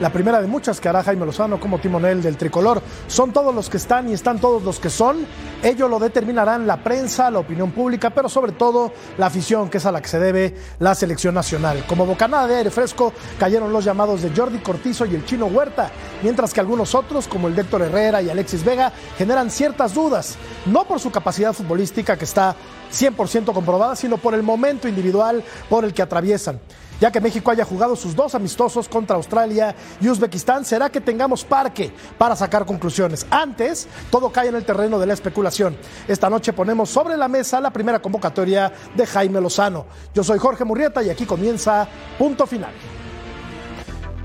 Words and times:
La 0.00 0.10
primera 0.10 0.40
de 0.40 0.48
muchas 0.48 0.80
que 0.80 0.88
hará 0.88 1.04
Jaime 1.04 1.26
Lozano 1.26 1.60
como 1.60 1.78
timonel 1.78 2.22
del 2.22 2.36
tricolor. 2.36 2.82
Son 3.06 3.32
todos 3.32 3.54
los 3.54 3.68
que 3.68 3.76
están 3.76 4.08
y 4.08 4.14
están 4.14 4.40
todos 4.40 4.62
los 4.62 4.80
que 4.80 4.90
son. 4.90 5.26
Ello 5.62 5.86
lo 5.86 5.98
determinarán 5.98 6.66
la 6.66 6.82
prensa, 6.82 7.30
la 7.30 7.38
opinión 7.38 7.70
pública, 7.70 8.10
pero 8.10 8.28
sobre 8.28 8.52
todo 8.52 8.92
la 9.18 9.26
afición, 9.26 9.68
que 9.68 9.78
es 9.78 9.86
a 9.86 9.92
la 9.92 10.00
que 10.00 10.08
se 10.08 10.18
debe 10.18 10.54
la 10.80 10.94
selección 10.94 11.34
nacional. 11.34 11.84
Como 11.86 12.04
bocanada 12.04 12.48
de 12.48 12.56
aire 12.56 12.70
fresco 12.70 13.12
cayeron 13.38 13.72
los 13.72 13.84
llamados 13.84 14.22
de 14.22 14.30
Jordi 14.34 14.58
Cortizo 14.58 15.06
y 15.06 15.14
el 15.14 15.24
chino 15.24 15.46
Huerta, 15.46 15.90
mientras 16.22 16.52
que 16.52 16.60
algunos 16.60 16.94
otros, 16.94 17.28
como 17.28 17.48
el 17.48 17.58
Héctor 17.58 17.82
Herrera 17.82 18.22
y 18.22 18.30
Alexis 18.30 18.64
Vega, 18.64 18.92
generan 19.16 19.50
ciertas 19.50 19.94
dudas, 19.94 20.36
no 20.66 20.84
por 20.84 20.98
su 20.98 21.10
capacidad 21.12 21.52
futbolística 21.52 22.16
que 22.16 22.24
está 22.24 22.56
100% 22.92 23.52
comprobada, 23.52 23.94
sino 23.94 24.16
por 24.16 24.34
el 24.34 24.42
momento 24.42 24.88
individual 24.88 25.44
por 25.68 25.84
el 25.84 25.94
que 25.94 26.02
atraviesan 26.02 26.58
ya 27.02 27.10
que 27.10 27.20
México 27.20 27.50
haya 27.50 27.64
jugado 27.64 27.96
sus 27.96 28.14
dos 28.14 28.36
amistosos 28.36 28.88
contra 28.88 29.16
Australia 29.16 29.74
y 30.00 30.08
Uzbekistán, 30.08 30.64
será 30.64 30.88
que 30.88 31.00
tengamos 31.00 31.42
parque 31.42 31.92
para 32.16 32.36
sacar 32.36 32.64
conclusiones. 32.64 33.26
Antes, 33.28 33.88
todo 34.08 34.30
cae 34.30 34.50
en 34.50 34.54
el 34.54 34.64
terreno 34.64 35.00
de 35.00 35.06
la 35.06 35.14
especulación. 35.14 35.76
Esta 36.06 36.30
noche 36.30 36.52
ponemos 36.52 36.90
sobre 36.90 37.16
la 37.16 37.26
mesa 37.26 37.60
la 37.60 37.72
primera 37.72 38.00
convocatoria 38.00 38.72
de 38.94 39.04
Jaime 39.04 39.40
Lozano. 39.40 39.84
Yo 40.14 40.22
soy 40.22 40.38
Jorge 40.38 40.64
Murrieta 40.64 41.02
y 41.02 41.10
aquí 41.10 41.26
comienza 41.26 41.88
Punto 42.16 42.46
Final. 42.46 42.72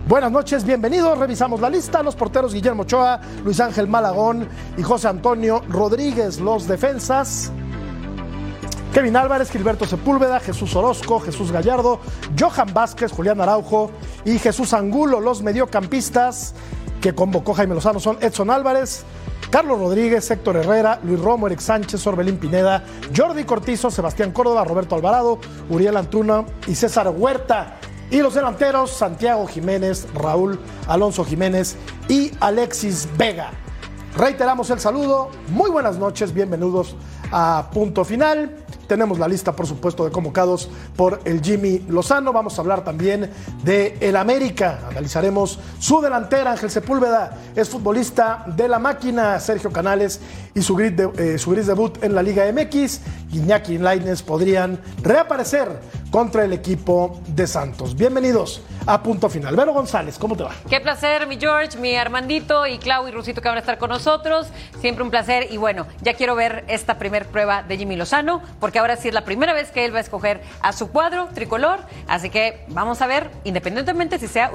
Buenas 0.07 0.31
noches, 0.31 0.63
bienvenidos. 0.63 1.17
Revisamos 1.17 1.59
la 1.59 1.71
lista. 1.71 2.03
Los 2.03 2.15
porteros 2.15 2.53
Guillermo 2.53 2.83
Ochoa, 2.83 3.19
Luis 3.43 3.59
Ángel 3.59 3.87
Malagón 3.87 4.47
y 4.77 4.83
José 4.83 5.07
Antonio 5.07 5.63
Rodríguez. 5.67 6.39
Los 6.39 6.67
defensas 6.67 7.51
Kevin 8.97 9.15
Álvarez, 9.15 9.51
Gilberto 9.51 9.85
Sepúlveda, 9.85 10.39
Jesús 10.39 10.75
Orozco, 10.75 11.19
Jesús 11.19 11.51
Gallardo, 11.51 11.99
Johan 12.35 12.73
Vázquez, 12.73 13.11
Julián 13.11 13.39
Araujo 13.39 13.91
y 14.25 14.39
Jesús 14.39 14.73
Angulo. 14.73 15.19
Los 15.19 15.43
mediocampistas 15.43 16.55
que 16.99 17.13
convocó 17.13 17.53
Jaime 17.53 17.75
Lozano 17.75 17.99
son 17.99 18.17
Edson 18.21 18.49
Álvarez, 18.49 19.03
Carlos 19.51 19.77
Rodríguez, 19.77 20.31
Héctor 20.31 20.55
Herrera, 20.55 20.99
Luis 21.03 21.19
Romo, 21.19 21.45
Eric 21.45 21.59
Sánchez, 21.59 22.07
Orbelín 22.07 22.37
Pineda, 22.37 22.83
Jordi 23.15 23.43
Cortizo, 23.43 23.91
Sebastián 23.91 24.31
Córdoba, 24.31 24.63
Roberto 24.63 24.95
Alvarado, 24.95 25.37
Uriel 25.69 25.95
Antuna 25.95 26.43
y 26.65 26.73
César 26.73 27.07
Huerta. 27.15 27.77
Y 28.09 28.21
los 28.21 28.33
delanteros, 28.33 28.89
Santiago 28.89 29.45
Jiménez, 29.45 30.07
Raúl 30.15 30.59
Alonso 30.87 31.23
Jiménez 31.23 31.75
y 32.09 32.31
Alexis 32.39 33.07
Vega. 33.15 33.51
Reiteramos 34.17 34.71
el 34.71 34.79
saludo, 34.79 35.29
muy 35.49 35.69
buenas 35.69 35.99
noches, 35.99 36.33
bienvenidos 36.33 36.95
a 37.31 37.69
Punto 37.71 38.03
Final. 38.03 38.65
Tenemos 38.87 39.19
la 39.19 39.27
lista, 39.27 39.55
por 39.55 39.67
supuesto, 39.67 40.05
de 40.05 40.11
convocados 40.11 40.69
por 40.95 41.19
el 41.25 41.41
Jimmy 41.41 41.83
Lozano. 41.89 42.31
Vamos 42.31 42.57
a 42.57 42.61
hablar 42.61 42.83
también 42.83 43.29
de 43.63 43.97
el 43.99 44.15
América. 44.15 44.79
Analizaremos 44.89 45.59
su 45.79 46.01
delantera, 46.01 46.51
Ángel 46.51 46.69
Sepúlveda, 46.69 47.37
es 47.55 47.69
futbolista 47.69 48.45
de 48.55 48.67
la 48.67 48.79
máquina, 48.79 49.39
Sergio 49.39 49.71
Canales 49.71 50.21
y 50.53 50.61
su 50.61 50.75
gris, 50.75 50.93
eh, 51.17 51.37
su 51.37 51.51
gris 51.51 51.67
debut 51.67 52.01
en 52.03 52.15
la 52.15 52.23
Liga 52.23 52.45
MX. 52.51 53.01
Iñaki 53.33 53.73
y 53.73 53.77
Laines 53.77 54.23
podrían 54.23 54.79
reaparecer 55.03 55.67
contra 56.09 56.45
el 56.45 56.53
equipo 56.53 57.19
de 57.35 57.45
Santos. 57.45 57.95
Bienvenidos 57.95 58.61
a 58.87 59.03
punto 59.03 59.29
final. 59.29 59.55
Vero 59.55 59.73
González, 59.73 60.17
¿cómo 60.17 60.35
te 60.35 60.43
va? 60.43 60.51
Qué 60.69 60.79
placer, 60.79 61.27
mi 61.27 61.37
George, 61.37 61.77
mi 61.77 61.95
Armandito 61.95 62.65
y 62.65 62.77
Clau 62.79 63.07
y 63.07 63.11
Rusito 63.11 63.41
que 63.41 63.49
van 63.49 63.57
a 63.57 63.59
estar 63.59 63.77
con 63.77 63.89
nosotros. 63.89 64.47
Siempre 64.79 65.03
un 65.03 65.11
placer. 65.11 65.47
Y 65.51 65.57
bueno, 65.57 65.85
ya 66.01 66.13
quiero 66.13 66.35
ver 66.35 66.63
esta 66.67 66.97
primer 66.97 67.27
prueba 67.27 67.63
de 67.63 67.77
Jimmy 67.77 67.95
Lozano, 67.95 68.41
porque 68.59 68.79
ahora 68.79 68.95
sí 68.95 69.09
es 69.09 69.13
la 69.13 69.25
primera 69.25 69.53
vez 69.53 69.71
que 69.71 69.85
él 69.85 69.93
va 69.93 69.97
a 69.97 70.01
escoger 70.01 70.41
a 70.61 70.71
su 70.73 70.89
cuadro 70.89 71.27
tricolor. 71.33 71.79
Así 72.07 72.29
que 72.29 72.65
vamos 72.69 73.01
a 73.01 73.07
ver, 73.07 73.29
independientemente 73.43 74.17
si 74.19 74.27
sea 74.27 74.51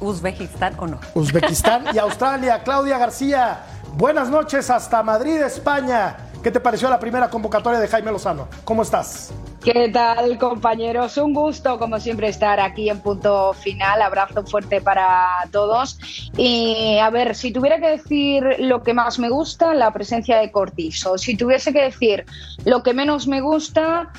Uzbekistán 0.00 0.74
o 0.78 0.86
no. 0.86 0.98
Uzbekistán 1.14 1.84
y 1.92 1.98
Australia. 2.06 2.62
Claudia 2.62 2.98
García, 2.98 3.60
buenas 3.94 4.28
noches 4.30 4.70
hasta 4.70 5.02
Madrid, 5.02 5.36
España. 5.42 6.16
¿Qué 6.42 6.50
te 6.50 6.60
pareció 6.60 6.88
la 6.88 6.98
primera 7.00 7.28
convocatoria 7.28 7.80
de 7.80 7.88
Jaime 7.88 8.12
Lozano? 8.12 8.48
¿Cómo 8.64 8.82
estás? 8.82 9.32
¿Qué 9.66 9.88
tal, 9.88 10.38
compañeros? 10.38 11.16
Un 11.16 11.34
gusto, 11.34 11.76
como 11.76 11.98
siempre, 11.98 12.28
estar 12.28 12.60
aquí 12.60 12.88
en 12.88 13.00
punto 13.00 13.52
final. 13.52 14.00
Abrazo 14.00 14.46
fuerte 14.46 14.80
para 14.80 15.26
todos. 15.50 15.98
Y 16.36 16.98
a 16.98 17.10
ver, 17.10 17.34
si 17.34 17.50
tuviera 17.50 17.80
que 17.80 17.88
decir 17.88 18.44
lo 18.60 18.84
que 18.84 18.94
más 18.94 19.18
me 19.18 19.28
gusta, 19.28 19.74
la 19.74 19.92
presencia 19.92 20.38
de 20.38 20.52
Cortizo. 20.52 21.18
Si 21.18 21.36
tuviese 21.36 21.72
que 21.72 21.82
decir 21.82 22.24
lo 22.64 22.84
que 22.84 22.94
menos 22.94 23.26
me 23.26 23.40
gusta, 23.40 24.12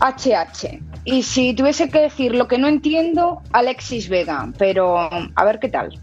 HH. 0.00 0.80
Y 1.04 1.22
si 1.22 1.54
tuviese 1.54 1.88
que 1.88 2.00
decir 2.00 2.34
lo 2.34 2.48
que 2.48 2.58
no 2.58 2.66
entiendo, 2.66 3.42
Alexis 3.52 4.08
Vega. 4.08 4.50
Pero 4.58 4.98
a 4.98 5.44
ver 5.44 5.60
qué 5.60 5.68
tal. 5.68 6.00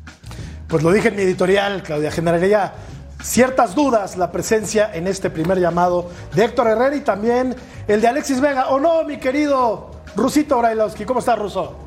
Pues 0.70 0.82
lo 0.82 0.94
dije 0.94 1.10
en 1.10 1.18
mi 1.18 1.24
editorial, 1.24 1.84
Claudia. 1.84 2.10
Generaría 2.10 2.72
ciertas 3.22 3.76
dudas 3.76 4.18
la 4.18 4.32
presencia 4.32 4.90
en 4.94 5.08
este 5.08 5.30
primer 5.30 5.60
llamado 5.60 6.10
de 6.34 6.46
Héctor 6.46 6.68
Herrera 6.68 6.96
y 6.96 7.02
también 7.02 7.56
el 7.92 8.02
de 8.02 8.08
Alexis 8.08 8.40
Vega. 8.40 8.70
¿O 8.70 8.80
no, 8.80 9.04
mi 9.04 9.18
querido 9.18 9.92
Rusito 10.16 10.60
Brailovsky? 10.60 11.04
¿Cómo 11.06 11.20
estás, 11.20 11.38
Ruso? 11.38 11.78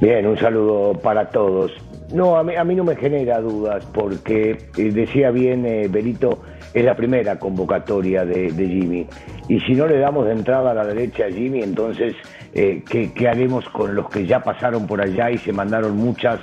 Bien, 0.00 0.26
un 0.26 0.38
saludo 0.38 0.92
para 0.94 1.30
todos. 1.30 1.72
No, 2.12 2.36
a 2.36 2.44
mí, 2.44 2.74
no 2.74 2.84
me 2.84 2.96
genera 2.96 3.40
dudas 3.40 3.84
porque 3.92 4.70
eh, 4.76 4.90
decía 4.92 5.30
bien 5.30 5.66
eh, 5.66 5.88
Benito, 5.88 6.40
es 6.72 6.84
la 6.84 6.94
primera 6.94 7.38
convocatoria 7.38 8.24
de, 8.24 8.50
Jimmy. 8.50 9.06
Y 9.48 9.60
si 9.60 9.74
no 9.74 9.86
le 9.86 9.98
damos 9.98 10.26
de 10.26 10.32
entrada 10.32 10.70
a 10.70 10.74
la 10.74 10.86
derecha 10.86 11.26
a 11.26 11.30
Jimmy, 11.30 11.62
entonces, 11.62 12.14
eh, 12.54 12.82
¿qué, 12.88 13.12
¿qué 13.12 13.28
haremos 13.28 13.68
con 13.70 13.94
los 13.94 14.08
que 14.08 14.26
ya 14.26 14.40
pasaron 14.42 14.86
por 14.86 15.00
allá 15.00 15.30
y 15.30 15.38
se 15.38 15.52
mandaron 15.52 15.96
muchas 15.96 16.38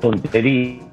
tonterías? 0.00 0.84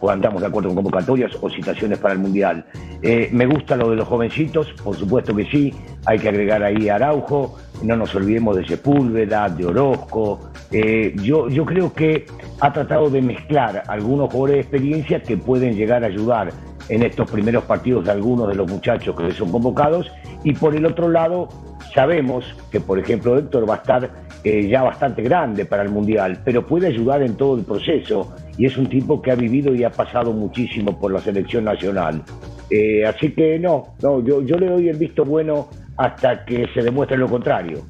Cuando 0.00 0.26
estamos 0.26 0.40
de 0.40 0.48
acuerdo 0.48 0.68
con 0.70 0.76
convocatorias 0.76 1.32
o 1.40 1.48
citaciones 1.48 1.98
para 1.98 2.14
el 2.14 2.20
Mundial. 2.20 2.64
Eh, 3.02 3.28
me 3.32 3.46
gusta 3.46 3.76
lo 3.76 3.90
de 3.90 3.96
los 3.96 4.08
jovencitos, 4.08 4.72
por 4.82 4.96
supuesto 4.96 5.34
que 5.34 5.44
sí, 5.44 5.72
hay 6.06 6.18
que 6.18 6.28
agregar 6.28 6.62
ahí 6.62 6.88
a 6.88 6.96
Araujo, 6.96 7.56
no 7.82 7.96
nos 7.96 8.14
olvidemos 8.14 8.56
de 8.56 8.66
Sepúlveda, 8.66 9.48
de 9.48 9.66
Orozco. 9.66 10.50
Eh, 10.72 11.14
yo, 11.22 11.48
yo 11.48 11.64
creo 11.64 11.92
que 11.92 12.26
ha 12.60 12.72
tratado 12.72 13.08
de 13.10 13.22
mezclar 13.22 13.84
algunos 13.86 14.32
jugadores 14.32 14.56
de 14.56 14.60
experiencia 14.62 15.22
que 15.22 15.36
pueden 15.36 15.76
llegar 15.76 16.02
a 16.02 16.08
ayudar 16.08 16.50
en 16.88 17.02
estos 17.02 17.30
primeros 17.30 17.64
partidos 17.64 18.04
de 18.04 18.10
algunos 18.10 18.48
de 18.48 18.56
los 18.56 18.68
muchachos 18.68 19.14
que 19.16 19.30
son 19.32 19.50
convocados 19.50 20.10
y 20.42 20.52
por 20.52 20.74
el 20.74 20.84
otro 20.84 21.08
lado 21.08 21.48
sabemos 21.94 22.44
que 22.70 22.80
por 22.80 22.98
ejemplo 22.98 23.38
Héctor 23.38 23.68
va 23.68 23.74
a 23.74 23.78
estar 23.78 24.10
eh, 24.42 24.68
ya 24.68 24.82
bastante 24.82 25.22
grande 25.22 25.64
para 25.64 25.82
el 25.82 25.88
Mundial, 25.88 26.42
pero 26.44 26.66
puede 26.66 26.88
ayudar 26.88 27.22
en 27.22 27.34
todo 27.36 27.56
el 27.56 27.64
proceso 27.64 28.34
y 28.56 28.66
es 28.66 28.76
un 28.76 28.88
tipo 28.88 29.20
que 29.20 29.32
ha 29.32 29.34
vivido 29.34 29.74
y 29.74 29.84
ha 29.84 29.90
pasado 29.90 30.32
muchísimo 30.32 30.98
por 30.98 31.12
la 31.12 31.20
selección 31.20 31.64
nacional. 31.64 32.22
Eh, 32.70 33.04
así 33.04 33.32
que 33.32 33.58
no, 33.58 33.94
no 34.02 34.20
yo, 34.22 34.42
yo 34.42 34.56
le 34.56 34.68
doy 34.68 34.88
el 34.88 34.96
visto 34.96 35.24
bueno 35.24 35.68
hasta 35.96 36.44
que 36.44 36.66
se 36.74 36.82
demuestre 36.82 37.16
lo 37.16 37.28
contrario. 37.28 37.82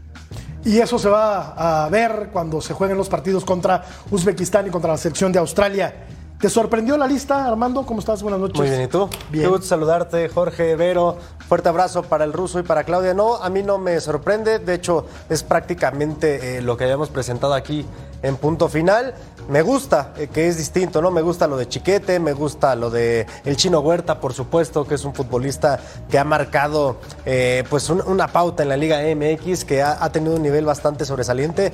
Y 0.64 0.78
eso 0.78 0.98
se 0.98 1.10
va 1.10 1.84
a 1.84 1.88
ver 1.90 2.30
cuando 2.32 2.60
se 2.60 2.72
jueguen 2.72 2.96
los 2.96 3.08
partidos 3.08 3.44
contra 3.44 3.84
Uzbekistán 4.10 4.66
y 4.66 4.70
contra 4.70 4.92
la 4.92 4.96
selección 4.96 5.30
de 5.30 5.38
Australia. 5.38 5.92
¿Te 6.40 6.48
sorprendió 6.48 6.96
la 6.96 7.06
lista, 7.06 7.46
Armando? 7.46 7.86
¿Cómo 7.86 8.00
estás? 8.00 8.22
Buenas 8.22 8.40
noches. 8.40 8.58
Muy 8.58 8.68
bien, 8.68 8.82
¿y 8.82 8.86
tú? 8.86 9.08
Bien. 9.30 9.44
Qué 9.44 9.48
gusto 9.48 9.66
saludarte, 9.66 10.28
Jorge, 10.28 10.74
Vero. 10.74 11.16
Fuerte 11.48 11.68
abrazo 11.68 12.02
para 12.02 12.24
el 12.24 12.32
ruso 12.32 12.58
y 12.58 12.62
para 12.62 12.84
Claudia. 12.84 13.14
No, 13.14 13.36
a 13.36 13.48
mí 13.50 13.62
no 13.62 13.78
me 13.78 14.00
sorprende. 14.00 14.58
De 14.58 14.74
hecho, 14.74 15.06
es 15.28 15.42
prácticamente 15.42 16.58
eh, 16.58 16.62
lo 16.62 16.76
que 16.76 16.84
habíamos 16.84 17.08
presentado 17.08 17.54
aquí 17.54 17.86
en 18.24 18.36
punto 18.36 18.68
final. 18.68 19.14
Me 19.48 19.60
gusta 19.60 20.14
eh, 20.16 20.28
que 20.32 20.48
es 20.48 20.56
distinto, 20.56 21.02
¿no? 21.02 21.10
Me 21.10 21.20
gusta 21.20 21.46
lo 21.46 21.58
de 21.58 21.68
Chiquete, 21.68 22.18
me 22.18 22.32
gusta 22.32 22.74
lo 22.74 22.88
de 22.88 23.26
el 23.44 23.56
Chino 23.56 23.80
Huerta, 23.80 24.18
por 24.18 24.32
supuesto, 24.32 24.86
que 24.86 24.94
es 24.94 25.04
un 25.04 25.14
futbolista 25.14 25.78
que 26.10 26.18
ha 26.18 26.24
marcado 26.24 26.96
eh, 27.26 27.62
pues 27.68 27.90
una 27.90 28.28
pauta 28.28 28.62
en 28.62 28.70
la 28.70 28.78
Liga 28.78 29.00
MX, 29.14 29.66
que 29.66 29.82
ha, 29.82 30.10
tenido 30.10 30.36
un 30.36 30.42
nivel 30.42 30.64
bastante 30.64 31.04
sobresaliente 31.04 31.72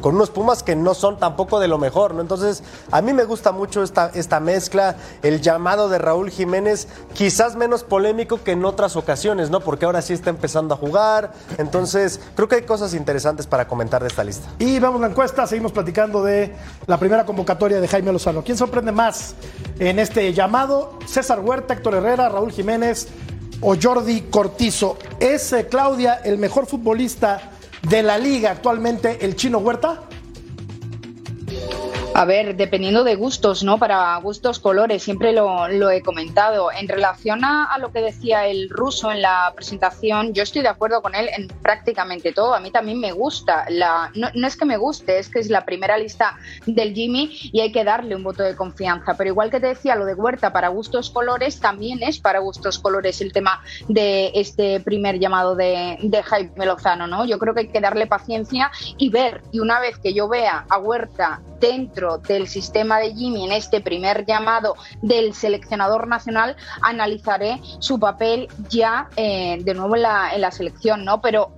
con 0.00 0.14
unos 0.14 0.30
Pumas 0.30 0.62
que 0.62 0.76
no 0.76 0.94
son 0.94 1.18
tampoco 1.18 1.58
de 1.58 1.66
lo 1.66 1.78
mejor, 1.78 2.14
¿no? 2.14 2.20
Entonces, 2.20 2.62
a 2.92 3.02
mí 3.02 3.12
me 3.12 3.24
gusta 3.24 3.50
mucho 3.50 3.82
esta, 3.82 4.10
esta 4.14 4.38
mezcla, 4.38 4.94
el 5.22 5.40
llamado 5.40 5.88
de 5.88 5.98
Raúl 5.98 6.30
Jiménez, 6.30 6.86
quizás 7.14 7.56
menos 7.56 7.82
polémico 7.82 8.42
que 8.44 8.52
en 8.52 8.64
otras 8.64 8.94
ocasiones, 8.94 9.50
¿no? 9.50 9.60
Porque 9.60 9.86
ahora 9.86 10.02
sí 10.02 10.12
está 10.12 10.30
empezando 10.30 10.74
a 10.74 10.76
jugar. 10.76 11.32
Entonces, 11.58 12.20
creo 12.36 12.46
que 12.46 12.56
hay 12.56 12.62
cosas 12.62 12.94
interesantes 12.94 13.46
para 13.46 13.66
comentar 13.66 14.02
de 14.02 14.08
esta 14.08 14.22
lista. 14.22 14.48
Y 14.58 14.78
vamos 14.78 15.00
a 15.00 15.02
la 15.02 15.10
encuesta, 15.10 15.46
seguimos 15.46 15.71
platicando 15.72 16.22
de 16.22 16.52
la 16.86 16.98
primera 16.98 17.24
convocatoria 17.24 17.80
de 17.80 17.88
Jaime 17.88 18.12
Lozano. 18.12 18.42
¿Quién 18.44 18.56
sorprende 18.56 18.92
más 18.92 19.34
en 19.78 19.98
este 19.98 20.32
llamado? 20.32 20.98
César 21.06 21.40
Huerta, 21.40 21.74
Héctor 21.74 21.94
Herrera, 21.94 22.28
Raúl 22.28 22.52
Jiménez 22.52 23.08
o 23.60 23.76
Jordi 23.80 24.22
Cortizo. 24.22 24.98
¿Es 25.20 25.54
Claudia 25.70 26.20
el 26.24 26.38
mejor 26.38 26.66
futbolista 26.66 27.50
de 27.88 28.02
la 28.02 28.18
liga 28.18 28.50
actualmente, 28.50 29.24
el 29.24 29.36
chino 29.36 29.58
Huerta? 29.58 30.02
A 32.14 32.26
ver, 32.26 32.56
dependiendo 32.56 33.04
de 33.04 33.14
gustos, 33.14 33.64
¿no? 33.64 33.78
Para 33.78 34.14
gustos, 34.18 34.58
colores, 34.58 35.02
siempre 35.02 35.32
lo, 35.32 35.90
he 35.90 36.02
comentado. 36.02 36.70
En 36.70 36.86
relación 36.86 37.42
a, 37.42 37.74
lo 37.78 37.90
que 37.90 38.02
decía 38.02 38.46
el 38.46 38.68
ruso 38.68 39.10
en 39.10 39.22
la 39.22 39.50
presentación, 39.54 40.34
yo 40.34 40.42
estoy 40.42 40.60
de 40.60 40.68
acuerdo 40.68 41.00
con 41.00 41.14
él 41.14 41.30
en 41.34 41.48
prácticamente 41.48 42.32
todo. 42.32 42.54
A 42.54 42.60
mí 42.60 42.70
también 42.70 43.00
me 43.00 43.12
gusta. 43.12 43.64
La, 43.70 44.10
no, 44.14 44.28
no, 44.34 44.46
es 44.46 44.58
que 44.58 44.66
me 44.66 44.76
guste, 44.76 45.18
es 45.18 45.30
que 45.30 45.38
es 45.38 45.48
la 45.48 45.64
primera 45.64 45.96
lista 45.96 46.36
del 46.66 46.92
Jimmy 46.94 47.30
y 47.50 47.60
hay 47.60 47.72
que 47.72 47.82
darle 47.82 48.14
un 48.14 48.22
voto 48.22 48.42
de 48.42 48.56
confianza. 48.56 49.14
Pero 49.16 49.30
igual 49.30 49.50
que 49.50 49.58
te 49.58 49.68
decía 49.68 49.96
lo 49.96 50.04
de 50.04 50.14
Huerta 50.14 50.52
para 50.52 50.68
gustos, 50.68 51.08
colores, 51.08 51.60
también 51.60 52.02
es 52.02 52.18
para 52.18 52.40
gustos, 52.40 52.78
colores 52.78 53.22
el 53.22 53.32
tema 53.32 53.62
de 53.88 54.32
este 54.34 54.80
primer 54.80 55.18
llamado 55.18 55.56
de, 55.56 55.96
de 56.02 56.22
Jaime 56.22 56.66
Lozano, 56.66 57.06
¿no? 57.06 57.24
Yo 57.24 57.38
creo 57.38 57.54
que 57.54 57.60
hay 57.60 57.68
que 57.68 57.80
darle 57.80 58.06
paciencia 58.06 58.70
y 58.98 59.08
ver. 59.08 59.42
Y 59.50 59.60
una 59.60 59.80
vez 59.80 59.98
que 59.98 60.12
yo 60.12 60.28
vea 60.28 60.66
a 60.68 60.78
Huerta 60.78 61.40
dentro 61.58 62.01
del 62.18 62.48
sistema 62.48 62.98
de 62.98 63.14
Jimmy 63.14 63.44
en 63.44 63.52
este 63.52 63.80
primer 63.80 64.26
llamado 64.26 64.76
del 65.02 65.34
seleccionador 65.34 66.06
nacional, 66.08 66.56
analizaré 66.82 67.60
su 67.78 67.98
papel 67.98 68.48
ya 68.68 69.08
eh, 69.16 69.58
de 69.62 69.74
nuevo 69.74 69.96
en 69.96 70.02
la, 70.02 70.34
en 70.34 70.40
la 70.40 70.50
selección, 70.50 71.04
¿no? 71.04 71.20
Pero 71.20 71.52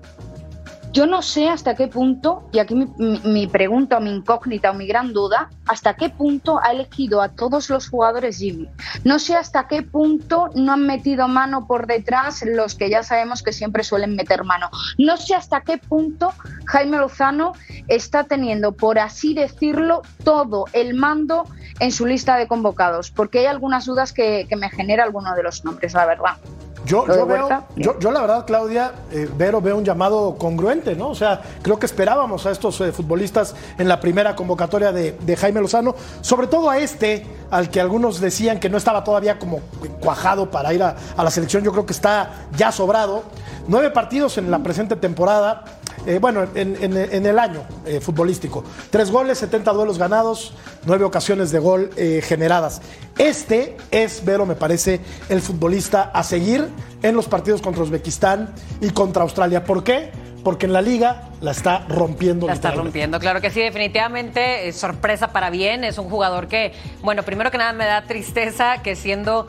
yo 0.95 1.07
no 1.07 1.23
sé 1.23 1.49
hasta 1.49 1.75
qué 1.75 1.89
punto, 1.89 2.49
y 2.53 2.61
aquí 2.61 2.77
mi, 2.77 2.87
mi, 3.25 3.49
pregunta 3.49 3.99
o 3.99 4.01
mi 4.01 4.11
incógnita 4.11 4.71
o 4.71 4.75
mi 4.75 4.87
gran 4.87 5.13
duda, 5.13 5.51
hasta 5.67 5.95
qué 5.95 6.09
punto 6.09 6.61
ha 6.63 6.71
elegido 6.71 7.21
a 7.21 7.31
todos 7.31 7.69
los 7.69 7.89
jugadores 7.89 8.39
Jimmy. 8.39 8.69
No 9.03 9.19
sé 9.19 9.35
hasta 9.35 9.67
qué 9.67 9.83
punto 9.83 10.51
no 10.55 10.73
han 10.73 10.87
metido 10.87 11.27
mano 11.27 11.67
por 11.67 11.89
detrás 11.89 12.45
los 12.47 12.77
que 12.77 12.91
ya 12.91 13.03
sabemos 13.03 13.43
que 13.43 13.53
siempre 13.53 13.83
suelen 13.83 14.15
meter 14.15 14.45
mano. 14.45 14.71
No 14.97 15.17
sé 15.17 15.35
hasta 15.35 15.63
qué 15.63 15.79
punto 15.79 16.33
Jaime 16.67 16.99
Lozano 16.99 17.55
está 17.89 18.23
teniendo, 18.23 18.71
por 18.71 19.01
así 19.01 19.35
decirlo, 19.35 20.03
todo 20.23 20.67
el 20.75 20.95
mando 20.95 21.45
en 21.81 21.91
su 21.91 22.07
lista 22.07 22.37
de 22.37 22.47
convocados, 22.47 23.11
porque 23.11 23.41
hay 23.41 23.47
algunas 23.47 23.85
dudas 23.85 24.13
que, 24.13 24.47
que 24.49 24.55
me 24.55 24.71
genera 24.71 25.03
alguno 25.03 25.35
de 25.35 25.43
los 25.43 25.65
nombres, 25.65 25.93
la 25.93 26.07
verdad. 26.07 26.37
Yo, 26.85 27.07
yo, 27.07 27.27
veo, 27.27 27.49
yo, 27.77 27.99
yo, 27.99 28.11
la 28.11 28.21
verdad, 28.21 28.45
Claudia, 28.47 28.93
eh, 29.11 29.29
Vero, 29.37 29.61
veo 29.63 29.79
un 29.79 29.85
llamado 29.85 30.37
congruente, 30.37 30.95
¿no? 30.95 31.09
O 31.09 31.15
sea, 31.15 31.41
creo 31.63 31.79
que 31.79 31.87
esperábamos 31.87 32.45
a 32.45 32.51
estos 32.51 32.79
eh, 32.83 32.93
futbolistas 32.93 33.55
en 33.79 33.89
la 33.89 34.01
primera 34.01 34.37
convocatoria 34.37 34.93
de, 34.93 35.13
de, 35.13 35.37
Jaime 35.37 35.63
Lozano, 35.63 35.95
sobre 36.21 36.47
todo 36.47 36.69
a 36.69 36.79
este, 36.79 37.27
al 37.51 37.71
que 37.71 37.81
algunos 37.81 38.21
decían 38.21 38.61
que 38.61 38.69
no 38.69 38.77
estaba 38.77 39.03
todavía 39.03 39.39
como 39.39 39.61
cuajado 40.01 40.51
para 40.51 40.75
ir 40.75 40.83
a, 40.83 40.95
a 41.17 41.25
la 41.25 41.31
selección, 41.31 41.65
yo 41.65 41.73
creo 41.73 41.87
que 41.87 41.95
está 41.95 42.47
ya 42.57 42.71
sobrado. 42.71 43.23
Nueve 43.67 43.91
partidos 43.91 44.37
en 44.37 44.51
la 44.51 44.59
presente 44.59 44.95
temporada, 44.95 45.65
eh, 46.07 46.19
bueno, 46.19 46.47
en, 46.55 46.77
en, 46.81 46.97
en, 46.97 47.27
el 47.27 47.39
año 47.39 47.63
eh, 47.87 48.01
futbolístico. 48.01 48.65
Tres 48.91 49.11
goles, 49.11 49.39
70 49.39 49.73
duelos 49.73 49.99
ganados, 49.99 50.55
nueve 50.85 51.05
ocasiones 51.05 51.51
de 51.51 51.59
gol 51.59 51.91
eh, 51.97 52.23
generadas. 52.23 52.83
Este 53.19 53.77
es, 53.91 54.25
Vero, 54.25 54.47
me 54.47 54.55
parece, 54.55 55.01
el 55.29 55.41
futbolista 55.41 56.11
a 56.13 56.23
seguir 56.23 56.69
en 57.03 57.15
los 57.15 57.27
partidos 57.27 57.63
contra 57.63 57.83
Uzbekistán 57.83 58.55
y 58.81 58.91
contra 58.91 59.23
Australia. 59.23 59.65
¿Por 59.65 59.85
qué? 59.85 60.11
Porque 60.43 60.67
en 60.67 60.75
la 60.75 60.83
liga 60.83 61.31
la 61.41 61.53
está 61.53 61.87
rompiendo. 61.89 62.47
La 62.47 62.53
está 62.53 62.73
rompiendo, 62.73 63.19
claro 63.19 63.41
que 63.41 63.51
sí, 63.51 63.61
definitivamente, 63.61 64.69
es 64.69 64.77
sorpresa 64.77 65.29
para 65.29 65.49
bien. 65.49 65.85
Es 65.85 65.97
un 65.97 66.11
jugador 66.11 66.49
que, 66.49 66.73
bueno, 67.03 67.23
primero 67.23 67.51
que 67.51 67.59
nada 67.59 67.73
me 67.73 67.87
da 67.87 68.03
tristeza 68.03 68.83
que 68.83 68.95
siendo 68.95 69.47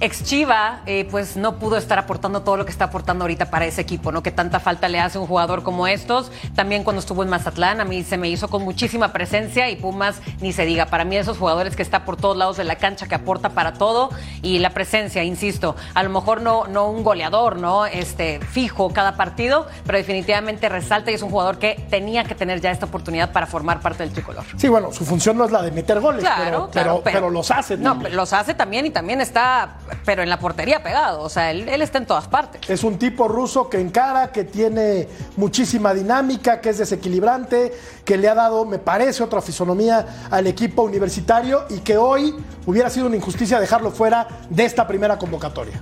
ex 0.00 0.24
Chiva, 0.24 0.80
eh, 0.86 1.06
pues 1.10 1.36
no 1.36 1.58
pudo 1.58 1.76
estar 1.76 1.98
aportando 1.98 2.42
todo 2.42 2.56
lo 2.56 2.64
que 2.64 2.72
está 2.72 2.86
aportando 2.86 3.24
ahorita 3.24 3.50
para 3.50 3.66
ese 3.66 3.80
equipo, 3.80 4.12
¿no? 4.12 4.22
Que 4.22 4.30
tanta 4.30 4.60
falta 4.60 4.88
le 4.88 5.00
hace 5.00 5.18
un 5.18 5.26
jugador 5.26 5.62
como 5.62 5.86
estos. 5.86 6.32
También 6.54 6.84
cuando 6.84 7.00
estuvo 7.00 7.22
en 7.22 7.28
Mazatlán, 7.28 7.80
a 7.80 7.84
mí 7.84 8.02
se 8.02 8.18
me 8.18 8.28
hizo 8.28 8.48
con 8.48 8.62
muchísima 8.62 9.12
presencia 9.12 9.70
y 9.70 9.76
Pumas 9.76 10.20
ni 10.40 10.52
se 10.52 10.64
diga. 10.64 10.86
Para 10.86 11.04
mí, 11.04 11.16
esos 11.16 11.38
jugadores 11.38 11.76
que 11.76 11.82
está 11.82 12.04
por 12.04 12.16
todos 12.16 12.36
lados 12.36 12.56
de 12.56 12.64
la 12.64 12.76
cancha, 12.76 13.06
que 13.06 13.14
aporta 13.14 13.50
para 13.50 13.74
todo 13.74 14.10
y 14.42 14.58
la 14.58 14.70
presencia, 14.70 15.22
insisto, 15.22 15.76
a 15.94 16.02
lo 16.02 16.10
mejor 16.10 16.40
no, 16.42 16.66
no 16.66 16.88
un 16.88 17.04
goleador, 17.04 17.56
¿no? 17.56 17.86
Este, 17.86 18.40
fijo 18.40 18.92
cada 18.92 19.16
partido, 19.16 19.66
pero 19.86 19.98
definitivamente 19.98 20.68
resalta 20.68 21.10
y 21.10 21.14
es 21.14 21.22
un 21.22 21.30
jugador 21.30 21.58
que 21.58 21.86
tenía 21.88 22.24
que 22.24 22.34
tener 22.34 22.60
ya 22.60 22.70
esta 22.70 22.86
oportunidad 22.86 23.32
para 23.32 23.46
formar 23.46 23.80
parte 23.80 24.02
del 24.02 24.12
tricolor. 24.12 24.44
Sí, 24.56 24.68
bueno, 24.68 24.92
su 24.92 25.04
función 25.04 25.38
no 25.38 25.44
es 25.44 25.52
la 25.52 25.62
de 25.62 25.70
meter 25.70 26.00
goles, 26.00 26.22
claro, 26.22 26.44
pero, 26.44 26.50
claro, 26.50 26.70
pero, 26.72 27.00
pero, 27.02 27.12
pero, 27.20 27.30
los 27.30 27.50
hace. 27.50 27.76
No, 27.76 27.94
los 27.94 28.32
hace 28.32 28.54
también 28.54 28.86
y 28.86 28.90
también 28.90 29.20
está 29.20 29.76
pero 30.04 30.22
en 30.22 30.28
la 30.28 30.38
portería 30.38 30.82
pegado. 30.82 31.22
O 31.22 31.28
sea, 31.28 31.50
él, 31.50 31.68
está 31.82 31.98
en 31.98 32.06
todas 32.06 32.28
partes. 32.28 32.68
Es 32.68 32.84
un 32.84 32.98
tipo 32.98 33.28
ruso 33.28 33.68
que 33.68 33.80
encara, 33.80 34.32
que 34.32 34.44
tiene 34.44 35.08
muchísima 35.36 35.94
dinámica, 35.94 36.60
que 36.60 36.70
es 36.70 36.78
desequilibrante, 36.78 37.72
que 38.04 38.16
le 38.16 38.28
ha 38.28 38.34
dado, 38.34 38.64
me 38.64 38.78
parece, 38.78 39.22
otra 39.22 39.40
fisonomía 39.40 40.26
al 40.30 40.46
equipo 40.46 40.82
universitario 40.82 41.64
y 41.70 41.78
que 41.78 41.96
hoy 41.96 42.34
hubiera 42.66 42.90
sido 42.90 43.06
una 43.06 43.16
injusticia 43.16 43.60
dejarlo 43.60 43.90
fuera 43.90 44.28
de 44.50 44.64
esta 44.64 44.86
primera 44.86 45.18
convocatoria. 45.18 45.80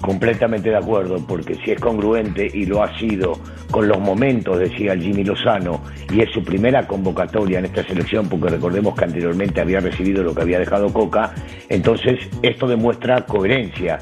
Completamente 0.00 0.70
de 0.70 0.76
acuerdo, 0.76 1.18
porque 1.26 1.56
si 1.56 1.72
es 1.72 1.80
congruente 1.80 2.50
y 2.52 2.64
lo 2.64 2.82
ha 2.82 2.98
sido 2.98 3.38
con 3.70 3.86
los 3.86 4.00
momentos, 4.00 4.58
decía 4.58 4.94
el 4.94 5.02
Jimmy 5.02 5.24
Lozano, 5.24 5.82
y 6.12 6.20
es 6.20 6.30
su 6.32 6.42
primera 6.42 6.86
convocatoria 6.86 7.58
en 7.58 7.66
esta 7.66 7.82
selección, 7.84 8.28
porque 8.28 8.48
recordemos 8.48 8.94
que 8.94 9.04
anteriormente 9.04 9.60
había 9.60 9.80
recibido 9.80 10.22
lo 10.22 10.34
que 10.34 10.42
había 10.42 10.58
dejado 10.58 10.92
Coca, 10.92 11.34
entonces 11.68 12.18
esto 12.42 12.66
demuestra 12.66 13.26
coherencia 13.26 13.98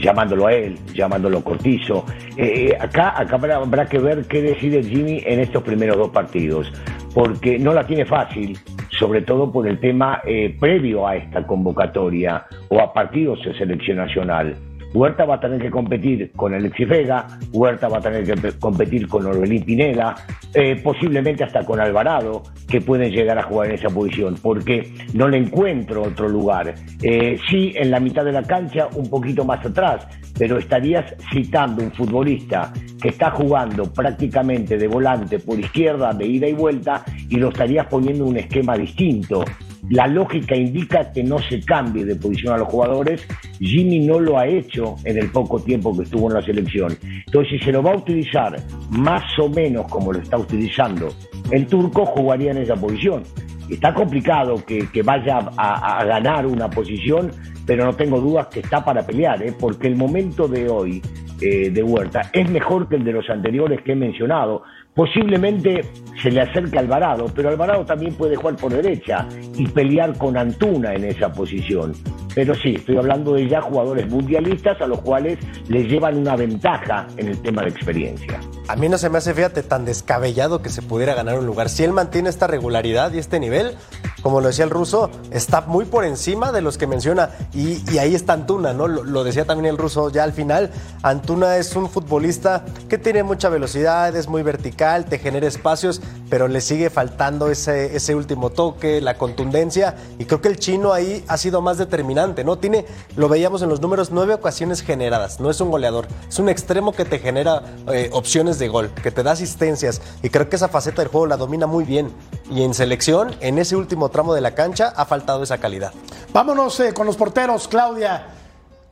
llamándolo 0.00 0.46
a 0.46 0.54
él, 0.54 0.76
llamándolo 0.92 1.42
Cortizo. 1.42 2.04
Eh, 2.36 2.76
acá, 2.78 3.14
acá 3.16 3.36
habrá, 3.36 3.56
habrá, 3.56 3.86
que 3.86 3.98
ver 3.98 4.24
qué 4.26 4.42
decide 4.42 4.82
Jimmy 4.82 5.22
en 5.24 5.40
estos 5.40 5.62
primeros 5.62 5.96
dos 5.96 6.10
partidos, 6.10 6.70
porque 7.14 7.58
no 7.58 7.72
la 7.72 7.86
tiene 7.86 8.04
fácil, 8.04 8.58
sobre 8.98 9.22
todo 9.22 9.50
por 9.50 9.66
el 9.66 9.78
tema 9.78 10.20
eh, 10.24 10.56
previo 10.58 11.06
a 11.06 11.16
esta 11.16 11.46
convocatoria 11.46 12.46
o 12.68 12.80
a 12.80 12.92
partidos 12.92 13.42
de 13.44 13.56
selección 13.56 13.98
nacional. 13.98 14.56
Huerta 14.94 15.24
va 15.24 15.34
a 15.34 15.40
tener 15.40 15.60
que 15.60 15.72
competir 15.72 16.30
con 16.36 16.54
Alexis 16.54 16.88
Vega, 16.88 17.26
Huerta 17.52 17.88
va 17.88 17.98
a 17.98 18.00
tener 18.00 18.22
que 18.22 18.52
competir 18.60 19.08
con 19.08 19.26
Orbelín 19.26 19.64
Pineda, 19.64 20.14
eh, 20.54 20.76
posiblemente 20.76 21.42
hasta 21.42 21.64
con 21.64 21.80
Alvarado, 21.80 22.44
que 22.68 22.80
pueden 22.80 23.10
llegar 23.10 23.36
a 23.36 23.42
jugar 23.42 23.70
en 23.70 23.74
esa 23.74 23.88
posición, 23.88 24.36
porque 24.40 24.88
no 25.12 25.26
le 25.28 25.38
encuentro 25.38 26.02
otro 26.02 26.28
lugar. 26.28 26.76
Eh, 27.02 27.36
sí, 27.50 27.72
en 27.74 27.90
la 27.90 27.98
mitad 27.98 28.24
de 28.24 28.30
la 28.30 28.44
cancha, 28.44 28.88
un 28.94 29.10
poquito 29.10 29.44
más 29.44 29.66
atrás, 29.66 30.06
pero 30.38 30.58
estarías 30.58 31.12
citando 31.32 31.82
un 31.82 31.90
futbolista 31.90 32.72
que 33.02 33.08
está 33.08 33.32
jugando 33.32 33.92
prácticamente 33.92 34.78
de 34.78 34.86
volante 34.86 35.40
por 35.40 35.58
izquierda, 35.58 36.12
de 36.12 36.24
ida 36.24 36.46
y 36.46 36.52
vuelta, 36.52 37.04
y 37.28 37.36
lo 37.36 37.48
estarías 37.48 37.86
poniendo 37.88 38.22
en 38.24 38.30
un 38.30 38.36
esquema 38.36 38.76
distinto 38.76 39.44
la 39.90 40.06
lógica 40.06 40.56
indica 40.56 41.12
que 41.12 41.22
no 41.22 41.38
se 41.38 41.60
cambie 41.60 42.04
de 42.04 42.16
posición 42.16 42.54
a 42.54 42.58
los 42.58 42.68
jugadores. 42.68 43.26
Jimmy 43.58 44.00
no 44.00 44.18
lo 44.18 44.38
ha 44.38 44.46
hecho 44.46 44.96
en 45.04 45.18
el 45.18 45.30
poco 45.30 45.60
tiempo 45.60 45.96
que 45.96 46.04
estuvo 46.04 46.28
en 46.28 46.34
la 46.34 46.42
selección. 46.42 46.96
Entonces, 47.26 47.58
si 47.58 47.66
se 47.66 47.72
lo 47.72 47.82
va 47.82 47.92
a 47.92 47.96
utilizar 47.96 48.56
más 48.90 49.22
o 49.38 49.48
menos 49.48 49.86
como 49.90 50.12
lo 50.12 50.20
está 50.20 50.38
utilizando 50.38 51.08
el 51.50 51.66
turco, 51.66 52.06
jugaría 52.06 52.52
en 52.52 52.58
esa 52.58 52.74
posición. 52.74 53.22
Está 53.68 53.94
complicado 53.94 54.62
que, 54.64 55.02
vaya 55.02 55.38
a, 55.56 55.98
a, 55.98 56.04
ganar 56.04 56.46
una 56.46 56.68
posición, 56.68 57.30
pero 57.66 57.84
no 57.84 57.94
tengo 57.94 58.20
dudas 58.20 58.48
que 58.48 58.60
está 58.60 58.84
para 58.84 59.02
pelear, 59.06 59.42
¿eh? 59.42 59.54
porque 59.58 59.86
el 59.86 59.96
momento 59.96 60.46
de 60.46 60.68
hoy 60.68 61.02
eh, 61.40 61.70
de 61.70 61.82
Huerta 61.82 62.30
es 62.32 62.48
mejor 62.48 62.88
que 62.88 62.96
el 62.96 63.04
de 63.04 63.12
los 63.12 63.28
anteriores 63.28 63.82
que 63.82 63.92
he 63.92 63.96
mencionado. 63.96 64.62
Posiblemente 64.94 65.82
se 66.22 66.30
le 66.30 66.40
acerque 66.40 66.78
a 66.78 66.80
Alvarado, 66.80 67.26
pero 67.34 67.48
Alvarado 67.48 67.84
también 67.84 68.14
puede 68.14 68.36
jugar 68.36 68.54
por 68.56 68.72
derecha 68.72 69.26
y 69.56 69.66
pelear 69.66 70.16
con 70.16 70.36
Antuna 70.36 70.94
en 70.94 71.04
esa 71.04 71.32
posición. 71.32 71.92
Pero 72.32 72.54
sí, 72.54 72.76
estoy 72.76 72.96
hablando 72.96 73.34
de 73.34 73.48
ya 73.48 73.60
jugadores 73.60 74.08
mundialistas 74.08 74.80
a 74.80 74.86
los 74.86 75.00
cuales 75.00 75.38
les 75.68 75.88
llevan 75.88 76.18
una 76.18 76.36
ventaja 76.36 77.08
en 77.16 77.28
el 77.28 77.42
tema 77.42 77.62
de 77.62 77.70
experiencia. 77.70 78.40
A 78.66 78.76
mí 78.76 78.88
no 78.88 78.96
se 78.96 79.10
me 79.10 79.18
hace, 79.18 79.34
fíjate, 79.34 79.62
tan 79.62 79.84
descabellado 79.84 80.62
que 80.62 80.70
se 80.70 80.80
pudiera 80.80 81.14
ganar 81.14 81.38
un 81.38 81.44
lugar. 81.44 81.68
Si 81.68 81.84
él 81.84 81.92
mantiene 81.92 82.30
esta 82.30 82.46
regularidad 82.46 83.12
y 83.12 83.18
este 83.18 83.38
nivel, 83.38 83.76
como 84.22 84.40
lo 84.40 84.46
decía 84.46 84.64
el 84.64 84.70
ruso, 84.70 85.10
está 85.30 85.60
muy 85.60 85.84
por 85.84 86.06
encima 86.06 86.50
de 86.50 86.62
los 86.62 86.78
que 86.78 86.86
menciona. 86.86 87.28
Y, 87.52 87.98
ahí 87.98 88.14
está 88.14 88.32
Antuna, 88.32 88.72
¿no? 88.72 88.88
Lo, 88.88 89.22
decía 89.22 89.44
también 89.44 89.66
el 89.66 89.76
ruso 89.76 90.08
ya 90.08 90.24
al 90.24 90.32
final. 90.32 90.70
Antuna 91.02 91.58
es 91.58 91.76
un 91.76 91.90
futbolista 91.90 92.64
que 92.88 92.96
tiene 92.96 93.22
mucha 93.22 93.50
velocidad, 93.50 94.16
es 94.16 94.28
muy 94.28 94.42
vertical, 94.42 95.04
te 95.04 95.18
genera 95.18 95.46
espacios, 95.46 96.00
pero 96.30 96.48
le 96.48 96.62
sigue 96.62 96.88
faltando 96.88 97.50
ese, 97.50 97.94
ese 97.94 98.14
último 98.14 98.48
toque, 98.48 99.02
la 99.02 99.18
contundencia. 99.18 99.94
Y 100.18 100.24
creo 100.24 100.40
que 100.40 100.48
el 100.48 100.58
chino 100.58 100.94
ahí 100.94 101.22
ha 101.28 101.36
sido 101.36 101.60
más 101.60 101.76
determinante, 101.76 102.44
¿no? 102.44 102.56
Tiene, 102.56 102.86
lo 103.16 103.28
veíamos 103.28 103.60
en 103.60 103.68
los 103.68 103.82
números, 103.82 104.10
nueve 104.10 104.32
ocasiones 104.32 104.80
generadas. 104.80 105.38
No 105.38 105.50
es 105.50 105.60
un 105.60 105.70
goleador, 105.70 106.08
es 106.26 106.38
un 106.38 106.48
extremo 106.48 106.92
que 106.92 107.04
te 107.04 107.18
genera 107.18 107.62
eh, 107.92 108.08
opciones 108.12 108.53
de 108.58 108.68
gol, 108.68 108.90
que 109.02 109.10
te 109.10 109.22
da 109.22 109.32
asistencias. 109.32 110.00
Y 110.22 110.30
creo 110.30 110.48
que 110.48 110.56
esa 110.56 110.68
faceta 110.68 111.02
del 111.02 111.10
juego 111.10 111.26
la 111.26 111.36
domina 111.36 111.66
muy 111.66 111.84
bien. 111.84 112.12
Y 112.50 112.62
en 112.62 112.74
selección, 112.74 113.34
en 113.40 113.58
ese 113.58 113.76
último 113.76 114.08
tramo 114.08 114.34
de 114.34 114.40
la 114.40 114.54
cancha 114.54 114.92
ha 114.96 115.04
faltado 115.04 115.42
esa 115.42 115.58
calidad. 115.58 115.92
Vámonos 116.32 116.78
eh, 116.80 116.92
con 116.92 117.06
los 117.06 117.16
porteros, 117.16 117.68
Claudia. 117.68 118.33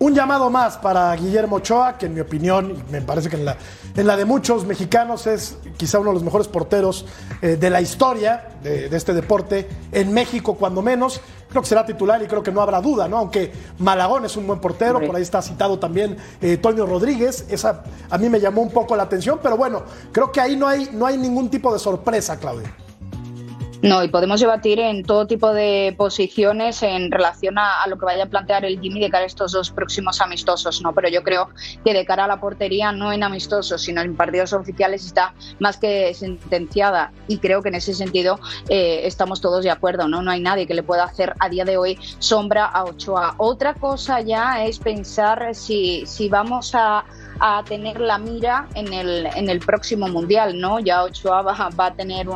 Un 0.02 0.16
llamado 0.16 0.50
más 0.50 0.78
para 0.78 1.14
Guillermo 1.14 1.56
Ochoa, 1.56 1.96
que 1.96 2.06
en 2.06 2.14
mi 2.14 2.20
opinión, 2.20 2.72
y 2.88 2.90
me 2.90 3.00
parece 3.02 3.28
que 3.28 3.36
en 3.36 3.44
la, 3.44 3.56
en 3.94 4.04
la 4.04 4.16
de 4.16 4.24
muchos 4.24 4.66
mexicanos 4.66 5.28
es 5.28 5.58
quizá 5.76 6.00
uno 6.00 6.10
de 6.10 6.14
los 6.14 6.24
mejores 6.24 6.48
porteros 6.48 7.06
eh, 7.40 7.54
de 7.54 7.70
la 7.70 7.80
historia 7.80 8.48
de, 8.64 8.86
este 8.96 9.14
deporte, 9.14 9.68
en 9.92 10.12
México 10.12 10.56
cuando 10.56 10.82
menos, 10.82 11.20
creo 11.48 11.62
que 11.62 11.68
será 11.68 11.86
titular 11.86 12.20
y 12.20 12.26
creo 12.26 12.42
que 12.42 12.50
no 12.50 12.60
habrá 12.60 12.80
duda, 12.80 13.06
¿no? 13.06 13.16
Aunque 13.16 13.52
Malagón 13.78 14.24
es 14.24 14.36
un 14.36 14.44
buen 14.44 14.58
portero, 14.58 15.00
por 15.06 15.14
ahí 15.14 15.22
está 15.22 15.40
citado 15.40 15.78
también 15.78 16.16
eh, 16.40 16.56
Toño 16.56 16.84
Rodríguez, 16.84 17.46
esa 17.48 17.84
a 18.10 18.18
mí 18.18 18.28
me 18.28 18.40
llamó 18.40 18.60
un 18.60 18.72
poco 18.72 18.96
la 18.96 19.04
atención, 19.04 19.38
pero 19.40 19.56
bueno, 19.56 19.84
creo 20.10 20.32
que 20.32 20.40
ahí 20.40 20.56
no 20.56 20.66
hay, 20.66 20.90
no 20.92 21.06
hay 21.06 21.16
ningún 21.16 21.48
tipo 21.48 21.72
de 21.72 21.78
sorpresa, 21.78 22.40
Claudia. 22.40 22.74
No, 23.82 24.04
y 24.04 24.08
podemos 24.08 24.40
debatir 24.40 24.78
en 24.78 25.02
todo 25.02 25.26
tipo 25.26 25.52
de 25.52 25.92
posiciones 25.98 26.84
en 26.84 27.10
relación 27.10 27.58
a, 27.58 27.84
lo 27.88 27.98
que 27.98 28.04
vaya 28.04 28.24
a 28.24 28.26
plantear 28.26 28.64
el 28.64 28.80
Jimmy 28.80 29.00
de 29.00 29.10
cara 29.10 29.24
a 29.24 29.26
estos 29.26 29.50
dos 29.50 29.72
próximos 29.72 30.20
amistosos, 30.20 30.80
¿no? 30.82 30.94
Pero 30.94 31.08
yo 31.08 31.24
creo 31.24 31.48
que 31.84 31.92
de 31.92 32.04
cara 32.04 32.26
a 32.26 32.28
la 32.28 32.38
portería, 32.38 32.92
no 32.92 33.12
en 33.12 33.24
amistosos, 33.24 33.82
sino 33.82 34.00
en 34.00 34.14
partidos 34.14 34.52
oficiales, 34.52 35.04
está 35.04 35.34
más 35.58 35.78
que 35.78 36.14
sentenciada. 36.14 37.10
Y 37.26 37.38
creo 37.38 37.60
que 37.60 37.70
en 37.70 37.74
ese 37.74 37.92
sentido 37.92 38.38
eh, 38.68 39.00
estamos 39.02 39.40
todos 39.40 39.64
de 39.64 39.70
acuerdo, 39.72 40.06
¿no? 40.06 40.22
No 40.22 40.30
hay 40.30 40.40
nadie 40.40 40.68
que 40.68 40.74
le 40.74 40.84
pueda 40.84 41.02
hacer 41.02 41.34
a 41.40 41.48
día 41.48 41.64
de 41.64 41.76
hoy 41.76 41.98
sombra 42.20 42.66
a 42.66 42.84
Ochoa. 42.84 43.34
Otra 43.38 43.74
cosa 43.74 44.20
ya 44.20 44.64
es 44.64 44.78
pensar 44.78 45.56
si, 45.56 46.06
si 46.06 46.28
vamos 46.28 46.72
a 46.76 47.04
a 47.44 47.64
tener 47.64 48.00
la 48.00 48.18
mira 48.18 48.68
en 48.76 48.92
el, 48.92 49.26
en 49.34 49.50
el 49.50 49.58
próximo 49.58 50.06
Mundial, 50.06 50.60
¿no? 50.60 50.78
Ya 50.78 51.02
Ochoa 51.02 51.42
va, 51.42 51.70
va 51.70 51.86
a 51.86 51.94
tener 51.94 52.28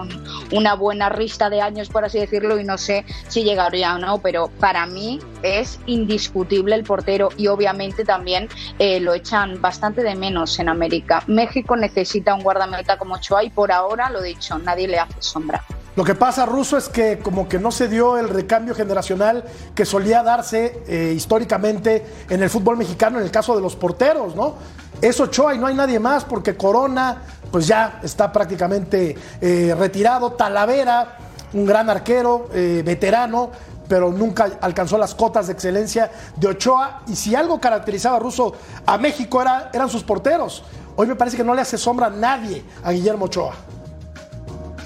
una 0.51 0.75
buena 0.75 1.09
rista 1.09 1.49
de 1.49 1.61
años, 1.61 1.89
por 1.89 2.05
así 2.05 2.19
decirlo, 2.19 2.59
y 2.59 2.65
no 2.65 2.77
sé 2.77 3.05
si 3.29 3.45
llegaría 3.45 3.95
o 3.95 3.99
no, 3.99 4.19
pero 4.19 4.51
para 4.59 4.85
mí 4.87 5.21
es 5.45 5.79
indiscutible 5.87 6.75
el 6.75 6.83
portero 6.83 7.29
y 7.37 7.47
obviamente 7.47 8.05
también 8.05 8.49
eh, 8.81 8.99
lo 8.99 9.15
echan 9.15 9.61
bastante 9.63 10.03
de 10.03 10.17
menos 10.17 10.59
en 10.59 10.69
América. 10.69 11.23
México 11.29 11.77
necesita 11.77 12.35
un 12.35 12.43
guardameta 12.43 12.99
como 12.99 13.15
Ochoa 13.15 13.45
y 13.45 13.51
por 13.51 13.71
ahora, 13.71 14.11
lo 14.11 14.21
dicho, 14.21 14.59
nadie 14.59 14.89
le 14.89 14.99
hace 14.99 15.15
sombra. 15.21 15.63
Lo 15.97 16.05
que 16.05 16.15
pasa, 16.15 16.45
Ruso, 16.45 16.77
es 16.77 16.91
que 16.91 17.21
como 17.21 17.49
que 17.49 17.59
no 17.59 17.73
se 17.73 17.89
dio 17.89 18.19
el 18.19 18.29
recambio 18.29 18.75
generacional 18.75 19.45
que 19.75 19.87
solía 19.87 20.23
darse 20.23 20.83
eh, 20.87 21.15
históricamente 21.17 22.05
en 22.29 22.43
el 22.43 22.51
fútbol 22.51 22.77
mexicano 22.77 23.19
en 23.19 23.25
el 23.25 23.31
caso 23.31 23.57
de 23.57 23.63
los 23.63 23.77
porteros, 23.77 24.37
¿no? 24.37 24.57
Es 25.01 25.19
Ochoa 25.21 25.55
y 25.55 25.59
no 25.59 25.67
hay 25.67 25.75
nadie 25.75 25.99
más 25.99 26.25
porque 26.25 26.55
Corona 26.55 27.23
pues 27.51 27.67
ya 27.67 28.01
está 28.03 28.31
prácticamente 28.31 29.17
eh, 29.41 29.75
retirado. 29.79 30.33
Talavera, 30.33 31.17
un 31.55 31.65
gran 31.65 31.89
arquero, 31.89 32.51
eh, 32.53 32.83
veterano, 32.85 33.51
pero 33.89 34.13
nunca 34.13 34.51
alcanzó 34.61 34.99
las 34.99 35.15
cotas 35.15 35.47
de 35.47 35.55
excelencia 35.55 36.11
de 36.37 36.49
Ochoa. 36.49 37.05
Y 37.07 37.17
si 37.17 37.35
algo 37.35 37.59
caracterizaba 37.59 38.17
a 38.17 38.21
Russo 38.21 38.53
a 38.85 38.99
México 38.99 39.41
era, 39.41 39.71
eran 39.73 39.89
sus 39.89 40.03
porteros. 40.03 40.63
Hoy 40.95 41.07
me 41.07 41.17
parece 41.17 41.39
que 41.39 41.45
no 41.45 41.55
le 41.55 41.63
hace 41.63 41.79
sombra 41.79 42.09
a 42.09 42.11
nadie 42.11 42.63
a 42.85 42.93
Guillermo 42.93 43.25
Ochoa. 43.25 43.55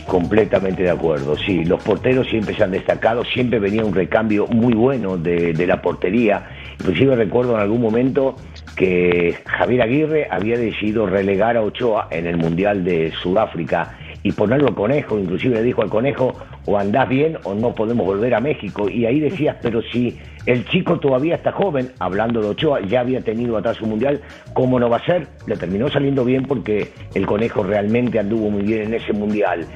Completamente 0.07 0.83
de 0.83 0.91
acuerdo, 0.91 1.37
sí. 1.37 1.65
Los 1.65 1.83
porteros 1.83 2.27
siempre 2.29 2.55
se 2.55 2.65
han 2.65 2.73
destacado, 2.73 3.25
siempre 3.25 3.59
venía 3.59 3.85
un 3.85 3.95
recambio 3.95 4.47
muy 4.49 4.75
bueno 4.75 5.17
de, 5.17 5.53
de 5.53 5.67
la 5.67 5.81
portería. 5.81 6.49
Inclusive 6.81 7.15
recuerdo 7.17 7.55
en 7.55 7.61
algún 7.61 7.81
momento 7.81 8.37
que 8.77 9.37
Javier 9.45 9.83
Aguirre 9.83 10.29
había 10.31 10.57
decidido 10.59 11.07
relegar 11.07 11.57
a 11.57 11.63
Ochoa 11.63 12.09
en 12.11 12.27
el 12.27 12.37
Mundial 12.37 12.85
de 12.85 13.13
Sudáfrica 13.23 13.97
y 14.23 14.33
ponerlo 14.33 14.75
conejo, 14.75 15.19
inclusive 15.19 15.57
le 15.57 15.63
dijo 15.63 15.83
al 15.83 15.91
conejo, 15.91 16.33
o 16.67 16.79
andás 16.79 17.09
bien 17.09 17.39
o 17.45 17.55
no 17.55 17.75
podemos 17.75 18.07
volver 18.07 18.35
a 18.35 18.41
México. 18.41 18.89
Y 18.89 19.07
ahí 19.07 19.21
decías, 19.21 19.57
pero 19.63 19.81
si 19.83 20.19
el 20.47 20.67
chico 20.67 20.99
todavía 20.99 21.37
está 21.37 21.53
joven, 21.53 21.93
hablando 21.99 22.41
de 22.41 22.49
Ochoa, 22.49 22.81
ya 22.83 23.01
había 23.01 23.21
tenido 23.21 23.57
atrás 23.57 23.81
un 23.81 23.91
mundial, 23.91 24.21
¿cómo 24.53 24.79
no 24.79 24.89
va 24.89 24.99
a 24.99 25.05
ser? 25.05 25.27
Le 25.47 25.57
terminó 25.57 25.89
saliendo 25.89 26.25
bien 26.25 26.45
porque 26.45 26.89
el 27.15 27.27
conejo 27.27 27.63
realmente 27.63 28.19
anduvo 28.19 28.51
muy 28.51 28.63
bien 28.63 28.83
en 28.83 28.95
ese 28.95 29.13
mundial 29.13 29.67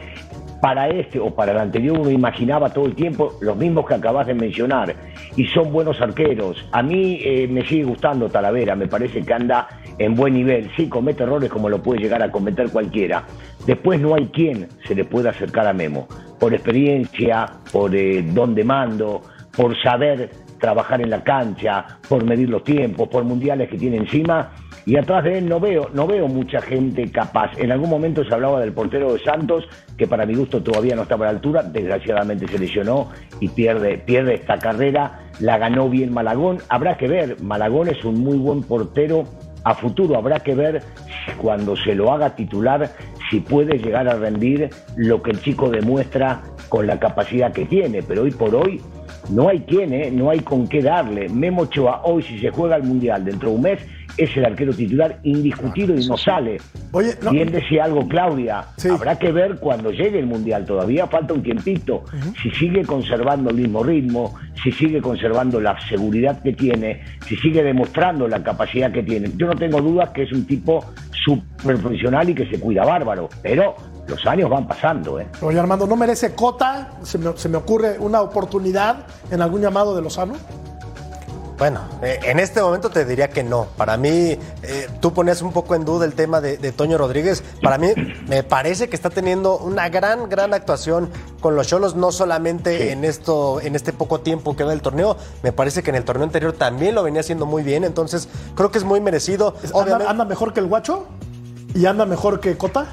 para 0.64 0.88
este 0.88 1.20
o 1.20 1.34
para 1.34 1.52
el 1.52 1.58
anterior 1.58 1.98
uno 1.98 2.10
imaginaba 2.10 2.70
todo 2.70 2.86
el 2.86 2.94
tiempo 2.94 3.34
los 3.42 3.54
mismos 3.54 3.86
que 3.86 3.92
acabas 3.92 4.26
de 4.26 4.32
mencionar 4.32 4.94
y 5.36 5.46
son 5.48 5.70
buenos 5.70 6.00
arqueros. 6.00 6.56
A 6.72 6.82
mí 6.82 7.18
eh, 7.22 7.46
me 7.48 7.66
sigue 7.66 7.84
gustando 7.84 8.30
Talavera, 8.30 8.74
me 8.74 8.88
parece 8.88 9.20
que 9.20 9.34
anda 9.34 9.68
en 9.98 10.14
buen 10.14 10.32
nivel. 10.32 10.70
Sí, 10.74 10.88
comete 10.88 11.22
errores 11.22 11.50
como 11.50 11.68
lo 11.68 11.82
puede 11.82 12.00
llegar 12.00 12.22
a 12.22 12.30
cometer 12.30 12.70
cualquiera. 12.70 13.24
Después 13.66 14.00
no 14.00 14.14
hay 14.14 14.26
quien 14.26 14.68
se 14.86 14.94
le 14.94 15.04
pueda 15.04 15.30
acercar 15.30 15.66
a 15.66 15.72
Memo. 15.72 16.06
Por 16.38 16.52
experiencia, 16.52 17.46
por 17.72 17.94
eh, 17.94 18.22
don 18.22 18.54
de 18.54 18.64
mando, 18.64 19.22
por 19.56 19.80
saber 19.82 20.30
trabajar 20.58 21.00
en 21.00 21.10
la 21.10 21.22
cancha, 21.22 21.98
por 22.08 22.24
medir 22.24 22.48
los 22.48 22.64
tiempos, 22.64 23.08
por 23.08 23.24
mundiales 23.24 23.68
que 23.68 23.78
tiene 23.78 23.96
encima. 23.96 24.52
Y 24.86 24.96
atrás 24.96 25.24
de 25.24 25.38
él 25.38 25.48
no 25.48 25.60
veo, 25.60 25.88
no 25.94 26.06
veo 26.06 26.28
mucha 26.28 26.60
gente 26.60 27.10
capaz. 27.10 27.50
En 27.58 27.72
algún 27.72 27.88
momento 27.88 28.22
se 28.24 28.34
hablaba 28.34 28.60
del 28.60 28.72
portero 28.72 29.14
de 29.14 29.20
Santos, 29.20 29.64
que 29.96 30.06
para 30.06 30.26
mi 30.26 30.34
gusto 30.34 30.62
todavía 30.62 30.94
no 30.94 31.02
estaba 31.02 31.26
a 31.26 31.32
la 31.32 31.36
altura, 31.36 31.62
desgraciadamente 31.62 32.46
se 32.48 32.58
lesionó 32.58 33.10
y 33.40 33.48
pierde, 33.48 33.96
pierde 33.98 34.34
esta 34.34 34.58
carrera, 34.58 35.20
la 35.40 35.56
ganó 35.56 35.88
bien 35.88 36.12
Malagón, 36.12 36.58
habrá 36.68 36.98
que 36.98 37.08
ver, 37.08 37.40
Malagón 37.40 37.88
es 37.88 38.04
un 38.04 38.20
muy 38.20 38.36
buen 38.36 38.62
portero 38.62 39.24
a 39.64 39.74
futuro, 39.74 40.16
habrá 40.16 40.40
que 40.40 40.54
ver 40.54 40.82
cuando 41.40 41.76
se 41.76 41.94
lo 41.94 42.12
haga 42.12 42.36
titular 42.36 42.90
si 43.30 43.40
puede 43.40 43.78
llegar 43.78 44.08
a 44.08 44.16
rendir 44.16 44.70
lo 44.96 45.22
que 45.22 45.32
el 45.32 45.40
chico 45.40 45.70
demuestra 45.70 46.42
con 46.68 46.86
la 46.86 46.98
capacidad 46.98 47.52
que 47.52 47.64
tiene, 47.64 48.02
pero 48.02 48.22
hoy 48.22 48.30
por 48.30 48.54
hoy 48.54 48.80
no 49.30 49.48
hay 49.48 49.60
quien, 49.60 49.92
¿eh? 49.94 50.10
no 50.10 50.30
hay 50.30 50.40
con 50.40 50.68
qué 50.68 50.82
darle. 50.82 51.28
Memo 51.28 51.62
Ochoa 51.62 52.02
hoy 52.04 52.22
si 52.22 52.38
se 52.38 52.50
juega 52.50 52.76
el 52.76 52.82
Mundial 52.82 53.24
dentro 53.24 53.50
de 53.50 53.56
un 53.56 53.62
mes 53.62 53.80
es 54.16 54.36
el 54.36 54.44
arquero 54.44 54.72
titular 54.72 55.18
indiscutido 55.22 55.94
y 55.94 56.06
no 56.06 56.16
sale. 56.16 56.58
Oye, 56.92 57.14
Bien 57.30 57.50
decía 57.50 57.84
algo 57.84 58.06
Claudia, 58.08 58.64
habrá 58.90 59.18
que 59.18 59.32
ver 59.32 59.56
cuando 59.56 59.90
llegue 59.90 60.18
el 60.18 60.26
Mundial, 60.26 60.64
todavía 60.64 61.06
falta 61.06 61.34
un 61.34 61.42
tiempito, 61.42 62.04
si 62.42 62.50
sigue 62.50 62.84
conservando 62.84 63.50
el 63.50 63.56
mismo 63.56 63.82
ritmo, 63.82 64.34
si 64.62 64.72
sigue 64.72 65.00
conservando 65.00 65.60
la 65.60 65.76
seguridad 65.88 66.42
que 66.42 66.52
tiene, 66.52 67.02
si 67.26 67.36
sigue 67.36 67.62
demostrando 67.62 68.28
la 68.28 68.42
capacidad 68.42 68.92
que 68.92 69.02
tiene. 69.02 69.30
Yo 69.36 69.46
no 69.46 69.54
tengo 69.54 69.80
dudas 69.80 70.10
que 70.10 70.22
es 70.22 70.32
un 70.32 70.46
tipo 70.46 70.84
súper 71.24 71.76
profesional 71.76 72.28
y 72.28 72.34
que 72.34 72.46
se 72.48 72.60
cuida 72.60 72.84
bárbaro, 72.84 73.28
pero 73.42 73.74
los 74.06 74.24
años 74.26 74.50
van 74.50 74.66
pasando. 74.66 75.18
¿eh? 75.18 75.26
Oye 75.40 75.58
Armando, 75.58 75.86
¿no 75.86 75.96
merece 75.96 76.34
cota? 76.34 76.90
¿Se 77.02 77.18
me, 77.18 77.36
se 77.36 77.48
me 77.48 77.56
ocurre 77.56 77.98
una 77.98 78.20
oportunidad 78.20 79.06
en 79.30 79.40
algún 79.40 79.62
llamado 79.62 79.96
de 79.96 80.02
Lozano? 80.02 80.34
Bueno, 81.56 81.80
eh, 82.02 82.18
en 82.24 82.40
este 82.40 82.60
momento 82.60 82.90
te 82.90 83.04
diría 83.04 83.28
que 83.28 83.44
no. 83.44 83.66
Para 83.76 83.96
mí, 83.96 84.10
eh, 84.62 84.88
tú 85.00 85.12
ponías 85.12 85.40
un 85.40 85.52
poco 85.52 85.74
en 85.74 85.84
duda 85.84 86.04
el 86.04 86.14
tema 86.14 86.40
de, 86.40 86.56
Toño 86.72 86.98
Rodríguez. 86.98 87.44
Para 87.62 87.78
mí, 87.78 87.88
me 88.28 88.42
parece 88.42 88.88
que 88.88 88.96
está 88.96 89.10
teniendo 89.10 89.58
una 89.58 89.88
gran, 89.88 90.28
gran 90.28 90.52
actuación 90.52 91.10
con 91.40 91.54
los 91.54 91.68
Cholos, 91.68 91.94
no 91.94 92.10
solamente 92.10 92.90
en 92.90 93.04
esto, 93.04 93.60
en 93.60 93.76
este 93.76 93.92
poco 93.92 94.20
tiempo 94.20 94.56
que 94.56 94.64
da 94.64 94.72
el 94.72 94.82
torneo. 94.82 95.16
Me 95.42 95.52
parece 95.52 95.82
que 95.82 95.90
en 95.90 95.96
el 95.96 96.04
torneo 96.04 96.24
anterior 96.24 96.52
también 96.52 96.94
lo 96.94 97.02
venía 97.02 97.20
haciendo 97.20 97.46
muy 97.46 97.62
bien. 97.62 97.84
Entonces, 97.84 98.28
creo 98.56 98.70
que 98.70 98.78
es 98.78 98.84
muy 98.84 99.00
merecido. 99.00 99.54
¿Anda, 99.74 100.10
anda 100.10 100.24
mejor 100.24 100.52
que 100.52 100.60
el 100.60 100.66
Guacho? 100.66 101.06
¿Y 101.74 101.86
anda 101.86 102.04
mejor 102.04 102.40
que 102.40 102.56
Cota? 102.56 102.86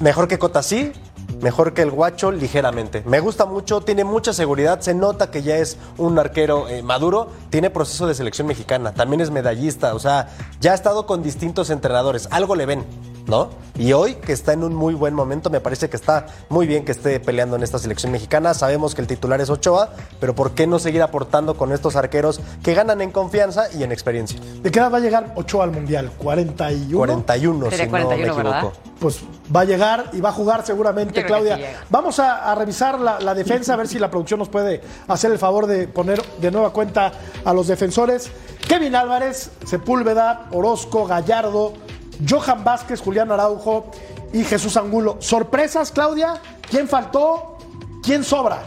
Mejor 0.00 0.28
que 0.28 0.38
Cota, 0.38 0.62
sí 0.62 0.92
mejor 1.40 1.74
que 1.74 1.82
el 1.82 1.90
guacho 1.90 2.30
ligeramente. 2.30 3.02
Me 3.06 3.20
gusta 3.20 3.46
mucho, 3.46 3.80
tiene 3.80 4.04
mucha 4.04 4.32
seguridad, 4.32 4.80
se 4.80 4.94
nota 4.94 5.30
que 5.30 5.42
ya 5.42 5.56
es 5.56 5.76
un 5.96 6.18
arquero 6.18 6.68
eh, 6.68 6.82
maduro, 6.82 7.28
tiene 7.50 7.70
proceso 7.70 8.06
de 8.06 8.14
selección 8.14 8.46
mexicana, 8.46 8.92
también 8.92 9.20
es 9.20 9.30
medallista, 9.30 9.94
o 9.94 9.98
sea, 9.98 10.28
ya 10.60 10.72
ha 10.72 10.74
estado 10.74 11.06
con 11.06 11.22
distintos 11.22 11.70
entrenadores, 11.70 12.28
algo 12.30 12.54
le 12.54 12.66
ven. 12.66 12.84
¿no? 13.28 13.50
Y 13.76 13.92
hoy, 13.92 14.14
que 14.14 14.32
está 14.32 14.54
en 14.54 14.64
un 14.64 14.74
muy 14.74 14.94
buen 14.94 15.14
momento, 15.14 15.50
me 15.50 15.60
parece 15.60 15.88
que 15.88 15.96
está 15.96 16.26
muy 16.48 16.66
bien 16.66 16.84
que 16.84 16.92
esté 16.92 17.20
peleando 17.20 17.56
en 17.56 17.62
esta 17.62 17.78
selección 17.78 18.10
mexicana. 18.10 18.54
Sabemos 18.54 18.94
que 18.94 19.02
el 19.02 19.06
titular 19.06 19.40
es 19.40 19.50
Ochoa, 19.50 19.90
pero 20.18 20.34
¿por 20.34 20.52
qué 20.52 20.66
no 20.66 20.78
seguir 20.78 21.02
aportando 21.02 21.54
con 21.54 21.72
estos 21.72 21.94
arqueros 21.94 22.40
que 22.62 22.74
ganan 22.74 23.00
en 23.02 23.12
confianza 23.12 23.66
y 23.72 23.82
en 23.82 23.92
experiencia? 23.92 24.40
¿De 24.62 24.70
qué 24.70 24.78
edad 24.78 24.90
va 24.90 24.96
a 24.96 25.00
llegar 25.00 25.34
Ochoa 25.36 25.64
al 25.64 25.72
Mundial? 25.72 26.10
¿41? 26.18 26.96
41, 26.96 27.70
si 27.70 27.86
no 27.86 28.08
me 28.08 28.26
equivoco. 28.26 28.72
Pues 29.00 29.20
va 29.54 29.60
a 29.60 29.64
llegar 29.64 30.10
y 30.12 30.20
va 30.20 30.30
a 30.30 30.32
jugar 30.32 30.66
seguramente 30.66 31.24
Claudia. 31.24 31.84
Vamos 31.88 32.18
a, 32.18 32.54
revisar 32.54 32.98
la, 32.98 33.20
la, 33.20 33.34
defensa, 33.34 33.74
a 33.74 33.76
ver 33.76 33.86
si 33.86 33.98
la 33.98 34.10
producción 34.10 34.40
nos 34.40 34.48
puede 34.48 34.80
hacer 35.06 35.30
el 35.30 35.38
favor 35.38 35.66
de 35.66 35.86
poner 35.86 36.20
de 36.40 36.50
nueva 36.50 36.72
cuenta 36.72 37.12
a 37.44 37.52
los 37.52 37.68
defensores. 37.68 38.30
Kevin 38.66 38.96
Álvarez, 38.96 39.50
Sepúlveda, 39.64 40.48
Orozco, 40.50 41.06
Gallardo, 41.06 41.74
Johan 42.28 42.64
Vázquez, 42.64 43.00
Julián 43.00 43.30
Araujo 43.30 43.90
y 44.32 44.44
Jesús 44.44 44.76
Angulo. 44.76 45.16
¿Sorpresas, 45.20 45.92
Claudia? 45.92 46.40
¿Quién 46.68 46.88
faltó? 46.88 47.58
¿Quién 48.02 48.24
sobra? 48.24 48.62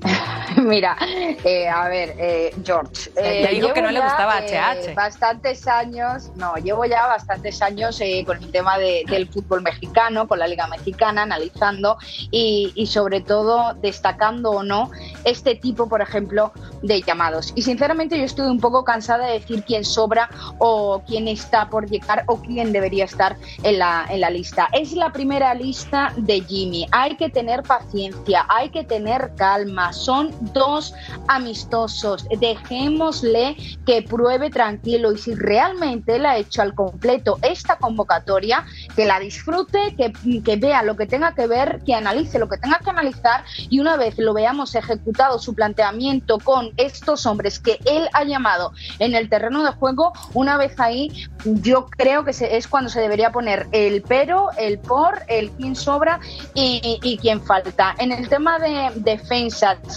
Mira, 0.62 0.96
eh, 1.44 1.68
a 1.68 1.88
ver, 1.88 2.14
eh, 2.18 2.54
George. 2.64 3.10
Eh, 3.16 3.48
dijo 3.52 3.72
que 3.72 3.82
no 3.82 3.90
le 3.90 4.00
gustaba 4.00 4.40
HH. 4.40 4.94
Bastantes 4.94 5.66
años, 5.66 6.30
no, 6.36 6.54
llevo 6.56 6.84
ya 6.84 7.06
bastantes 7.06 7.60
años 7.62 8.00
con 8.24 8.42
el 8.42 8.50
tema 8.50 8.78
del 8.78 9.28
fútbol 9.28 9.62
mexicano, 9.62 10.26
con 10.26 10.38
la 10.38 10.46
Liga 10.46 10.66
Mexicana, 10.66 11.22
analizando 11.22 11.98
y, 12.30 12.72
y, 12.74 12.86
sobre 12.86 13.20
todo 13.20 13.74
destacando 13.74 14.50
o 14.50 14.62
no 14.62 14.90
este 15.24 15.54
tipo, 15.54 15.88
por 15.88 16.00
ejemplo, 16.00 16.52
de 16.82 17.02
llamados. 17.02 17.52
Y 17.54 17.62
sinceramente 17.62 18.18
yo 18.18 18.24
estoy 18.24 18.48
un 18.48 18.60
poco 18.60 18.84
cansada 18.84 19.26
de 19.26 19.34
decir 19.34 19.64
quién 19.64 19.84
sobra 19.84 20.30
o 20.58 21.02
quién 21.06 21.28
está 21.28 21.68
por 21.68 21.88
llegar 21.88 22.24
o 22.26 22.40
quién 22.40 22.72
debería 22.72 23.04
estar 23.04 23.36
en 23.62 23.78
la, 23.78 24.06
en 24.08 24.20
la 24.20 24.30
lista. 24.30 24.68
Es 24.72 24.92
la 24.92 25.12
primera 25.12 25.54
lista 25.54 26.12
de 26.16 26.40
Jimmy. 26.42 26.86
Hay 26.92 27.16
que 27.16 27.28
tener 27.28 27.62
paciencia, 27.62 28.46
hay 28.48 28.70
que 28.70 28.84
tener 28.84 29.32
calma. 29.36 29.85
Son 29.92 30.30
dos 30.52 30.94
amistosos. 31.28 32.26
Dejémosle 32.38 33.56
que 33.84 34.02
pruebe 34.02 34.50
tranquilo 34.50 35.12
y 35.12 35.18
si 35.18 35.34
realmente 35.34 36.16
él 36.16 36.26
ha 36.26 36.36
hecho 36.36 36.62
al 36.62 36.74
completo 36.74 37.38
esta 37.42 37.76
convocatoria, 37.76 38.64
que 38.94 39.06
la 39.06 39.18
disfrute, 39.18 39.94
que, 39.96 40.12
que 40.42 40.56
vea 40.56 40.82
lo 40.82 40.96
que 40.96 41.06
tenga 41.06 41.34
que 41.34 41.46
ver, 41.46 41.82
que 41.84 41.94
analice 41.94 42.38
lo 42.38 42.48
que 42.48 42.58
tenga 42.58 42.78
que 42.78 42.90
analizar 42.90 43.44
y 43.68 43.80
una 43.80 43.96
vez 43.96 44.18
lo 44.18 44.34
veamos 44.34 44.74
ejecutado 44.74 45.38
su 45.38 45.54
planteamiento 45.54 46.38
con 46.38 46.72
estos 46.76 47.26
hombres 47.26 47.58
que 47.58 47.78
él 47.84 48.08
ha 48.12 48.24
llamado 48.24 48.72
en 48.98 49.14
el 49.14 49.28
terreno 49.28 49.62
de 49.64 49.72
juego, 49.72 50.12
una 50.34 50.56
vez 50.56 50.78
ahí 50.78 51.26
yo 51.44 51.86
creo 51.86 52.24
que 52.24 52.30
es 52.30 52.68
cuando 52.68 52.90
se 52.90 53.00
debería 53.00 53.30
poner 53.32 53.66
el 53.72 54.02
pero, 54.02 54.50
el 54.58 54.78
por, 54.78 55.22
el 55.28 55.50
quién 55.52 55.76
sobra 55.76 56.20
y, 56.54 56.98
y 57.02 57.18
quién 57.18 57.40
falta. 57.40 57.94
En 57.98 58.12
el 58.12 58.28
tema 58.28 58.58
de 58.58 59.18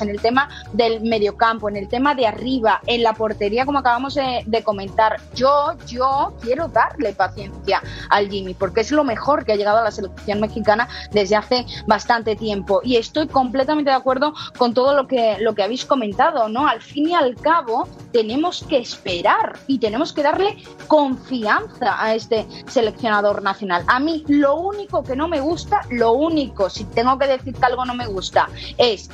en 0.01 0.09
el 0.09 0.21
tema 0.21 0.49
del 0.73 1.01
mediocampo, 1.01 1.69
en 1.69 1.75
el 1.75 1.87
tema 1.87 2.15
de 2.15 2.27
arriba, 2.27 2.81
en 2.87 3.03
la 3.03 3.13
portería, 3.13 3.65
como 3.65 3.79
acabamos 3.79 4.15
de, 4.15 4.63
comentar, 4.63 5.19
yo, 5.35 5.73
yo 5.87 6.33
quiero 6.41 6.67
darle 6.67 7.13
paciencia 7.13 7.81
al 8.09 8.29
Jimmy, 8.29 8.53
porque 8.53 8.81
es 8.81 8.91
lo 8.91 9.03
mejor 9.03 9.45
que 9.45 9.53
ha 9.53 9.55
llegado 9.55 9.77
a 9.77 9.83
la 9.83 9.91
selección 9.91 10.39
mexicana 10.39 10.87
desde 11.11 11.35
hace 11.35 11.65
bastante 11.87 12.35
tiempo. 12.35 12.81
Y 12.83 12.97
estoy 12.97 13.27
completamente 13.27 13.89
de 13.89 13.95
acuerdo 13.95 14.33
con 14.57 14.73
todo 14.73 14.93
lo 14.93 15.07
que, 15.07 15.37
lo 15.39 15.55
que 15.55 15.63
habéis 15.63 15.85
comentado, 15.85 16.49
¿no? 16.49 16.67
Al 16.67 16.81
fin 16.81 17.09
y 17.09 17.15
al 17.15 17.35
cabo, 17.35 17.87
tenemos 18.11 18.63
que 18.67 18.77
esperar 18.77 19.59
y 19.67 19.79
tenemos 19.79 20.13
que 20.13 20.23
darle 20.23 20.57
confianza 20.87 22.03
a 22.03 22.15
este 22.15 22.45
seleccionador 22.67 23.41
nacional. 23.41 23.83
A 23.87 23.99
mí, 23.99 24.23
lo 24.27 24.55
único 24.55 25.03
que 25.03 25.15
no 25.15 25.27
me 25.27 25.39
gusta, 25.39 25.81
lo 25.89 26.13
único, 26.13 26.69
si 26.69 26.85
tengo 26.85 27.17
que 27.17 27.27
decir 27.27 27.53
que 27.53 27.65
algo 27.65 27.85
no 27.85 27.93
me 27.93 28.07
gusta, 28.07 28.49
es 28.77 29.09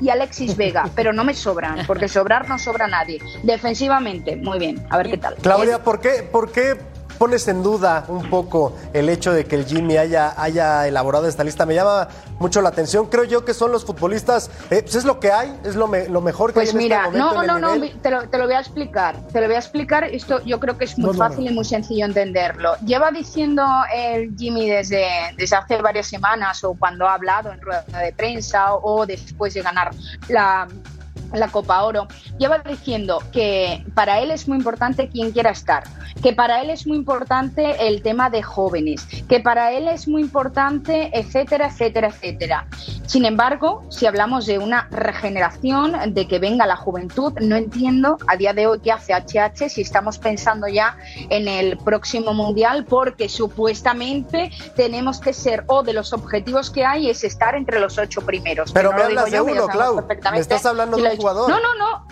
Y 0.00 0.10
Alexis 0.10 0.56
Vega, 0.56 0.88
pero 0.94 1.12
no 1.12 1.24
me 1.24 1.34
sobran, 1.34 1.86
porque 1.86 2.08
sobrar 2.08 2.48
no 2.48 2.58
sobra 2.58 2.86
nadie. 2.86 3.20
Defensivamente, 3.42 4.36
muy 4.36 4.58
bien, 4.58 4.84
a 4.90 4.98
ver 4.98 5.08
qué 5.08 5.18
tal. 5.18 5.36
Claudia, 5.36 5.82
¿por 5.82 6.00
qué, 6.00 6.22
por 6.30 6.52
qué 6.52 6.76
pones 7.18 7.48
en 7.48 7.62
duda 7.62 8.04
un 8.08 8.28
poco 8.30 8.76
el 8.92 9.08
hecho 9.08 9.32
de 9.32 9.44
que 9.44 9.56
el 9.56 9.66
Jimmy 9.66 9.96
haya, 9.96 10.34
haya 10.40 10.86
elaborado 10.86 11.26
esta 11.26 11.44
lista. 11.44 11.66
Me 11.66 11.74
llama 11.74 12.08
mucho 12.38 12.60
la 12.62 12.68
atención. 12.68 13.06
Creo 13.06 13.24
yo 13.24 13.44
que 13.44 13.54
son 13.54 13.72
los 13.72 13.84
futbolistas, 13.84 14.50
eh, 14.70 14.82
pues 14.82 14.94
es 14.94 15.04
lo 15.04 15.20
que 15.20 15.32
hay, 15.32 15.58
es 15.64 15.74
lo, 15.74 15.86
lo 15.86 16.20
mejor 16.20 16.50
que 16.50 16.54
pues 16.54 16.68
hay 16.68 16.76
en 16.76 16.78
mira, 16.78 17.06
este 17.06 17.18
momento. 17.18 17.42
No, 17.42 17.58
no, 17.58 17.76
no, 17.76 17.90
te 18.02 18.10
lo, 18.10 18.28
te 18.28 18.38
lo, 18.38 18.44
voy 18.44 18.54
a 18.54 18.60
explicar. 18.60 19.16
Te 19.32 19.40
lo 19.40 19.46
voy 19.46 19.56
a 19.56 19.58
explicar. 19.58 20.04
Esto 20.04 20.42
yo 20.44 20.60
creo 20.60 20.76
que 20.78 20.84
es 20.84 20.98
muy 20.98 21.16
fácil 21.16 21.46
y 21.46 21.52
muy 21.52 21.64
sencillo 21.64 22.04
entenderlo. 22.04 22.76
Lleva 22.84 23.10
diciendo 23.10 23.64
el 23.94 24.34
Jimmy 24.36 24.68
desde, 24.68 25.06
desde 25.36 25.56
hace 25.56 25.80
varias 25.82 26.06
semanas 26.06 26.62
o 26.64 26.74
cuando 26.74 27.06
ha 27.06 27.14
hablado 27.14 27.52
en 27.52 27.60
rueda 27.60 27.84
de 28.00 28.12
prensa 28.12 28.74
o 28.74 29.06
después 29.06 29.54
de 29.54 29.62
ganar 29.62 29.90
la 30.28 30.68
la 31.32 31.48
Copa 31.48 31.82
Oro, 31.82 32.06
lleva 32.38 32.58
diciendo 32.58 33.22
que 33.32 33.84
para 33.94 34.20
él 34.20 34.30
es 34.30 34.48
muy 34.48 34.58
importante 34.58 35.08
quien 35.08 35.32
quiera 35.32 35.50
estar, 35.50 35.84
que 36.22 36.32
para 36.32 36.62
él 36.62 36.70
es 36.70 36.86
muy 36.86 36.96
importante 36.96 37.86
el 37.88 38.02
tema 38.02 38.30
de 38.30 38.42
jóvenes, 38.42 39.06
que 39.28 39.40
para 39.40 39.72
él 39.72 39.88
es 39.88 40.08
muy 40.08 40.22
importante, 40.22 41.10
etcétera, 41.12 41.68
etcétera, 41.68 42.08
etcétera. 42.08 42.66
Sin 43.06 43.24
embargo, 43.24 43.84
si 43.88 44.06
hablamos 44.06 44.46
de 44.46 44.58
una 44.58 44.88
regeneración, 44.90 46.14
de 46.14 46.26
que 46.28 46.38
venga 46.38 46.66
la 46.66 46.76
juventud, 46.76 47.32
no 47.40 47.56
entiendo 47.56 48.18
a 48.26 48.36
día 48.36 48.52
de 48.52 48.66
hoy 48.66 48.80
qué 48.80 48.92
hace 48.92 49.12
HH 49.14 49.68
si 49.68 49.82
estamos 49.82 50.18
pensando 50.18 50.66
ya 50.68 50.96
en 51.30 51.48
el 51.48 51.76
próximo 51.78 52.34
Mundial, 52.34 52.84
porque 52.84 53.28
supuestamente 53.28 54.50
tenemos 54.74 55.20
que 55.20 55.32
ser, 55.32 55.64
o 55.66 55.82
de 55.82 55.92
los 55.92 56.12
objetivos 56.12 56.70
que 56.70 56.84
hay 56.84 57.10
es 57.10 57.24
estar 57.24 57.54
entre 57.54 57.80
los 57.80 57.98
ocho 57.98 58.20
primeros. 58.20 58.72
Pero 58.72 58.92
me 58.92 59.02
hablas 59.02 59.30
de 59.30 59.40
uno, 59.40 59.66
Clau. 59.68 60.04
Me 60.32 60.38
estás 60.38 60.66
hablando 60.66 60.96
de 60.96 61.15
jugador. 61.16 61.48
No, 61.48 61.58
no, 61.60 61.74
no. 61.74 62.06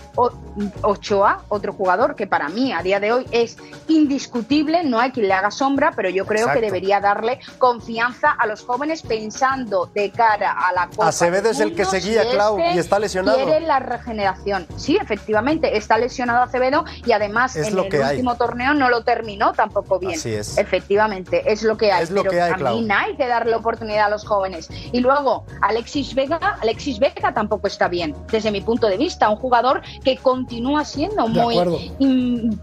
Ochoa, 0.83 1.43
otro 1.49 1.73
jugador 1.73 2.14
que 2.14 2.29
para 2.29 2.49
mí 2.49 2.73
a 2.73 2.83
día 2.83 3.01
de 3.01 3.12
hoy 3.12 3.27
es 3.33 3.57
indiscutible, 3.88 4.85
no 4.85 5.01
hay 5.01 5.11
quien 5.11 5.27
le 5.27 5.35
haga 5.35 5.51
sombra, 5.51 5.93
pero 5.97 6.09
yo 6.09 6.25
creo 6.27 6.53
que 6.53 6.61
debería 6.61 7.01
darle 7.01 7.40
confianza 7.59 8.31
a 8.31 8.47
los 8.47 8.62
jóvenes 8.62 9.03
pensando 9.03 9.90
de 9.93 10.11
cara 10.11 10.53
a 10.53 10.73
la 10.73 10.87
Copa 10.88 11.09
Acevedo 11.09 11.51
es 11.51 11.61
el 11.61 11.75
que 11.75 11.85
seguía, 11.85 12.23
Clau, 12.31 12.59
y 12.59 12.79
está 12.79 12.99
lesionado. 12.99 13.37
Quiere 13.37 13.61
la 13.61 13.81
regeneración. 13.81 14.67
Sí, 14.77 14.97
efectivamente, 15.01 15.77
está 15.77 15.99
lesionado 15.99 16.43
Acevedo 16.43 16.85
y 17.05 17.12
además 17.12 17.57
en 17.57 17.64
el 17.64 17.79
último 17.79 18.37
torneo 18.37 18.75
no 18.75 18.88
lo 18.88 19.03
terminó 19.03 19.53
tampoco 19.53 19.99
bien. 19.99 20.14
Así 20.14 20.35
es. 20.35 20.57
Efectivamente, 20.59 21.43
es 21.51 21.62
lo 21.62 21.77
que 21.77 21.93
hay. 21.93 22.05
Es 22.05 22.11
lo 22.11 22.23
que 22.23 22.40
hay, 22.40 22.53
también 22.53 22.93
hay 22.93 23.17
que 23.17 23.27
darle 23.27 23.55
oportunidad 23.57 24.07
a 24.07 24.11
los 24.11 24.25
jóvenes. 24.25 24.69
Y 24.93 25.01
luego, 25.01 25.45
Alexis 25.62 26.14
Vega, 26.14 26.59
Alexis 26.61 26.99
Vega 26.99 27.35
tampoco 27.35 27.67
está 27.67 27.88
bien, 27.88 28.14
desde 28.31 28.51
mi 28.51 28.61
punto 28.61 28.87
de 28.87 28.94
vista. 28.97 29.29
Un 29.29 29.37
jugador 29.37 29.83
que 30.03 30.17
continúa 30.17 30.85
siendo 30.85 31.29
muy 31.29 31.57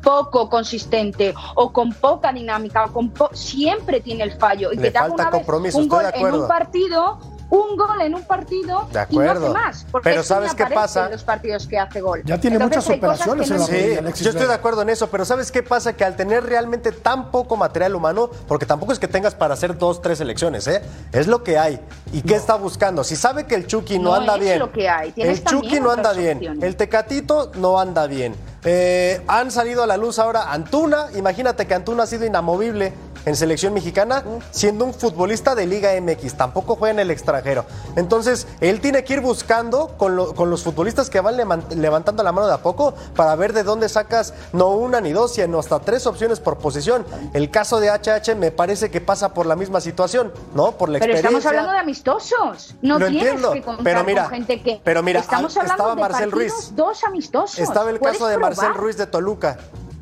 poco 0.04 0.50
consistente 0.50 1.34
o 1.56 1.72
con 1.72 1.94
poca 1.94 2.32
dinámica, 2.32 2.86
o 2.86 2.94
con 2.94 3.12
siempre 3.34 4.02
tiene 4.02 4.24
el 4.24 4.32
fallo. 4.34 4.72
Y 4.72 4.78
que 4.78 4.92
falta 4.92 5.14
una 5.14 5.32
compromiso, 5.32 5.78
un 5.78 5.88
gol 5.88 6.06
en 6.14 6.34
un 6.34 6.48
partido 6.48 7.20
un 7.52 7.76
gol 7.76 8.02
en 8.02 8.16
un 8.16 8.24
partido 8.24 8.88
de 8.92 9.00
acuerdo. 9.00 9.50
y 9.50 9.54
no 9.54 9.60
hace 9.60 9.84
más. 9.84 9.86
pero 10.04 10.24
¿sabes 10.24 10.56
qué 10.56 10.66
pasa? 10.66 11.06
En 11.06 11.12
los 11.12 11.24
partidos 11.24 11.68
que 11.68 11.78
hace 11.78 12.00
gol. 12.00 12.22
Ya 12.26 12.40
tiene 12.40 12.58
muchas 12.58 12.90
operaciones 12.90 13.52
en 13.52 13.60
la 13.60 13.66
sí, 13.66 14.24
Yo 14.24 14.30
estoy 14.32 14.48
de 14.48 14.54
acuerdo 14.54 14.82
en 14.82 14.90
eso, 14.90 15.10
pero 15.10 15.26
¿sabes 15.26 15.52
qué 15.52 15.62
pasa? 15.62 15.94
Que 15.94 16.06
al 16.06 16.16
tener 16.16 16.46
realmente 16.46 16.94
tan 16.94 17.30
poco 17.30 17.58
material 17.58 17.96
humano, 17.96 18.30
porque 18.48 18.66
tampoco 18.66 18.94
es 18.94 19.00
que 19.00 19.08
tengas 19.10 19.36
para 19.36 19.54
hacer 19.54 19.78
dos, 19.78 20.02
tres 20.02 20.22
elecciones, 20.22 20.66
¿eh? 20.68 20.82
Es 21.12 21.28
lo 21.28 21.44
que 21.44 21.58
hay. 21.58 21.80
¿Y 22.14 22.22
qué 22.22 22.36
está 22.36 22.56
buscando? 22.56 23.04
Si 23.04 23.18
sabe 23.18 23.46
que 23.46 23.56
el 23.56 23.68
Chucky 23.68 24.00
no, 24.00 24.14
anda 24.14 24.38
bien. 24.38 24.60
Lo 24.60 24.72
que 24.72 24.88
hay. 24.88 25.14
El 25.18 25.44
Chucky 25.44 25.82
no 25.82 25.92
anda 25.92 26.14
bien. 26.14 26.60
El 26.62 26.78
Tecatito 26.78 27.52
no 27.56 27.80
anda 27.80 28.08
bien. 28.08 28.34
Eh, 28.64 29.22
han 29.28 29.52
salido 29.52 29.84
a 29.84 29.88
la 29.88 29.98
luz 29.98 30.20
ahora 30.20 30.52
Antuna. 30.52 31.08
Imagínate 31.16 31.66
que 31.66 31.74
Antuna 31.74 32.04
ha 32.04 32.08
sido 32.08 32.26
inamovible 32.26 32.94
en 33.26 33.36
selección 33.36 33.74
mexicana, 33.74 34.24
siendo 34.52 34.86
un 34.86 34.94
futbolista 34.94 35.54
de 35.56 35.66
Liga 35.66 35.92
MX, 36.00 36.36
tampoco 36.36 36.76
juega 36.76 36.94
en 36.94 37.00
el 37.00 37.12
extranjero. 37.12 37.66
Entonces, 37.96 38.48
él 38.62 38.82
tiene 38.82 39.04
que 39.04 39.14
ir 39.14 39.22
buscando 39.22 39.90
con, 39.98 40.16
los 40.16 40.64
futbolistas 40.64 41.10
que 41.10 41.22
van 41.22 41.38
levantando 41.38 42.24
la 42.24 42.32
mano 42.32 42.48
de 42.48 42.54
a 42.54 42.62
poco 42.62 42.94
para 43.16 43.36
ver 43.36 43.54
de 43.54 43.64
dónde 43.64 43.90
sacas 43.90 44.34
no 44.54 44.70
una 44.70 45.02
ni 45.02 45.12
dos, 45.12 45.36
sino 45.36 45.60
hasta 45.60 45.80
tres 45.80 46.08
opciones 46.08 46.40
por 46.40 46.58
posición. 46.58 47.06
El 47.34 47.52
caso 47.52 47.80
de 47.80 47.90
HH 47.90 48.36
me 48.36 48.52
parece 48.52 48.90
que 48.90 49.02
pasa 49.02 49.34
por 49.34 49.46
la 49.46 49.56
misma 49.56 49.82
situación, 49.82 50.34
¿no? 50.56 50.72
Por 50.72 50.90
la 50.90 51.00
pero 51.00 51.14
experiencia. 51.14 51.30
Pero 51.30 51.38
estamos 51.38 51.46
hablando 51.46 51.72
de 51.74 51.80
amistosos, 51.80 52.76
no 52.82 52.98
tienes 52.98 53.34
que 53.36 53.62
contar 53.62 53.84
pero 53.84 54.04
mira, 54.04 54.24
con 54.24 54.32
gente 54.32 54.62
que... 54.62 54.82
Pero 54.84 55.04
mira, 55.04 55.20
estamos 55.20 55.56
hablando 55.58 55.84
estaba 55.84 55.96
de 55.96 56.02
Marcel 56.02 56.32
Ruiz. 56.32 56.76
dos 56.76 57.04
amistosos. 57.04 57.60
Estaba 57.60 57.90
el 57.90 58.00
caso 58.00 58.28
de 58.28 58.38
Marcel 58.38 58.51
Ruiz 58.76 58.98
de 58.98 59.08
Toluca 59.08 59.58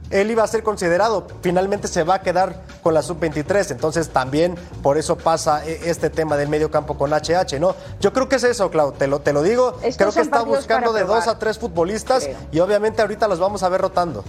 él 0.10 0.32
iba 0.32 0.44
a 0.44 0.48
ser 0.48 0.64
considerado. 0.64 1.28
Finalmente 1.42 1.88
se 1.88 2.04
va 2.04 2.16
a 2.16 2.22
quedar 2.22 2.62
con 2.82 2.94
la 2.94 3.02
sub-23. 3.02 3.72
Entonces 3.72 4.10
también 4.10 4.56
por 4.82 4.98
eso 4.98 5.18
pasa 5.18 5.66
e, 5.66 5.90
este 5.90 6.10
tema 6.10 6.38
del 6.38 6.50
medio 6.50 6.72
campo 6.72 6.98
con 6.98 7.12
HH, 7.12 7.60
¿no? 7.60 7.76
Yo 8.00 8.14
creo 8.14 8.28
que 8.30 8.38
es 8.38 8.44
eso, 8.44 8.70
Clau, 8.72 8.92
te 8.94 9.08
lo, 9.08 9.20
te 9.20 9.34
lo 9.34 9.44
digo. 9.44 9.78
creo 9.98 10.12
que 10.12 10.22
está 10.22 10.42
buscando 10.42 10.94
de 10.94 11.04
dos 11.04 11.28
a 11.28 11.38
tres 11.38 11.60
futbolistas 11.60 12.30
y 12.52 12.60
obviamente 12.60 13.02
ahorita 13.02 13.28
los 13.28 13.40
vamos 13.40 13.64
a 13.64 13.70
ver 13.70 13.82
rotando. 13.82 14.24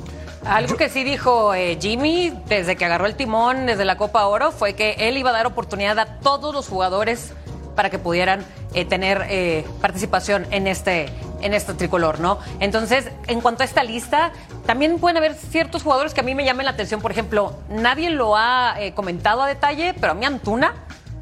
Algo 0.45 0.77
que 0.77 0.89
sí 0.89 1.05
dijo 1.05 1.55
eh, 1.55 1.79
Jimmy 1.81 2.43
desde 2.47 2.77
que 2.77 2.87
agarró 2.87 3.07
el 3.07 3.15
timón 3.15 3.67
desde 3.67 3.85
la 3.85 3.99
Copa 3.99 4.27
Oro 4.27 4.53
fue 4.53 4.73
que 4.73 4.97
él 4.99 5.19
iba 5.19 5.31
a 5.31 5.33
dar 5.35 5.47
oportunidad 5.47 5.99
a 5.99 6.19
todos 6.21 6.55
los 6.55 6.67
jugadores 6.67 7.33
para 7.77 7.91
que 7.91 7.99
pudieran 7.99 8.45
eh, 8.75 8.85
tener 8.85 9.27
eh, 9.29 9.65
participación 9.81 10.47
en 10.51 10.67
este, 10.67 11.09
en 11.41 11.55
este 11.55 11.75
tricolor, 11.75 12.21
¿no? 12.21 12.39
Entonces, 12.61 13.11
en 13.27 13.41
cuanto 13.41 13.63
a 13.63 13.67
esta 13.67 13.83
lista, 13.83 14.33
también 14.67 14.99
pueden 14.99 15.17
haber 15.17 15.35
ciertos 15.35 15.83
jugadores 15.83 16.15
que 16.15 16.21
a 16.21 16.23
mí 16.23 16.35
me 16.35 16.45
llamen 16.45 16.67
la 16.67 16.73
atención. 16.73 17.01
Por 17.01 17.11
ejemplo, 17.11 17.59
nadie 17.69 18.11
lo 18.11 18.37
ha 18.37 18.77
eh, 18.79 18.93
comentado 18.95 19.43
a 19.43 19.49
detalle, 19.49 19.95
pero 19.95 20.13
a 20.13 20.15
mí 20.15 20.25
Antuna 20.25 20.75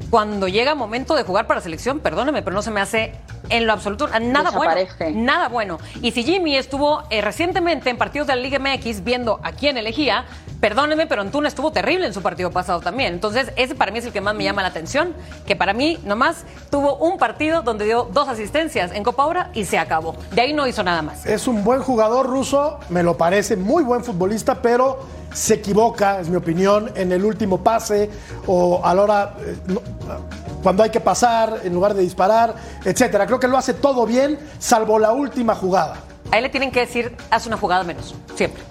cuando 0.09 0.47
llega 0.47 0.75
momento 0.75 1.15
de 1.15 1.23
jugar 1.23 1.45
para 1.45 1.61
selección, 1.61 1.99
perdóneme, 1.99 2.41
pero 2.41 2.55
no 2.55 2.61
se 2.61 2.71
me 2.71 2.81
hace 2.81 3.13
en 3.49 3.67
lo 3.67 3.73
absoluto 3.73 4.07
nada 4.19 4.51
bueno. 4.51 4.75
Nada 5.13 5.47
bueno. 5.47 5.77
Y 6.01 6.11
si 6.11 6.23
Jimmy 6.23 6.55
estuvo 6.55 7.03
eh, 7.09 7.21
recientemente 7.21 7.89
en 7.89 7.97
partidos 7.97 8.27
de 8.27 8.35
la 8.35 8.41
Liga 8.41 8.59
MX 8.59 9.03
viendo 9.03 9.39
a 9.43 9.51
quién 9.51 9.77
elegía, 9.77 10.25
perdóneme, 10.59 11.07
pero 11.07 11.21
Antuna 11.21 11.47
estuvo 11.47 11.71
terrible 11.71 12.05
en 12.05 12.13
su 12.13 12.21
partido 12.21 12.51
pasado 12.51 12.79
también. 12.79 13.13
Entonces, 13.13 13.51
ese 13.55 13.75
para 13.75 13.91
mí 13.91 13.99
es 13.99 14.05
el 14.05 14.11
que 14.11 14.21
más 14.21 14.35
me 14.35 14.43
llama 14.43 14.61
la 14.61 14.69
atención, 14.69 15.13
que 15.45 15.55
para 15.55 15.73
mí 15.73 15.99
nomás 16.03 16.43
tuvo 16.69 16.97
un 16.97 17.17
partido 17.17 17.61
donde 17.61 17.85
dio 17.85 18.09
dos 18.11 18.27
asistencias 18.27 18.91
en 18.91 19.03
Copa 19.03 19.25
Ora 19.25 19.51
y 19.53 19.65
se 19.65 19.77
acabó. 19.77 20.15
De 20.31 20.41
ahí 20.41 20.53
no 20.53 20.67
hizo 20.67 20.83
nada 20.83 21.01
más. 21.01 21.25
Es 21.25 21.47
un 21.47 21.63
buen 21.63 21.81
jugador 21.81 22.27
ruso, 22.27 22.79
me 22.89 23.03
lo 23.03 23.17
parece, 23.17 23.55
muy 23.55 23.83
buen 23.83 24.03
futbolista, 24.03 24.61
pero 24.61 24.99
se 25.33 25.55
equivoca, 25.55 26.19
es 26.19 26.29
mi 26.29 26.35
opinión, 26.35 26.91
en 26.95 27.11
el 27.11 27.23
último 27.23 27.63
pase 27.63 28.09
o 28.47 28.81
a 28.83 28.93
la 28.93 29.01
hora, 29.01 29.35
eh, 29.45 29.55
cuando 30.63 30.83
hay 30.83 30.89
que 30.89 30.99
pasar, 30.99 31.61
en 31.63 31.73
lugar 31.73 31.93
de 31.93 32.01
disparar, 32.01 32.55
etcétera. 32.83 33.25
Creo 33.25 33.39
que 33.39 33.47
lo 33.47 33.57
hace 33.57 33.73
todo 33.73 34.05
bien, 34.05 34.39
salvo 34.57 34.99
la 34.99 35.11
última 35.13 35.55
jugada. 35.55 35.97
A 36.31 36.37
él 36.37 36.43
le 36.43 36.49
tienen 36.49 36.71
que 36.71 36.81
decir, 36.81 37.15
haz 37.31 37.47
una 37.47 37.57
jugada 37.57 37.83
menos, 37.83 38.15
siempre. 38.35 38.61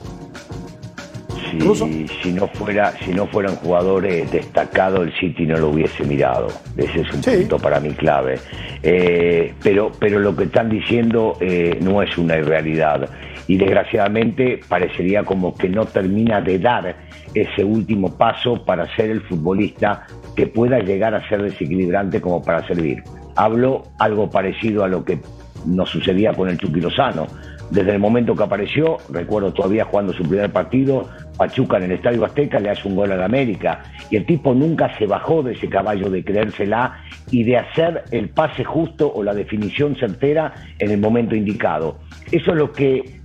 Si, 1.51 2.07
si, 2.23 2.33
no 2.33 2.47
fuera 2.49 2.93
si 3.05 3.13
no 3.13 3.27
fuera 3.27 3.51
un 3.51 3.57
jugador 3.57 4.03
destacado 4.03 5.03
el 5.03 5.19
City 5.19 5.47
no 5.47 5.57
lo 5.57 5.71
hubiese 5.71 6.05
mirado 6.05 6.49
ese 6.77 7.01
es 7.01 7.15
un 7.15 7.23
punto 7.23 7.59
para 7.59 7.81
mí 7.81 7.91
clave 7.95 8.39
eh, 8.83 9.55
pero 9.63 9.91
pero 9.99 10.19
lo 10.19 10.37
que 10.37 10.45
están 10.45 10.69
diciendo 10.69 11.39
eh, 11.41 11.79
no 11.81 12.03
es 12.03 12.19
una 12.19 12.37
irrealidad 12.37 13.09
y 13.49 13.57
desgraciadamente 13.57 14.61
parecería 14.69 15.25
como 15.25 15.55
que 15.55 15.69
no 15.69 15.87
termina 15.87 16.41
de 16.41 16.59
dar 16.59 16.95
ese 17.35 17.65
último 17.65 18.17
paso 18.17 18.65
para 18.65 18.87
ser 18.95 19.11
el 19.11 19.23
futbolista 19.23 20.07
que 20.37 20.47
pueda 20.47 20.79
llegar 20.79 21.15
a 21.15 21.27
ser 21.29 21.43
desequilibrante 21.43 22.21
como 22.21 22.43
para 22.43 22.65
servir. 22.69 23.03
Hablo 23.37 23.85
algo 23.99 24.31
parecido 24.31 24.85
a 24.85 24.89
lo 24.89 25.05
que 25.05 25.19
nos 25.67 25.89
sucedía 25.89 26.35
con 26.35 26.49
el 26.49 26.59
Chucky 26.59 26.81
Lozano. 26.81 27.27
Desde 27.71 27.93
el 27.93 27.99
momento 27.99 28.35
que 28.35 28.43
apareció, 28.43 28.99
recuerdo 29.11 29.53
todavía 29.53 29.85
jugando 29.85 30.13
su 30.13 30.23
primer 30.23 30.51
partido, 30.51 31.09
Pachuca 31.37 31.77
en 31.77 31.85
el 31.85 31.93
Estadio 31.93 32.25
Azteca 32.25 32.59
le 32.59 32.71
hace 32.71 32.89
un 32.89 32.97
gol 32.97 33.13
al 33.13 33.23
América 33.23 33.83
y 34.11 34.17
el 34.17 34.27
tipo 34.27 34.55
nunca 34.55 34.97
se 34.99 35.07
bajó 35.07 35.43
de 35.43 35.53
ese 35.53 35.69
caballo 35.69 36.11
de 36.11 36.25
creérsela 36.25 37.01
y 37.31 37.45
de 37.45 37.59
hacer 37.59 38.05
el 38.11 38.31
pase 38.31 38.65
justo 38.65 39.13
o 39.15 39.23
la 39.23 39.35
definición 39.35 39.97
certera 39.97 40.55
en 40.79 40.91
el 40.91 40.99
momento 40.99 41.35
indicado. 41.35 41.99
Eso 42.33 42.53
es 42.53 42.57
lo 42.57 42.73
que 42.73 43.18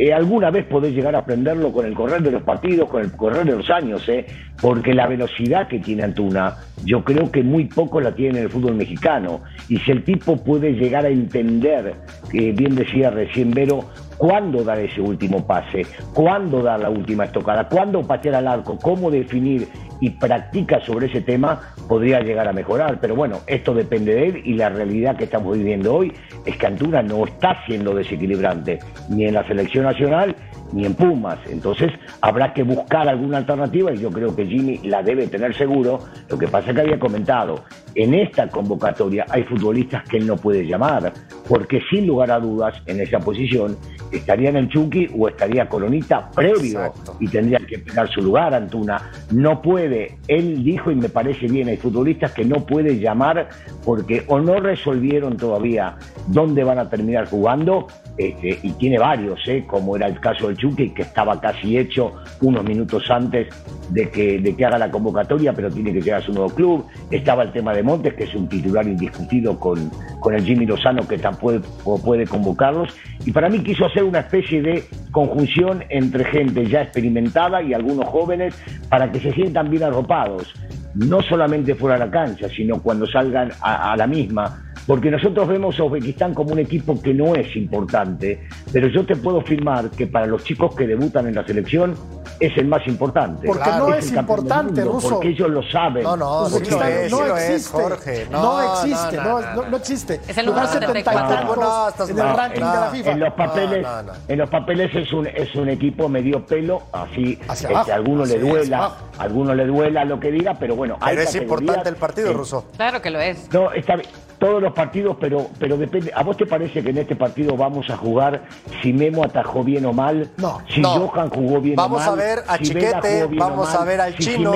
eh, 0.00 0.14
alguna 0.14 0.50
vez 0.50 0.64
podés 0.64 0.94
llegar 0.94 1.14
a 1.14 1.18
aprenderlo 1.18 1.70
con 1.72 1.84
el 1.84 1.92
correr 1.92 2.22
de 2.22 2.30
los 2.30 2.42
partidos, 2.42 2.88
con 2.88 3.02
el 3.02 3.12
correr 3.12 3.44
de 3.44 3.54
los 3.54 3.68
años, 3.68 4.08
¿eh? 4.08 4.24
porque 4.58 4.94
la 4.94 5.06
velocidad 5.06 5.68
que 5.68 5.78
tiene 5.78 6.04
Antuna, 6.04 6.56
yo 6.86 7.04
creo 7.04 7.30
que 7.30 7.42
muy 7.42 7.66
poco 7.66 8.00
la 8.00 8.14
tiene 8.14 8.38
en 8.38 8.44
el 8.44 8.50
fútbol 8.50 8.76
mexicano. 8.76 9.42
Y 9.68 9.76
si 9.76 9.90
el 9.90 10.02
tipo 10.02 10.38
puede 10.38 10.72
llegar 10.72 11.04
a 11.04 11.10
entender, 11.10 11.96
que 12.32 12.50
bien 12.52 12.76
decía 12.76 13.10
recién 13.10 13.50
Vero, 13.50 13.90
cuándo 14.16 14.64
dar 14.64 14.78
ese 14.78 15.02
último 15.02 15.46
pase, 15.46 15.82
cuándo 16.14 16.62
dar 16.62 16.80
la 16.80 16.88
última 16.88 17.24
estocada, 17.24 17.68
cuándo 17.68 18.00
patear 18.00 18.36
al 18.36 18.48
arco, 18.48 18.78
cómo 18.78 19.10
definir 19.10 19.68
y 20.00 20.10
practica 20.10 20.80
sobre 20.84 21.06
ese 21.06 21.20
tema, 21.20 21.60
podría 21.88 22.20
llegar 22.20 22.48
a 22.48 22.52
mejorar. 22.52 22.98
Pero 23.00 23.14
bueno, 23.14 23.40
esto 23.46 23.74
depende 23.74 24.14
de 24.14 24.26
él 24.26 24.42
y 24.44 24.54
la 24.54 24.68
realidad 24.68 25.16
que 25.16 25.24
estamos 25.24 25.56
viviendo 25.56 25.94
hoy 25.94 26.12
es 26.44 26.56
que 26.56 26.66
Antuna 26.66 27.02
no 27.02 27.24
está 27.24 27.64
siendo 27.66 27.94
desequilibrante 27.94 28.78
ni 29.08 29.26
en 29.26 29.34
la 29.34 29.46
selección 29.46 29.84
nacional 29.84 30.34
ni 30.72 30.84
en 30.84 30.94
Pumas. 30.94 31.38
Entonces 31.48 31.90
habrá 32.20 32.52
que 32.52 32.62
buscar 32.62 33.08
alguna 33.08 33.38
alternativa 33.38 33.92
y 33.92 33.98
yo 33.98 34.10
creo 34.10 34.34
que 34.34 34.46
Jimmy 34.46 34.78
la 34.84 35.02
debe 35.02 35.26
tener 35.26 35.54
seguro. 35.56 36.00
Lo 36.28 36.38
que 36.38 36.48
pasa 36.48 36.70
es 36.70 36.74
que 36.74 36.80
había 36.82 36.98
comentado, 36.98 37.64
en 37.94 38.14
esta 38.14 38.48
convocatoria 38.48 39.26
hay 39.28 39.42
futbolistas 39.44 40.08
que 40.08 40.18
él 40.18 40.26
no 40.26 40.36
puede 40.36 40.66
llamar, 40.66 41.12
porque 41.48 41.80
sin 41.90 42.06
lugar 42.06 42.30
a 42.30 42.38
dudas 42.38 42.74
en 42.86 43.00
esa 43.00 43.18
posición 43.18 43.76
estaría 44.12 44.50
en 44.50 44.56
el 44.56 44.68
Chucky 44.68 45.08
o 45.16 45.28
estaría 45.28 45.68
Coronita 45.68 46.30
previo 46.30 46.92
y 47.18 47.28
tendría 47.28 47.58
que 47.58 47.78
pegar 47.78 48.08
su 48.08 48.20
lugar 48.22 48.54
Antuna. 48.54 49.10
No 49.32 49.62
puede, 49.62 50.18
él 50.28 50.62
dijo 50.64 50.90
y 50.90 50.96
me 50.96 51.08
parece 51.08 51.46
bien, 51.46 51.68
hay 51.68 51.76
futbolistas 51.76 52.32
que 52.32 52.44
no 52.44 52.66
puede 52.66 52.98
llamar 52.98 53.48
porque 53.84 54.24
o 54.26 54.40
no 54.40 54.60
resolvieron 54.60 55.36
todavía 55.36 55.96
dónde 56.26 56.64
van 56.64 56.78
a 56.78 56.88
terminar 56.88 57.26
jugando 57.28 57.86
este, 58.16 58.58
y 58.62 58.72
tiene 58.72 58.98
varios, 58.98 59.40
¿eh? 59.46 59.64
como 59.66 59.96
era 59.96 60.06
el 60.06 60.20
caso 60.20 60.48
del 60.48 60.56
Que 60.60 61.02
estaba 61.02 61.40
casi 61.40 61.78
hecho 61.78 62.12
unos 62.42 62.62
minutos 62.64 63.10
antes 63.10 63.48
de 63.88 64.10
que, 64.10 64.38
de 64.38 64.54
que 64.54 64.66
haga 64.66 64.76
la 64.76 64.90
convocatoria, 64.90 65.54
pero 65.54 65.70
tiene 65.70 65.92
que 65.92 66.02
llegar 66.02 66.20
a 66.20 66.24
su 66.24 66.32
nuevo 66.32 66.50
club. 66.50 66.84
Estaba 67.10 67.44
el 67.44 67.52
tema 67.52 67.72
de 67.72 67.82
Montes, 67.82 68.14
que 68.14 68.24
es 68.24 68.34
un 68.34 68.46
titular 68.46 68.86
indiscutido 68.86 69.58
con, 69.58 69.90
con 70.20 70.34
el 70.34 70.44
Jimmy 70.44 70.66
Lozano, 70.66 71.08
que 71.08 71.16
tampoco 71.16 72.00
puede 72.04 72.26
convocarlos. 72.26 72.94
Y 73.24 73.32
para 73.32 73.48
mí 73.48 73.60
quiso 73.60 73.86
hacer 73.86 74.04
una 74.04 74.20
especie 74.20 74.60
de 74.60 74.84
conjunción 75.10 75.82
entre 75.88 76.24
gente 76.24 76.66
ya 76.66 76.82
experimentada 76.82 77.62
y 77.62 77.72
algunos 77.72 78.06
jóvenes 78.06 78.54
para 78.90 79.10
que 79.10 79.18
se 79.18 79.32
sientan 79.32 79.70
bien 79.70 79.84
arropados, 79.84 80.54
no 80.94 81.22
solamente 81.22 81.74
fuera 81.74 81.98
de 81.98 82.04
la 82.04 82.10
cancha, 82.10 82.48
sino 82.48 82.82
cuando 82.82 83.06
salgan 83.06 83.50
a 83.62 83.96
la 83.96 84.06
misma 84.06 84.69
porque 84.90 85.08
nosotros 85.08 85.46
vemos 85.46 85.78
a 85.78 85.84
Uzbekistán 85.84 86.34
como 86.34 86.50
un 86.50 86.58
equipo 86.58 87.00
que 87.00 87.14
no 87.14 87.36
es 87.36 87.54
importante, 87.54 88.48
pero 88.72 88.88
yo 88.88 89.06
te 89.06 89.14
puedo 89.14 89.38
afirmar 89.38 89.88
que 89.90 90.08
para 90.08 90.26
los 90.26 90.42
chicos 90.42 90.74
que 90.74 90.84
debutan 90.84 91.28
en 91.28 91.36
la 91.36 91.46
selección 91.46 91.94
es 92.40 92.58
el 92.58 92.66
más 92.66 92.84
importante. 92.88 93.46
Porque 93.46 93.70
no 93.70 93.94
es 93.94 94.10
importante, 94.10 94.82
Ruso. 94.82 95.10
Porque 95.10 95.28
ellos 95.28 95.48
lo 95.48 95.62
saben. 95.62 96.02
No, 96.02 96.16
no, 96.16 96.48
sí 96.48 96.68
lo 96.68 96.82
es, 96.82 97.12
no 97.12 97.36
existe. 97.36 97.70
Jorge. 97.70 98.26
No, 98.32 98.72
existe, 98.72 99.16
no, 99.16 99.76
existe. 99.76 100.20
Es 100.26 100.38
el 100.38 100.46
lugar 100.46 100.66
70 100.66 100.98
y 100.98 101.04
tantos 101.04 102.10
en 102.10 102.18
el 102.18 102.36
ranking 102.36 102.60
de 102.60 102.66
la 102.66 102.90
FIFA. 102.90 103.10
En 103.12 103.20
los 103.20 103.34
papeles, 103.34 103.86
en 104.26 104.38
los 104.38 104.50
papeles 104.50 104.96
es 104.96 105.12
un 105.12 105.26
es 105.28 105.54
un 105.54 105.68
equipo 105.68 106.08
medio 106.08 106.44
pelo, 106.44 106.82
así 106.90 107.36
que 107.36 107.92
a 107.92 107.94
alguno 107.94 108.24
le 108.24 108.40
duela, 108.40 108.92
a 109.16 109.22
alguno 109.22 109.54
le 109.54 109.66
duela 109.66 110.04
lo 110.04 110.18
que 110.18 110.32
diga, 110.32 110.56
pero 110.58 110.74
bueno, 110.74 110.98
pero 111.04 111.22
es 111.22 111.32
importante 111.36 111.88
el 111.88 111.94
partido, 111.94 112.32
Ruso. 112.32 112.66
Claro 112.76 113.00
que 113.00 113.10
lo 113.10 113.20
es. 113.20 113.48
No, 113.52 113.70
está 113.70 113.94
bien 113.94 114.08
todos 114.40 114.60
los 114.60 114.72
partidos, 114.72 115.16
pero, 115.20 115.48
pero 115.58 115.76
depende. 115.76 116.10
¿A 116.14 116.24
vos 116.24 116.36
te 116.36 116.46
parece 116.46 116.82
que 116.82 116.90
en 116.90 116.98
este 116.98 117.14
partido 117.14 117.56
vamos 117.56 117.88
a 117.90 117.96
jugar 117.96 118.42
si 118.82 118.92
Memo 118.92 119.22
atajó 119.22 119.62
bien 119.62 119.84
o 119.84 119.92
mal? 119.92 120.30
No. 120.38 120.60
Si 120.68 120.82
Johan 120.82 121.28
jugó 121.28 121.60
bien 121.60 121.76
vamos 121.76 122.02
o 122.02 122.10
mal. 122.10 122.20
a 122.20 122.22
ver 122.24 122.42
a 122.48 122.58
Chiquete, 122.58 123.28
vamos 123.36 123.72
a 123.74 123.84
ver 123.84 124.00
al 124.00 124.16
Chino, 124.16 124.52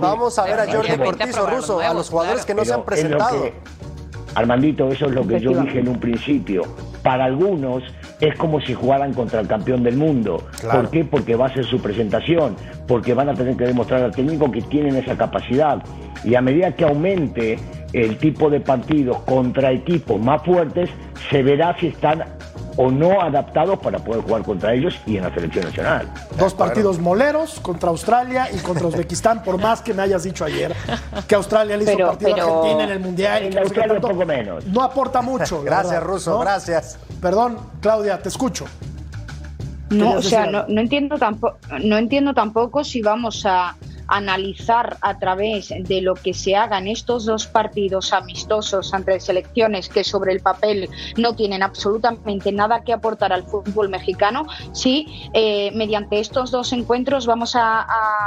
vamos 0.00 0.38
a 0.38 0.44
ver 0.44 0.60
a 0.60 0.72
Jorge 0.72 0.98
Cortizo 0.98 1.46
Russo, 1.46 1.80
a 1.80 1.94
los 1.94 2.08
jugadores 2.08 2.44
que 2.44 2.54
no 2.54 2.64
se 2.64 2.72
han 2.72 2.84
presentado. 2.84 3.52
Armandito, 4.36 4.90
eso 4.90 5.06
es 5.06 5.12
lo 5.12 5.26
que 5.26 5.40
yo 5.40 5.50
dije 5.62 5.80
en 5.80 5.88
un 5.88 5.98
principio. 5.98 6.62
Para 7.02 7.24
algunos 7.24 7.82
es 8.20 8.36
como 8.36 8.60
si 8.60 8.74
jugaran 8.74 9.14
contra 9.14 9.40
el 9.40 9.46
campeón 9.46 9.82
del 9.82 9.96
mundo. 9.96 10.44
¿Por 10.70 10.90
qué? 10.90 11.06
Porque 11.06 11.36
va 11.36 11.46
a 11.46 11.54
ser 11.54 11.64
su 11.64 11.80
presentación, 11.80 12.54
porque 12.86 13.14
van 13.14 13.30
a 13.30 13.34
tener 13.34 13.56
que 13.56 13.64
demostrar 13.64 14.02
al 14.02 14.14
técnico 14.14 14.50
que 14.50 14.60
tienen 14.60 14.94
esa 14.96 15.16
capacidad. 15.16 15.82
Y 16.22 16.34
a 16.34 16.42
medida 16.42 16.72
que 16.72 16.84
aumente 16.84 17.58
el 17.94 18.18
tipo 18.18 18.50
de 18.50 18.60
partidos 18.60 19.22
contra 19.22 19.72
equipos 19.72 20.20
más 20.20 20.42
fuertes, 20.42 20.90
se 21.30 21.42
verá 21.42 21.74
si 21.80 21.86
están 21.86 22.22
o 22.76 22.90
no 22.90 23.20
adaptados 23.20 23.78
para 23.78 23.98
poder 23.98 24.22
jugar 24.22 24.42
contra 24.42 24.74
ellos 24.74 24.98
y 25.06 25.16
en 25.16 25.24
la 25.24 25.34
selección 25.34 25.64
nacional. 25.64 26.12
Dos 26.38 26.54
partidos 26.54 26.98
moleros 26.98 27.58
contra 27.60 27.90
Australia 27.90 28.48
y 28.52 28.58
contra 28.58 28.86
Uzbekistán, 28.86 29.42
por 29.42 29.60
más 29.60 29.80
que 29.80 29.94
me 29.94 30.02
hayas 30.02 30.24
dicho 30.24 30.44
ayer 30.44 30.74
que 31.26 31.34
Australia 31.34 31.76
le 31.76 31.84
hizo 31.84 31.98
partido 31.98 32.36
a 32.36 32.42
Argentina 32.42 32.84
en 32.84 32.90
el 32.90 33.00
Mundial. 33.00 33.42
En 33.44 33.58
Australia 33.58 33.94
un 33.94 34.00
poco 34.00 34.26
menos. 34.26 34.66
No 34.66 34.82
aporta 34.82 35.22
mucho. 35.22 35.62
gracias, 35.64 36.02
Russo, 36.02 36.38
gracias. 36.38 36.98
Perdón, 37.20 37.58
Claudia, 37.80 38.20
te 38.20 38.28
escucho. 38.28 38.66
No, 39.90 40.14
o 40.14 40.22
sea, 40.22 40.46
no, 40.46 40.64
no, 40.68 40.80
entiendo 40.80 41.16
tampoco, 41.16 41.58
no 41.82 41.96
entiendo 41.96 42.34
tampoco 42.34 42.82
si 42.82 43.02
vamos 43.02 43.46
a 43.46 43.76
analizar 44.08 44.96
a 45.00 45.18
través 45.18 45.68
de 45.68 46.00
lo 46.00 46.14
que 46.14 46.34
se 46.34 46.56
haga 46.56 46.78
en 46.78 46.88
estos 46.88 47.24
dos 47.24 47.46
partidos 47.46 48.12
amistosos 48.12 48.92
entre 48.92 49.20
selecciones 49.20 49.88
que 49.88 50.04
sobre 50.04 50.32
el 50.32 50.40
papel 50.40 50.88
no 51.16 51.34
tienen 51.34 51.62
absolutamente 51.62 52.52
nada 52.52 52.82
que 52.82 52.92
aportar 52.92 53.32
al 53.32 53.44
fútbol 53.44 53.88
mexicano, 53.88 54.46
si 54.72 55.28
eh, 55.32 55.70
mediante 55.74 56.20
estos 56.20 56.50
dos 56.50 56.72
encuentros 56.72 57.26
vamos 57.26 57.54
a, 57.56 57.86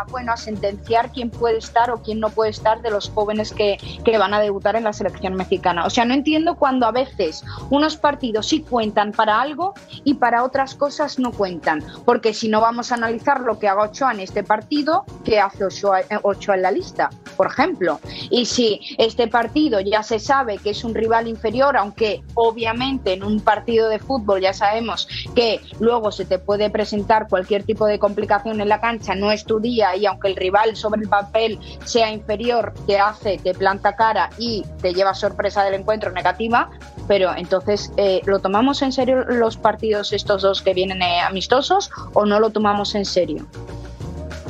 bueno, 0.10 0.34
a 0.34 0.38
sentenciar 0.38 1.12
quién 1.12 1.30
puede 1.30 1.58
estar 1.58 1.92
o 1.92 2.02
quién 2.02 2.20
no 2.20 2.30
puede 2.30 2.52
estar 2.52 2.82
de 2.82 2.92
los 2.92 3.10
jóvenes 3.10 3.52
que, 3.52 3.78
que 4.04 4.18
van 4.18 4.34
a 4.34 4.40
debutar 4.40 4.76
en 4.76 4.84
la 4.84 4.94
selección 4.94 5.36
mexicana. 5.36 5.86
O 5.86 5.90
sea, 5.90 6.06
no 6.06 6.14
entiendo 6.14 6.56
cuando 6.56 6.86
a 6.86 6.92
veces 6.92 7.44
unos 7.70 7.98
partidos 7.98 8.48
sí 8.48 8.62
cuentan 8.62 9.12
para 9.12 9.42
algo 9.42 9.74
y 10.04 10.16
para 10.16 10.44
otras 10.44 10.76
cosas 10.76 11.20
no 11.20 11.32
cuentan, 11.32 11.84
porque 12.06 12.34
si 12.34 12.50
no 12.50 12.62
vamos 12.62 12.92
a 12.92 12.96
analizar 12.96 13.42
lo 13.42 13.60
que 13.60 13.68
haga 13.68 13.84
Ochoa 13.84 14.12
en 14.12 14.20
este 14.20 14.44
partido, 14.44 15.06
que 15.24 15.40
hace 15.40 15.69
Ochoa, 15.70 16.02
eh, 16.02 16.20
Ochoa 16.24 16.56
en 16.56 16.62
la 16.64 16.72
lista, 16.72 17.10
por 17.38 17.48
ejemplo. 17.48 18.00
Y 18.30 18.46
si 18.46 18.82
este 18.98 19.28
partido 19.28 19.80
ya 19.80 20.04
se 20.04 20.20
sabe 20.20 20.58
que 20.58 20.72
es 20.72 20.84
un 20.84 20.94
rival 20.94 21.28
inferior, 21.28 21.78
aunque 21.78 22.24
obviamente 22.34 23.14
en 23.14 23.24
un 23.24 23.40
partido 23.40 23.88
de 23.90 24.00
fútbol 24.00 24.42
ya 24.42 24.54
sabemos 24.54 25.08
que 25.36 25.62
luego 25.80 26.12
se 26.12 26.26
te 26.26 26.40
puede 26.40 26.70
presentar 26.70 27.28
cualquier 27.28 27.64
tipo 27.64 27.86
de 27.86 28.00
complicación 28.00 28.62
en 28.62 28.70
la 28.70 28.82
cancha, 28.82 29.16
no 29.16 29.32
es 29.32 29.46
tu 29.46 29.60
día 29.60 29.96
y 29.96 30.06
aunque 30.06 30.28
el 30.28 30.36
rival 30.36 30.76
sobre 30.76 31.02
el 31.02 31.10
papel 31.10 31.60
sea 31.86 32.12
inferior, 32.12 32.74
te 32.88 33.00
hace, 33.00 33.38
te 33.38 33.54
planta 33.54 33.96
cara 33.96 34.30
y 34.38 34.66
te 34.82 34.94
lleva 34.94 35.14
sorpresa 35.14 35.64
del 35.64 35.76
encuentro 35.76 36.12
negativa, 36.12 36.70
pero 37.08 37.34
entonces, 37.36 37.92
eh, 37.98 38.22
¿lo 38.26 38.40
tomamos 38.40 38.82
en 38.82 38.92
serio 38.92 39.24
los 39.26 39.58
partidos 39.58 40.14
estos 40.14 40.42
dos 40.42 40.62
que 40.62 40.74
vienen 40.74 41.02
eh, 41.02 41.20
amistosos 41.22 41.90
o 42.14 42.26
no 42.26 42.40
lo 42.40 42.50
tomamos 42.50 42.96
en 42.96 43.06
serio? 43.06 43.48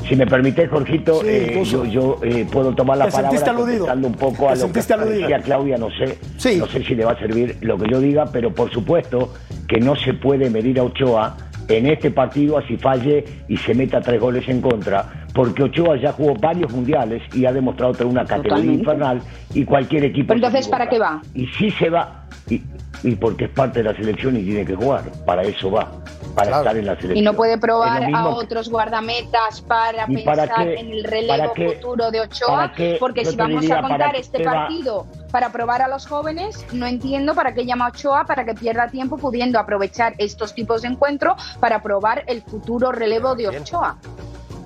Si 0.09 0.15
me 0.15 0.25
permite, 0.25 0.67
Jorgito, 0.67 1.21
Sí, 1.21 1.27
eh, 1.29 1.63
yo, 1.63 1.85
yo, 1.85 2.17
eh, 2.23 2.47
puedo 2.51 2.73
tomar 2.73 2.97
la 2.97 3.05
Te 3.05 3.11
palabra 3.11 3.29
sentiste 3.29 3.49
aludido. 3.51 3.85
contestando 3.85 4.07
un 4.07 4.13
poco 4.15 4.49
a 4.49 4.53
Te 4.53 4.59
lo 4.61 4.73
que 4.73 4.79
decía 5.19 5.39
Claudia, 5.39 5.77
no 5.77 5.89
sé, 5.91 6.17
Sí. 6.37 6.57
no 6.57 6.65
sé 6.65 6.83
si 6.83 6.95
le 6.95 7.05
va 7.05 7.11
a 7.11 7.19
servir 7.19 7.57
lo 7.61 7.77
que 7.77 7.87
yo 7.91 7.99
diga, 7.99 8.25
pero 8.25 8.51
por 8.51 8.71
supuesto 8.71 9.31
que 9.67 9.79
no 9.79 9.95
se 9.95 10.15
puede 10.15 10.49
medir 10.49 10.79
a 10.79 10.83
Ochoa 10.83 11.37
en 11.67 11.85
este 11.85 12.09
partido 12.09 12.57
así 12.57 12.75
falle 12.77 13.23
y 13.47 13.55
se 13.57 13.75
meta 13.75 14.01
tres 14.01 14.19
goles 14.19 14.49
en 14.49 14.61
contra, 14.61 15.27
porque 15.35 15.61
Ochoa 15.61 15.95
ya 15.97 16.11
jugó 16.11 16.33
varios 16.33 16.71
mundiales 16.71 17.21
y 17.35 17.45
ha 17.45 17.53
demostrado 17.53 17.93
tener 17.93 18.11
una 18.11 18.21
categoría 18.25 18.55
Totalmente. 18.55 18.79
infernal 18.81 19.21
y 19.53 19.63
cualquier 19.63 20.05
equipo. 20.05 20.29
Pero 20.29 20.37
entonces, 20.47 20.67
¿para 20.67 20.89
qué 20.89 20.97
va? 20.97 21.21
Y 21.35 21.45
sí 21.59 21.69
se 21.69 21.91
va, 21.91 22.25
y, 22.49 22.63
y 23.03 23.15
porque 23.15 23.45
es 23.45 23.51
parte 23.51 23.79
de 23.81 23.91
la 23.91 23.95
selección 23.95 24.35
y 24.37 24.43
tiene 24.43 24.65
que 24.65 24.75
jugar, 24.75 25.03
para 25.25 25.43
eso 25.43 25.71
va, 25.71 25.89
para 26.35 26.47
Claro. 26.47 26.63
estar 26.63 26.77
en 26.77 26.85
la 26.85 26.93
selección. 26.95 27.17
Y 27.17 27.21
no 27.21 27.33
puede 27.33 27.57
probar 27.57 28.03
a 28.03 28.07
que- 28.07 28.13
otros 28.15 28.69
guardametas 28.69 29.61
para 29.61 30.05
¿Y 30.07 30.17
para 30.23 30.43
pensar 30.47 30.65
qué? 30.67 30.73
en 30.75 30.91
el 30.91 31.01
¿Para 31.03 31.11
relevo 31.15 31.53
qué? 31.53 31.69
futuro 31.75 32.11
de 32.11 32.21
Ochoa, 32.21 32.71
porque 32.99 33.25
si 33.25 33.35
vamos 33.35 33.61
diría, 33.61 33.79
a 33.79 33.81
¿para 33.81 33.95
contar 33.95 34.15
este 34.15 34.45
va? 34.45 34.51
partido 34.53 35.05
para 35.31 35.51
probar 35.51 35.81
a 35.81 35.87
los 35.87 36.07
jóvenes, 36.07 36.65
no 36.73 36.85
entiendo 36.87 37.35
para 37.35 37.53
qué 37.53 37.65
llama 37.65 37.87
Ochoa 37.87 38.25
para 38.25 38.43
que 38.45 38.53
pierda 38.53 38.87
tiempo 38.89 39.17
pudiendo 39.17 39.59
aprovechar 39.59 40.13
estos 40.17 40.53
tipos 40.53 40.81
de 40.81 40.89
encuentro 40.89 41.35
para 41.59 41.81
probar 41.81 42.23
el 42.27 42.41
futuro 42.41 42.91
relevo 42.91 43.35
de 43.35 43.47
Ochoa. 43.49 43.97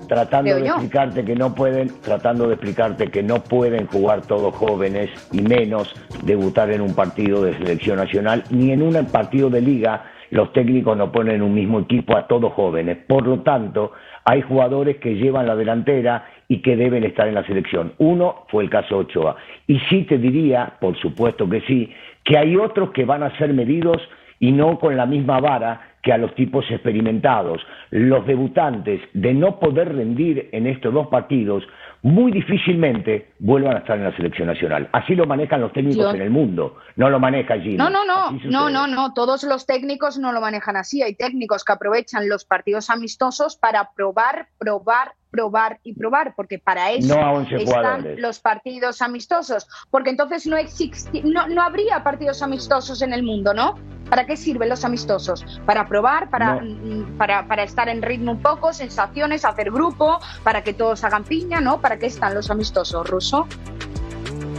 Tratando 0.06 0.54
de 0.54 0.66
explicarte 0.66 1.24
que 1.24 1.34
no 1.34 1.54
pueden, 1.54 1.90
tratando 2.02 2.46
de 2.48 2.54
explicarte 2.54 3.10
que 3.10 3.22
no 3.22 3.42
pueden 3.42 3.86
jugar 3.86 4.22
todos 4.26 4.54
jóvenes 4.54 5.10
y 5.32 5.42
menos 5.42 5.94
debutar 6.22 6.70
en 6.70 6.80
un 6.80 6.94
partido 6.94 7.42
de 7.42 7.56
selección 7.56 7.96
nacional 7.96 8.44
ni 8.50 8.72
en 8.72 8.82
un 8.82 8.94
partido 9.06 9.50
de 9.50 9.60
liga. 9.60 10.04
Los 10.30 10.52
técnicos 10.52 10.96
no 10.96 11.12
ponen 11.12 11.36
en 11.36 11.42
un 11.42 11.54
mismo 11.54 11.80
equipo 11.80 12.16
a 12.16 12.26
todos 12.26 12.52
jóvenes. 12.52 12.98
Por 13.06 13.26
lo 13.26 13.40
tanto, 13.40 13.92
hay 14.24 14.42
jugadores 14.42 14.96
que 14.96 15.14
llevan 15.14 15.46
la 15.46 15.54
delantera 15.54 16.26
y 16.48 16.60
que 16.60 16.76
deben 16.76 17.04
estar 17.04 17.28
en 17.28 17.34
la 17.34 17.46
selección. 17.46 17.92
Uno 17.98 18.44
fue 18.48 18.64
el 18.64 18.70
caso 18.70 18.98
Ochoa. 18.98 19.36
Y 19.66 19.78
sí 19.90 20.02
te 20.02 20.18
diría, 20.18 20.74
por 20.80 20.98
supuesto 20.98 21.48
que 21.48 21.60
sí, 21.62 21.92
que 22.24 22.38
hay 22.38 22.56
otros 22.56 22.90
que 22.90 23.04
van 23.04 23.22
a 23.22 23.36
ser 23.38 23.52
medidos 23.52 24.00
y 24.40 24.52
no 24.52 24.78
con 24.78 24.96
la 24.96 25.06
misma 25.06 25.40
vara 25.40 25.93
que 26.04 26.12
a 26.12 26.18
los 26.18 26.34
tipos 26.34 26.64
experimentados. 26.70 27.62
Los 27.90 28.26
debutantes, 28.26 29.00
de 29.14 29.32
no 29.32 29.58
poder 29.58 29.94
rendir 29.94 30.50
en 30.52 30.66
estos 30.66 30.92
dos 30.92 31.08
partidos, 31.08 31.64
muy 32.02 32.30
difícilmente 32.30 33.30
vuelvan 33.38 33.76
a 33.76 33.78
estar 33.78 33.96
en 33.96 34.04
la 34.04 34.14
selección 34.14 34.48
nacional. 34.48 34.90
Así 34.92 35.14
lo 35.14 35.24
manejan 35.24 35.62
los 35.62 35.72
técnicos 35.72 36.04
Yo- 36.04 36.14
en 36.14 36.20
el 36.20 36.28
mundo, 36.30 36.76
no 36.96 37.08
lo 37.08 37.18
maneja 37.18 37.58
Gini. 37.58 37.76
No, 37.76 37.88
no, 37.88 38.04
no, 38.04 38.30
no, 38.44 38.68
no, 38.68 38.86
no. 38.86 39.14
Todos 39.14 39.42
los 39.44 39.64
técnicos 39.66 40.18
no 40.18 40.30
lo 40.32 40.42
manejan 40.42 40.76
así. 40.76 41.02
Hay 41.02 41.14
técnicos 41.14 41.64
que 41.64 41.72
aprovechan 41.72 42.28
los 42.28 42.44
partidos 42.44 42.90
amistosos 42.90 43.56
para 43.56 43.90
probar, 43.96 44.48
probar, 44.58 45.12
probar 45.34 45.80
y 45.82 45.94
probar, 45.94 46.34
porque 46.36 46.60
para 46.60 46.92
eso 46.92 47.12
No 47.16 47.20
a 47.20 47.32
11 47.32 47.56
están 47.56 48.04
los 48.18 48.38
partidos 48.38 49.02
amistosos. 49.02 49.66
Porque 49.90 50.10
entonces 50.10 50.46
no, 50.46 50.56
existi- 50.56 51.22
no, 51.24 51.48
no 51.48 51.60
habría 51.62 52.04
partidos 52.04 52.40
amistosos 52.40 53.02
en 53.02 53.12
el 53.12 53.24
mundo, 53.24 53.52
¿no? 53.52 53.74
¿Para 54.08 54.26
qué 54.26 54.36
sirven 54.36 54.68
los 54.68 54.84
amistosos? 54.84 55.44
Para 55.66 55.88
probar, 55.88 56.30
para, 56.30 56.60
No. 56.60 56.60
mm, 56.62 57.16
para, 57.18 57.48
para 57.48 57.64
estar 57.64 57.88
en 57.88 58.00
ritmo 58.00 58.30
un 58.32 58.42
poco, 58.42 58.72
sensaciones, 58.72 59.44
hacer 59.44 59.72
grupo, 59.72 60.20
para 60.44 60.62
que 60.62 60.72
todos 60.72 61.02
hagan 61.02 61.24
piña, 61.24 61.60
¿no? 61.60 61.80
¿Para 61.80 61.98
qué 61.98 62.06
están 62.06 62.32
los 62.34 62.48
amistosos, 62.48 63.08
Ruso? 63.10 63.48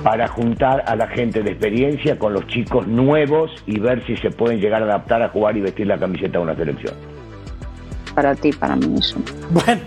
Para 0.04 0.28
juntar 0.28 0.84
a 0.88 0.96
la 0.98 1.08
gente 1.08 1.42
de 1.42 1.52
experiencia 1.52 2.20
con 2.20 2.34
los 2.34 2.46
chicos 2.48 2.86
nuevos 2.86 3.50
y 3.66 3.80
ver 3.80 4.06
si 4.06 4.18
se 4.18 4.30
pueden 4.30 4.60
llegar 4.60 4.82
a 4.82 4.86
adaptar 4.86 5.22
a 5.24 5.30
jugar 5.30 5.56
y 5.56 5.62
vestir 5.62 5.88
la 5.88 5.98
camiseta 5.98 6.38
de 6.38 6.44
una 6.44 6.56
selección. 6.56 7.15
Para 8.16 8.34
ti, 8.34 8.52
para 8.54 8.76
mí 8.78 8.96
eso. 8.98 9.18
Bueno, 9.52 9.82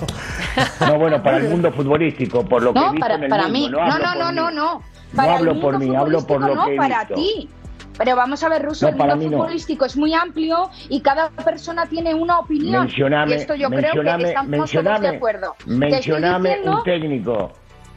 No, 0.80 0.98
bueno, 0.98 1.22
para 1.22 1.38
el 1.38 1.48
mundo 1.48 1.72
futbolístico, 1.72 2.44
por 2.44 2.62
lo 2.62 2.72
que 2.74 2.78
he 2.78 2.82
No, 2.82 2.92
visto 2.92 3.00
para, 3.00 3.14
en 3.14 3.22
el 3.24 3.30
para 3.30 3.42
mundo, 3.44 3.58
mí. 3.58 3.68
No, 3.70 3.80
hablo 3.82 4.04
no, 4.04 4.14
no, 4.14 4.32
no, 4.32 4.50
no. 4.50 4.82
No 5.14 5.22
hablo 5.22 5.52
el 5.52 5.60
por 5.60 5.78
mí, 5.78 5.96
hablo 5.96 6.26
por 6.26 6.40
lo 6.42 6.48
futbolístico 6.48 6.66
que 6.66 6.72
he 6.72 6.76
no, 6.76 6.82
para 6.82 6.98
visto. 7.00 7.14
ti. 7.14 7.48
Pero 7.96 8.14
vamos 8.14 8.44
a 8.44 8.48
ver, 8.50 8.62
Russo, 8.64 8.86
No, 8.86 8.90
el 8.90 8.96
mundo 8.98 9.16
mí 9.16 9.24
no. 9.30 9.38
futbolístico 9.38 9.84
es 9.86 9.96
muy 9.96 10.12
amplio 10.14 10.70
y 10.90 11.00
cada 11.00 11.30
persona 11.30 11.86
tiene 11.86 12.14
una 12.14 12.38
opinión. 12.38 12.84
Mencioname, 12.84 13.32
y 13.32 13.34
esto 13.38 13.54
yo 13.54 13.68
creo 13.70 13.80
que 13.80 13.86
mencioname, 13.98 14.24
estamos 14.28 14.50
todos 14.50 14.60
mencioname, 14.60 15.10
de 15.10 15.16
acuerdo. 15.16 15.56
Mencioname 15.66 16.48
diciendo- 16.50 16.76
un 16.78 16.82
técnico. 16.84 17.52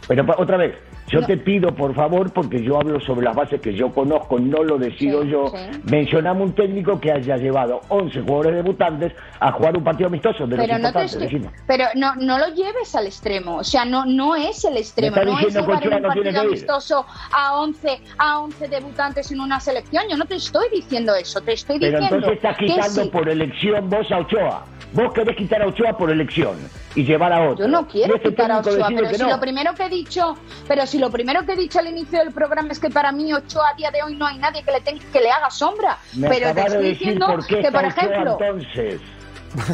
Pero 0.08 0.26
pa- 0.26 0.36
otra 0.39 0.58
vez, 0.58 0.76
yo 1.08 1.22
No. 1.22 1.28
te 1.28 1.38
pido 1.38 1.76
por 1.76 1.94
favor, 1.94 2.32
porque 2.32 2.62
yo 2.64 2.78
hablo 2.80 3.00
sobre 3.02 3.26
las 3.26 3.36
bases 3.36 3.60
que 3.62 3.74
yo 3.74 3.92
conozco, 3.92 4.40
no 4.40 4.64
lo 4.64 4.78
decido 4.78 5.24
Sí, 5.24 5.30
yo. 5.30 5.48
sí. 5.50 5.82
Mencioname 5.90 6.44
un 6.44 6.54
técnico 6.54 7.00
que 7.00 7.12
haya 7.12 7.38
llevado 7.38 7.82
11 7.90 8.22
jugadores 8.22 8.56
debutantes 8.56 9.14
a 9.40 9.52
jugar 9.52 9.78
un 9.78 9.84
partido 9.84 10.08
amistoso 10.08 10.46
de 10.48 10.58
los 10.58 10.66
pero 10.66 10.78
no 10.80 10.92
te 10.92 11.42
pero 11.68 11.86
no, 11.96 12.16
no 12.16 12.38
lo 12.38 12.48
lleves 12.54 12.96
al 12.96 13.06
extremo, 13.08 13.58
o 13.58 13.64
sea, 13.64 13.86
no, 13.86 14.06
no 14.06 14.36
es 14.36 14.64
el 14.66 14.78
extremo, 14.78 15.16
no 15.18 15.40
es 15.40 15.54
llevar 15.54 15.84
un 15.88 16.02
partido 16.02 16.42
amistoso 16.42 17.06
a 17.34 17.60
11, 17.60 18.00
a 18.18 18.40
11 18.40 18.68
debutantes 18.68 19.32
en 19.32 19.40
una 19.42 19.60
selección, 19.60 20.04
yo 20.10 20.18
no 20.18 20.26
te 20.26 20.36
estoy 20.36 20.68
diciendo 20.72 21.14
eso, 21.16 21.42
te 21.42 21.54
estoy 21.54 21.80
Pero 21.80 22.00
diciendo 22.00 22.16
entonces 22.18 22.38
estás 22.38 22.58
que 22.58 22.66
quitando 22.68 23.04
sí. 23.04 23.10
por 23.10 23.30
elección 23.30 23.90
vos 23.90 24.12
a 24.12 24.20
Ochoa. 24.20 24.64
Vos 24.94 25.14
querés 25.14 25.38
quitar 25.38 25.62
a 25.62 25.68
Ochoa 25.68 25.98
por 25.98 26.12
elección 26.12 26.58
y 26.96 27.06
llevar 27.06 27.32
a 27.32 27.50
otro. 27.50 27.66
Yo 27.66 27.72
no 27.72 27.88
quiero 27.88 28.16
este 28.16 28.30
quitar 28.30 28.52
a 28.52 28.60
Ochoa, 28.60 28.90
pero 28.90 29.08
que 29.10 29.16
si 29.16 29.24
no. 29.24 29.30
lo 29.30 29.40
primero 29.40 29.74
que 29.74 29.86
he 29.86 29.90
dicho, 29.90 30.38
pero 30.68 30.86
si 30.86 31.00
lo 31.00 31.10
primero 31.10 31.46
que 31.46 31.54
he 31.54 31.56
dicho 31.56 31.80
al 31.80 31.88
inicio 31.88 32.20
del 32.20 32.32
programa 32.32 32.72
es 32.72 32.80
que 32.80 32.90
para 32.90 33.12
mí 33.12 33.34
Ochoa 33.34 33.70
a 33.70 33.76
día 33.76 33.90
de 33.92 34.04
hoy 34.04 34.16
no 34.16 34.28
hay 34.28 34.38
nadie 34.38 34.64
que 34.64 34.72
le 34.72 34.82
tenga, 34.82 35.04
que 35.12 35.22
le 35.22 35.32
haga 35.32 35.50
sombra. 35.50 35.98
Me 36.14 36.28
pero 36.28 36.50
te 36.50 36.54
de 36.56 36.62
estoy 36.62 36.84
decir 36.84 37.00
diciendo 37.00 37.28
por 37.28 37.46
qué 37.46 37.56
que, 37.56 37.68
está 37.68 37.72
por 37.72 37.90
Ochoa 37.90 38.04
ejemplo, 38.04 38.38
entonces. 38.40 39.02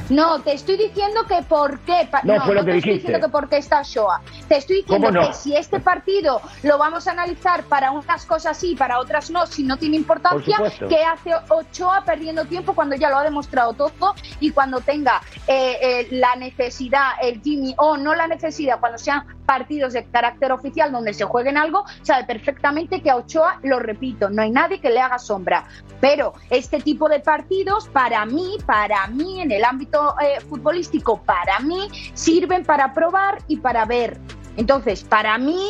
No, 0.10 0.42
te 0.42 0.54
estoy 0.54 0.78
diciendo 0.78 1.26
que 1.28 1.42
por 1.44 1.80
qué. 1.80 2.10
No, 2.24 2.36
No, 2.36 2.46
fue 2.46 2.56
lo 2.56 2.62
no 2.62 2.66
que 2.66 2.72
te 2.74 2.78
estoy 2.78 2.94
diciendo 2.94 3.28
que 3.28 3.32
por 3.32 3.50
qué 3.50 3.58
está 3.58 3.82
Ochoa. 3.82 4.22
Te 4.48 4.58
estoy 4.58 4.78
diciendo 4.78 5.12
que 5.12 5.34
si 5.34 5.56
este 5.56 5.80
partido 5.80 6.42
lo 6.63 6.78
vamos 6.78 7.08
a 7.08 7.12
analizar 7.12 7.63
para 7.63 7.92
unas 7.92 8.26
cosas 8.26 8.58
sí, 8.58 8.76
para 8.76 9.00
otras 9.00 9.30
no, 9.30 9.46
si 9.46 9.63
no 9.63 9.78
tiene 9.78 9.98
importancia. 9.98 10.58
¿qué 10.90 11.04
hace 11.04 11.32
Ochoa 11.50 12.04
perdiendo 12.06 12.46
tiempo 12.46 12.74
cuando 12.74 12.96
ya 12.96 13.10
lo 13.10 13.18
ha 13.18 13.24
demostrado 13.24 13.74
todo 13.74 14.16
y 14.40 14.52
cuando 14.52 14.82
tenga 14.82 15.22
eh, 15.48 15.78
eh, 15.82 16.08
la 16.12 16.36
necesidad, 16.36 17.12
el 17.22 17.42
Jimmy, 17.42 17.74
o 17.78 17.98
no 17.98 18.16
la 18.16 18.28
necesidad, 18.28 18.80
cuando 18.80 18.98
sean 18.98 19.26
partidos 19.46 19.94
de 19.94 20.06
carácter 20.06 20.52
oficial 20.52 20.92
donde 20.92 21.13
se 21.13 21.24
jueguen 21.24 21.58
algo, 21.58 21.86
sabe 22.02 22.26
perfectamente 22.26 23.02
que 23.02 23.10
a 23.10 23.16
Ochoa, 23.16 23.60
lo 23.63 23.80
repito, 23.80 24.30
no 24.30 24.42
hay 24.42 24.52
nadie 24.52 24.80
que 24.80 24.90
le 24.90 25.00
haga 25.00 25.20
sombra. 25.20 25.66
Pero 26.02 26.34
este 26.50 26.80
tipo 26.82 27.10
de 27.10 27.20
partidos, 27.20 27.88
para 27.88 28.26
mí, 28.26 28.58
para 28.66 29.08
mí, 29.08 29.42
en 29.42 29.52
el 29.52 29.63
ámbito 29.68 30.16
eh, 30.20 30.40
futbolístico, 30.42 31.22
para 31.24 31.60
mí, 31.60 31.88
sirven 32.16 32.66
para 32.66 32.94
probar 32.94 33.38
y 33.48 33.58
para 33.58 33.86
ver. 33.86 34.18
Entonces, 34.56 35.04
para 35.04 35.38
mí, 35.38 35.62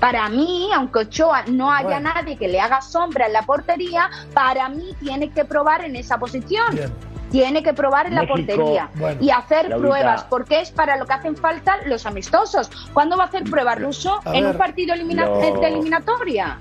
para 0.00 0.28
mí, 0.28 0.68
aunque 0.74 0.98
Ochoa 0.98 1.44
no 1.46 1.72
haya 1.72 1.84
Bueno. 2.00 2.12
nadie 2.14 2.36
que 2.36 2.48
le 2.48 2.60
haga 2.60 2.82
sombra 2.82 3.26
en 3.26 3.32
la 3.32 3.42
portería, 3.42 4.10
para 4.34 4.68
mí 4.68 4.90
tiene 5.00 5.30
que 5.30 5.44
probar 5.46 5.82
en 5.84 5.96
esa 5.96 6.18
posición. 6.18 6.66
bien. 6.74 6.92
Tiene 7.30 7.64
que 7.64 7.72
probar 7.72 8.06
en 8.06 8.14
la 8.14 8.26
portería 8.28 8.90
bueno, 8.94 9.20
y 9.20 9.30
hacer 9.30 9.68
Laurita. 9.68 9.76
pruebas, 9.88 10.24
porque 10.24 10.60
es 10.60 10.70
para 10.70 10.96
lo 10.96 11.04
que 11.04 11.14
hacen 11.14 11.36
falta 11.36 11.78
los 11.86 12.06
amistosos. 12.06 12.70
¿Cuándo 12.92 13.16
va 13.16 13.24
a 13.24 13.26
hacer 13.26 13.42
pruebas, 13.44 13.80
Russo? 13.80 14.20
A 14.24 14.34
¿En 14.36 14.44
ver. 14.44 14.52
un 14.52 14.58
partido 14.58 14.94
elimina- 14.94 15.24
Lo- 15.26 15.38
de 15.38 15.48
eliminatoria? 15.66 16.58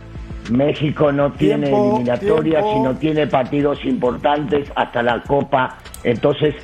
México 0.50 1.12
no 1.12 1.32
tiene 1.34 1.68
Tiempo, 1.68 1.86
eliminatoria, 1.96 2.60
tiempo. 2.62 2.74
sino 2.74 2.96
tiene 2.98 3.28
partidos 3.28 3.86
importantes 3.86 4.68
hasta 4.76 5.04
la 5.04 5.22
Copa. 5.24 5.78
Entonces, 6.04 6.56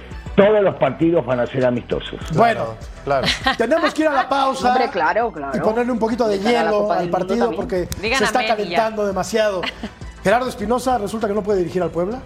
todos 0.46 0.64
los 0.64 0.76
partidos 0.76 1.26
van 1.26 1.40
a 1.40 1.46
ser 1.48 1.66
amistosos. 1.66 2.20
Bueno, 2.34 2.76
Claro. 3.04 3.28
tenemos 3.58 3.94
que 3.94 4.02
ir 4.04 4.08
a 4.08 4.14
la 4.14 4.30
pausa. 4.30 4.70
Hombre, 4.70 4.90
claro, 4.90 5.32
claro. 5.32 5.58
Y 5.58 5.62
ponerle 5.62 5.92
un 5.92 6.00
poquito 6.00 6.28
de 6.28 6.40
hielo 6.40 6.92
al 6.92 7.10
partido 7.10 7.52
porque 7.52 7.88
se 8.02 8.24
está 8.24 8.42
ya. 8.42 8.48
calentando 8.56 9.06
demasiado. 9.06 9.62
Gerardo 10.24 10.50
Espinosa 10.50 10.98
resulta 10.98 11.28
que 11.28 11.34
no 11.34 11.42
puede 11.44 11.60
dirigir 11.60 11.82
al 11.82 11.92
Puebla. 11.92 12.20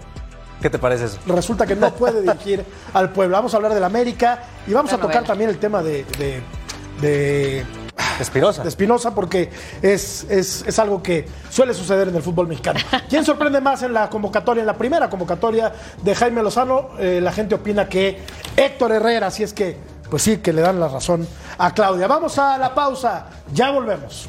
¿Qué 0.60 0.70
te 0.70 0.78
parece 0.78 1.04
eso? 1.06 1.18
Resulta 1.26 1.66
que 1.66 1.76
no 1.76 1.90
puede 1.94 2.22
dirigir 2.22 2.64
al 2.92 3.10
Puebla. 3.10 3.38
Vamos 3.38 3.54
a 3.54 3.56
hablar 3.58 3.74
del 3.74 3.84
América 3.84 4.40
y 4.66 4.72
vamos 4.72 4.92
a 4.92 4.98
tocar 4.98 5.24
también 5.24 5.50
el 5.50 5.58
tema 5.58 5.82
de, 5.82 6.04
de, 6.18 6.42
de- 7.00 7.64
Espinosa. 8.20 8.62
de 8.62 8.68
Espinosa 8.68 9.14
porque 9.14 9.50
es, 9.82 10.26
es, 10.28 10.64
es 10.66 10.78
algo 10.78 11.02
que 11.02 11.26
suele 11.50 11.74
suceder 11.74 12.08
en 12.08 12.16
el 12.16 12.22
fútbol 12.22 12.48
mexicano. 12.48 12.80
¿Quién 13.08 13.24
sorprende 13.24 13.60
más 13.60 13.82
en 13.82 13.92
la 13.92 14.08
convocatoria, 14.10 14.60
en 14.60 14.66
la 14.66 14.76
primera 14.76 15.08
convocatoria 15.10 15.72
de 16.02 16.14
Jaime 16.14 16.42
Lozano? 16.42 16.90
Eh, 16.98 17.20
la 17.22 17.32
gente 17.32 17.54
opina 17.54 17.88
que 17.88 18.20
Héctor 18.56 18.92
Herrera, 18.92 19.30
si 19.30 19.42
es 19.42 19.52
que 19.52 19.76
pues 20.10 20.22
sí, 20.22 20.38
que 20.38 20.52
le 20.52 20.62
dan 20.62 20.78
la 20.78 20.88
razón 20.88 21.26
a 21.58 21.72
Claudia. 21.72 22.06
Vamos 22.06 22.38
a 22.38 22.58
la 22.58 22.74
pausa, 22.74 23.26
ya 23.52 23.70
volvemos. 23.70 24.28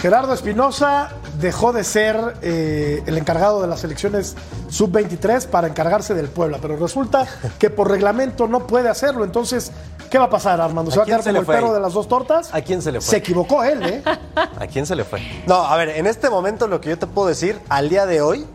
Gerardo 0.00 0.32
Espinosa 0.32 1.10
dejó 1.40 1.74
de 1.74 1.84
ser 1.84 2.36
eh, 2.40 3.02
el 3.04 3.18
encargado 3.18 3.60
de 3.60 3.68
las 3.68 3.84
elecciones 3.84 4.34
sub-23 4.70 5.46
para 5.46 5.68
encargarse 5.68 6.14
del 6.14 6.28
Puebla, 6.28 6.58
pero 6.62 6.76
resulta 6.76 7.26
que 7.58 7.68
por 7.68 7.90
reglamento 7.90 8.48
no 8.48 8.66
puede 8.66 8.88
hacerlo. 8.88 9.24
Entonces, 9.24 9.72
¿qué 10.10 10.16
va 10.16 10.24
a 10.24 10.30
pasar, 10.30 10.58
Armando? 10.58 10.90
¿Se 10.90 10.96
va 10.96 11.02
a 11.02 11.06
quedar 11.06 11.22
como 11.22 11.40
el 11.40 11.44
perro 11.44 11.74
de 11.74 11.80
las 11.80 11.92
dos 11.92 12.08
tortas? 12.08 12.48
¿A 12.54 12.62
quién 12.62 12.80
se 12.80 12.92
le 12.92 13.02
fue? 13.02 13.10
Se 13.10 13.16
equivocó 13.18 13.62
él, 13.62 13.82
¿eh? 13.82 14.02
¿A 14.34 14.66
quién 14.66 14.86
se 14.86 14.96
le 14.96 15.04
fue? 15.04 15.20
No, 15.46 15.66
a 15.66 15.76
ver, 15.76 15.90
en 15.90 16.06
este 16.06 16.30
momento 16.30 16.66
lo 16.66 16.80
que 16.80 16.88
yo 16.88 16.98
te 16.98 17.06
puedo 17.06 17.28
decir, 17.28 17.60
al 17.68 17.90
día 17.90 18.06
de 18.06 18.22
hoy, 18.22 18.46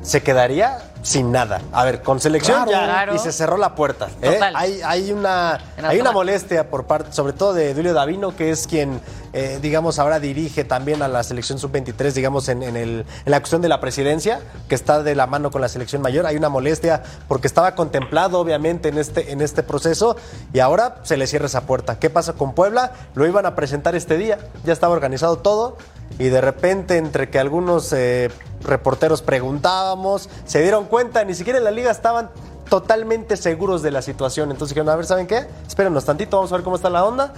se 0.00 0.22
quedaría 0.22 0.78
sin 1.02 1.32
nada. 1.32 1.60
A 1.72 1.84
ver, 1.84 2.02
con 2.02 2.20
selección 2.20 2.64
Claro. 2.64 2.70
ya 2.70 2.84
Claro. 2.84 3.14
y 3.14 3.18
se 3.18 3.32
cerró 3.32 3.56
la 3.56 3.74
puerta. 3.74 4.08
¿eh? 4.20 4.32
Total. 4.32 4.54
Hay, 4.56 4.80
hay 4.84 5.12
una, 5.12 5.58
hay 5.82 5.98
una 6.00 6.12
molestia 6.12 6.68
por 6.68 6.84
parte, 6.86 7.12
sobre 7.12 7.32
todo 7.32 7.54
de 7.54 7.72
Julio 7.74 7.94
Davino, 7.94 8.36
que 8.36 8.50
es 8.50 8.66
quien, 8.66 9.00
eh, 9.32 9.58
digamos, 9.62 9.98
ahora 9.98 10.20
dirige 10.20 10.64
también 10.64 11.02
a 11.02 11.08
la 11.08 11.22
selección 11.22 11.58
sub-23, 11.58 12.12
digamos, 12.12 12.48
en, 12.48 12.62
en 12.62 12.76
el- 12.76 13.06
en 13.24 13.30
la 13.30 13.40
cuestión 13.40 13.62
de 13.62 13.68
la 13.68 13.80
presidencia, 13.80 14.40
que 14.68 14.74
está 14.74 15.02
de 15.02 15.14
la 15.14 15.26
mano 15.26 15.50
con 15.50 15.60
la 15.62 15.68
selección 15.68 16.02
mayor. 16.02 16.26
Hay 16.26 16.36
una 16.36 16.48
molestia 16.50 17.02
porque 17.28 17.46
estaba 17.46 17.74
contemplado, 17.74 18.38
obviamente, 18.38 18.88
en 18.90 18.98
este, 18.98 19.32
en 19.32 19.40
este 19.40 19.62
proceso 19.62 20.16
y 20.52 20.58
ahora 20.58 20.96
se 21.02 21.16
le 21.16 21.26
cierra 21.26 21.46
esa 21.46 21.62
puerta. 21.62 21.98
¿Qué 21.98 22.10
pasa 22.10 22.34
con 22.34 22.52
Puebla? 22.54 22.92
Lo 23.14 23.26
iban 23.26 23.46
a 23.46 23.54
presentar 23.56 23.94
este 23.94 24.18
día, 24.18 24.38
ya 24.64 24.72
estaba 24.72 24.92
organizado 24.92 25.38
todo 25.38 25.78
y 26.18 26.28
de 26.28 26.40
repente, 26.40 26.96
entre 26.96 27.30
que 27.30 27.38
algunos 27.38 27.92
eh, 27.92 28.30
reporteros 28.64 29.22
preguntábamos, 29.22 30.28
se 30.44 30.62
dieron 30.62 30.86
cuenta, 30.86 31.24
ni 31.24 31.34
siquiera 31.34 31.58
en 31.58 31.64
la 31.64 31.70
liga 31.70 31.90
estaban 31.90 32.30
totalmente 32.68 33.36
seguros 33.36 33.82
de 33.82 33.90
la 33.90 34.02
situación. 34.02 34.50
Entonces 34.50 34.74
dijeron, 34.74 34.92
a 34.92 34.96
ver, 34.96 35.06
¿saben 35.06 35.26
qué? 35.26 35.46
Espérenos 35.66 36.04
tantito, 36.04 36.36
vamos 36.36 36.52
a 36.52 36.56
ver 36.56 36.64
cómo 36.64 36.76
está 36.76 36.90
la 36.90 37.04
onda. 37.04 37.32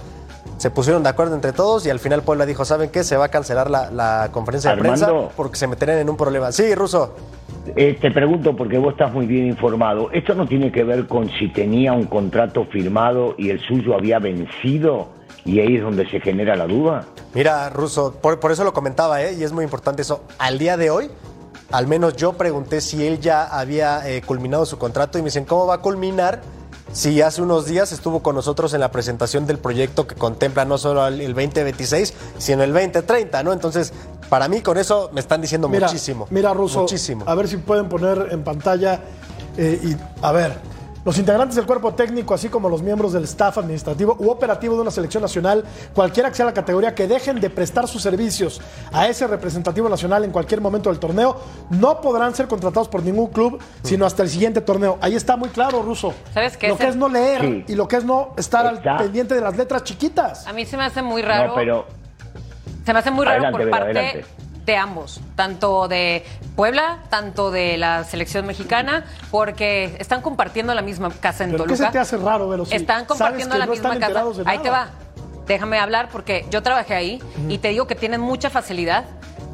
Se 0.57 0.69
pusieron 0.69 1.03
de 1.03 1.09
acuerdo 1.09 1.35
entre 1.35 1.51
todos 1.51 1.85
y 1.85 1.89
al 1.89 1.99
final 1.99 2.21
Puebla 2.21 2.45
dijo, 2.45 2.63
¿saben 2.63 2.89
qué? 2.89 3.03
Se 3.03 3.17
va 3.17 3.25
a 3.25 3.29
cancelar 3.29 3.69
la, 3.69 3.89
la 3.89 4.29
conferencia 4.31 4.75
de 4.75 4.81
prensa 4.81 5.11
porque 5.35 5.57
se 5.57 5.67
meterían 5.67 5.97
en 5.97 6.09
un 6.09 6.15
problema. 6.15 6.51
Sí, 6.51 6.73
Ruso. 6.75 7.15
Eh, 7.75 7.97
te 7.99 8.11
pregunto 8.11 8.55
porque 8.55 8.77
vos 8.77 8.91
estás 8.91 9.11
muy 9.11 9.25
bien 9.25 9.47
informado. 9.47 10.11
¿Esto 10.11 10.35
no 10.35 10.45
tiene 10.45 10.71
que 10.71 10.83
ver 10.83 11.07
con 11.07 11.29
si 11.31 11.49
tenía 11.49 11.93
un 11.93 12.05
contrato 12.05 12.65
firmado 12.65 13.35
y 13.37 13.49
el 13.49 13.59
suyo 13.61 13.95
había 13.95 14.19
vencido? 14.19 15.09
Y 15.45 15.59
ahí 15.59 15.75
es 15.77 15.83
donde 15.83 16.09
se 16.09 16.19
genera 16.19 16.55
la 16.55 16.67
duda. 16.67 17.05
Mira, 17.33 17.69
Ruso, 17.69 18.13
por, 18.21 18.39
por 18.39 18.51
eso 18.51 18.63
lo 18.63 18.73
comentaba, 18.73 19.21
¿eh? 19.21 19.33
y 19.33 19.43
es 19.43 19.51
muy 19.51 19.63
importante 19.63 20.01
eso. 20.01 20.23
Al 20.37 20.57
día 20.57 20.77
de 20.77 20.89
hoy, 20.89 21.09
al 21.71 21.87
menos 21.87 22.15
yo 22.15 22.33
pregunté 22.33 22.79
si 22.81 23.05
él 23.05 23.19
ya 23.19 23.43
había 23.45 24.07
eh, 24.09 24.21
culminado 24.21 24.65
su 24.65 24.77
contrato 24.77 25.17
y 25.17 25.21
me 25.21 25.25
dicen, 25.25 25.43
¿cómo 25.45 25.65
va 25.67 25.75
a 25.75 25.77
culminar? 25.79 26.41
Si 26.91 27.21
hace 27.21 27.41
unos 27.41 27.65
días 27.65 27.91
estuvo 27.91 28.21
con 28.21 28.35
nosotros 28.35 28.73
en 28.75 28.79
la 28.79 28.91
presentación 28.91 29.47
del 29.47 29.57
proyecto 29.57 30.05
que 30.05 30.13
contempla 30.13 30.63
no 30.63 30.77
solo 30.77 31.07
el 31.07 31.21
el 31.21 31.33
2026, 31.33 32.13
sino 32.37 32.61
el 32.63 32.71
2030, 32.71 33.41
¿no? 33.41 33.51
Entonces, 33.51 33.91
para 34.29 34.47
mí 34.47 34.61
con 34.61 34.77
eso 34.77 35.09
me 35.11 35.19
están 35.19 35.41
diciendo 35.41 35.67
Mira, 35.67 35.87
muchísimo. 35.87 36.27
Mira, 36.29 36.53
Russo, 36.53 36.81
Muchísimo. 36.81 37.25
a 37.27 37.33
ver 37.33 37.47
si 37.47 37.57
pueden 37.57 37.89
poner 37.89 38.27
en 38.29 38.43
pantalla 38.43 38.99
eh, 39.57 39.79
y 39.83 39.95
a 40.23 40.31
ver. 40.31 40.53
Los 41.05 41.17
integrantes 41.17 41.55
del 41.57 41.65
cuerpo 41.65 41.93
técnico, 41.93 42.33
así 42.33 42.47
como 42.47 42.69
los 42.69 42.81
miembros 42.81 43.11
del 43.11 43.25
staff 43.25 43.57
administrativo 43.57 44.15
u 44.19 44.29
operativo 44.29 44.75
de 44.75 44.81
una 44.81 44.91
selección 44.91 45.21
nacional, 45.21 45.65
cualquiera 45.93 46.29
que 46.29 46.35
sea 46.35 46.45
la 46.45 46.53
categoría, 46.53 46.95
que 46.95 47.07
dejen 47.07 47.41
de 47.41 47.49
prestar 47.49 47.87
sus 47.89 48.01
servicios 48.01 48.61
a 48.93 49.07
ese 49.07 49.27
representativo 49.27 49.89
nacional 49.89 50.23
en 50.23 50.31
cualquier 50.31 50.61
momento 50.61 50.89
del 50.89 50.99
torneo, 50.99 51.37
no 51.71 51.99
podrán 51.99 52.33
ser 52.33 52.47
contratados 52.47 52.87
por 52.87 53.03
ningún 53.03 53.27
club, 53.27 53.59
sino 53.83 54.05
hasta 54.05 54.23
el 54.23 54.29
siguiente 54.29 54.61
torneo. 54.61 54.97
Ahí 55.01 55.15
está 55.15 55.35
muy 55.35 55.49
claro, 55.49 55.81
Ruso. 55.81 56.13
¿Sabes 56.33 56.55
qué? 56.55 56.69
Lo 56.69 56.77
que 56.77 56.87
es 56.87 56.95
no 56.95 57.09
leer 57.09 57.41
Sí. 57.41 57.65
y 57.67 57.75
lo 57.75 57.87
que 57.87 57.97
es 57.97 58.05
no 58.05 58.33
estar 58.37 58.65
al 58.65 58.81
pendiente 58.97 59.35
de 59.35 59.41
las 59.41 59.57
letras 59.57 59.83
chiquitas. 59.83 60.47
A 60.47 60.53
mí 60.53 60.65
se 60.65 60.77
me 60.77 60.85
hace 60.85 61.01
muy 61.01 61.21
raro. 61.21 61.49
No, 61.49 61.55
pero 61.55 61.85
Se 62.85 62.93
me 62.93 62.99
hace 62.99 63.11
muy 63.11 63.25
raro 63.25 63.43
Adelante, 63.43 63.63
por 63.63 63.69
parte 63.71 63.99
adelante. 63.99 64.25
De 64.65 64.77
ambos, 64.77 65.19
tanto 65.35 65.87
de 65.87 66.25
Puebla, 66.55 66.99
tanto 67.09 67.51
de 67.51 67.77
la 67.77 68.03
selección 68.03 68.45
mexicana, 68.45 69.05
porque 69.31 69.95
están 69.99 70.21
compartiendo 70.21 70.73
la 70.73 70.81
misma 70.81 71.09
casa 71.09 71.43
en 71.43 71.51
¿Pero 71.51 71.65
qué 71.65 71.69
Toluca. 71.69 71.87
se 71.87 71.91
te 71.91 71.99
hace 71.99 72.17
raro? 72.17 72.65
Si 72.65 72.75
Están 72.75 73.05
compartiendo 73.05 73.57
la 73.57 73.65
no 73.65 73.71
misma 73.71 73.97
casa. 73.99 74.23
Ahí 74.45 74.59
te 74.59 74.69
va. 74.69 74.89
Déjame 75.47 75.77
hablar 75.79 76.07
porque 76.09 76.45
yo 76.49 76.63
trabajé 76.63 76.95
ahí 76.95 77.21
y 77.49 77.57
te 77.57 77.69
digo 77.69 77.85
que 77.87 77.95
tienen 77.95 78.21
mucha 78.21 78.49
facilidad 78.49 79.03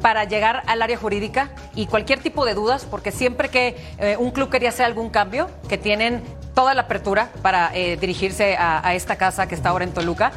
para 0.00 0.24
llegar 0.24 0.62
al 0.66 0.80
área 0.80 0.96
jurídica 0.96 1.50
y 1.74 1.86
cualquier 1.86 2.20
tipo 2.20 2.44
de 2.44 2.54
dudas, 2.54 2.86
porque 2.88 3.10
siempre 3.10 3.48
que 3.48 3.76
eh, 3.98 4.16
un 4.18 4.30
club 4.30 4.48
quería 4.48 4.68
hacer 4.70 4.86
algún 4.86 5.10
cambio, 5.10 5.50
que 5.68 5.76
tienen 5.76 6.22
toda 6.54 6.74
la 6.74 6.82
apertura 6.82 7.30
para 7.42 7.70
eh, 7.74 7.96
dirigirse 8.00 8.56
a, 8.56 8.86
a 8.86 8.94
esta 8.94 9.16
casa 9.16 9.46
que 9.48 9.54
está 9.54 9.70
ahora 9.70 9.84
en 9.84 9.92
Toluca, 9.92 10.32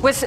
pues 0.00 0.26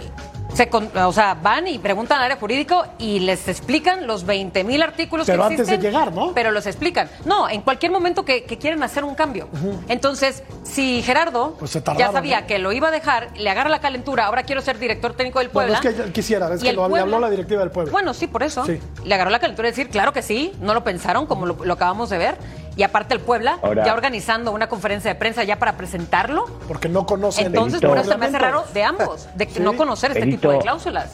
se 0.53 0.67
con- 0.69 0.89
o 0.97 1.13
sea, 1.13 1.33
van 1.35 1.67
y 1.67 1.79
preguntan 1.79 2.17
al 2.19 2.25
área 2.25 2.37
jurídico 2.37 2.83
y 2.97 3.19
les 3.19 3.47
explican 3.47 4.05
los 4.05 4.25
20 4.25 4.63
mil 4.63 4.81
artículos 4.83 5.25
Pero 5.25 5.39
que 5.43 5.53
antes 5.53 5.67
de 5.67 5.75
existen. 5.75 5.91
llegar, 5.93 6.13
¿no? 6.13 6.33
Pero 6.33 6.51
los 6.51 6.65
explican. 6.67 7.09
No, 7.25 7.47
en 7.49 7.61
cualquier 7.61 7.91
momento 7.91 8.25
que, 8.25 8.43
que 8.43 8.57
quieren 8.57 8.83
hacer 8.83 9.03
un 9.03 9.15
cambio. 9.15 9.47
Entonces, 9.87 10.43
si 10.63 11.01
Gerardo 11.03 11.55
Pues 11.57 11.73
ya 11.97 12.11
sabía 12.11 12.41
¿no? 12.41 12.47
que 12.47 12.59
lo 12.59 12.71
iba 12.73 12.89
a 12.89 12.91
dejar, 12.91 13.29
le 13.37 13.49
agarra 13.49 13.69
la 13.69 13.79
calentura, 13.79 14.25
ahora 14.25 14.43
quiero 14.43 14.61
ser 14.61 14.77
director 14.77 15.13
técnico 15.13 15.39
del 15.39 15.49
Bueno, 15.49 15.73
Puebla. 15.73 15.89
es 15.89 15.95
que 15.95 16.03
él 16.03 16.11
quisiera, 16.11 16.53
es 16.53 16.61
que 16.61 16.73
lo 16.73 16.81
Puebla- 16.87 17.01
habló 17.03 17.19
la 17.19 17.29
directiva 17.29 17.61
del 17.61 17.71
Puebla. 17.71 17.91
Bueno, 17.91 18.13
sí, 18.13 18.27
por 18.27 18.43
eso. 18.43 18.65
Sí. 18.65 18.79
Le 19.05 19.15
agarró 19.15 19.31
la 19.31 19.39
calentura 19.39 19.67
de 19.67 19.71
decir, 19.71 19.89
claro 19.89 20.11
que 20.13 20.21
sí, 20.21 20.51
no 20.59 20.73
lo 20.73 20.83
pensaron 20.83 21.25
como 21.27 21.45
lo, 21.45 21.57
lo 21.63 21.73
acabamos 21.73 22.09
de 22.09 22.17
ver. 22.17 22.37
Y 22.77 22.83
aparte 22.83 23.13
el 23.13 23.19
Puebla, 23.19 23.57
Ahora- 23.61 23.83
ya 23.85 23.93
organizando 23.93 24.51
una 24.51 24.67
conferencia 24.67 25.11
de 25.13 25.19
prensa 25.19 25.43
ya 25.43 25.59
para 25.59 25.73
presentarlo. 25.77 26.45
Porque 26.67 26.87
no 26.89 27.05
conocen. 27.05 27.47
Entonces, 27.47 27.81
por 27.81 27.97
eso 27.97 28.11
se 28.11 28.17
me 28.17 28.25
hace 28.27 28.39
raro 28.39 28.63
de 28.73 28.83
ambos, 28.83 29.27
de 29.35 29.45
Sí. 29.47 29.59
no 29.61 29.73
conocer 29.73 30.11
este 30.11 30.21
Benito. 30.21 30.39
tipo 30.41 30.51
de 30.53 30.59
cláusulas. 30.59 31.13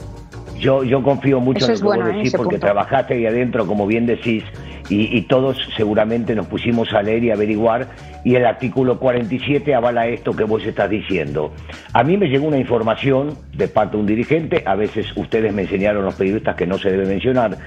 Yo, 0.60 0.84
yo 0.84 1.04
confío 1.04 1.40
mucho 1.40 1.66
Eso 1.66 1.68
en 1.68 1.74
lo 1.74 1.78
que 1.80 1.86
bueno, 1.86 2.06
vos 2.06 2.14
¿eh? 2.14 2.18
decís 2.18 2.34
porque 2.36 2.56
punto. 2.56 2.66
trabajaste 2.66 3.14
ahí 3.16 3.26
adentro, 3.28 3.66
como 3.68 3.86
bien 3.86 4.06
decís, 4.08 4.44
y, 4.90 5.16
y 5.18 5.22
todos 5.24 5.58
seguramente 5.76 6.34
nos 6.36 6.48
pusimos 6.48 6.94
a 6.94 7.02
leer 7.04 7.24
y 7.26 7.32
averiguar, 7.32 7.88
y 8.28 8.36
el 8.36 8.46
artículo 8.46 9.00
47 9.00 9.74
avala 9.74 10.06
esto 10.08 10.34
que 10.34 10.44
vos 10.44 10.62
estás 10.66 10.90
diciendo. 10.90 11.54
A 11.94 12.04
mí 12.04 12.18
me 12.18 12.28
llegó 12.28 12.46
una 12.46 12.58
información 12.58 13.38
de 13.54 13.70
parte 13.70 13.96
de 13.96 14.02
un 14.02 14.06
dirigente, 14.06 14.64
a 14.66 14.76
veces 14.76 15.16
ustedes 15.16 15.54
me 15.54 15.62
enseñaron 15.62 16.04
los 16.04 16.16
periodistas 16.16 16.58
que 16.58 16.68
no 16.68 16.78
se 16.78 16.92
debe 16.92 17.06
mencionar, 17.06 17.58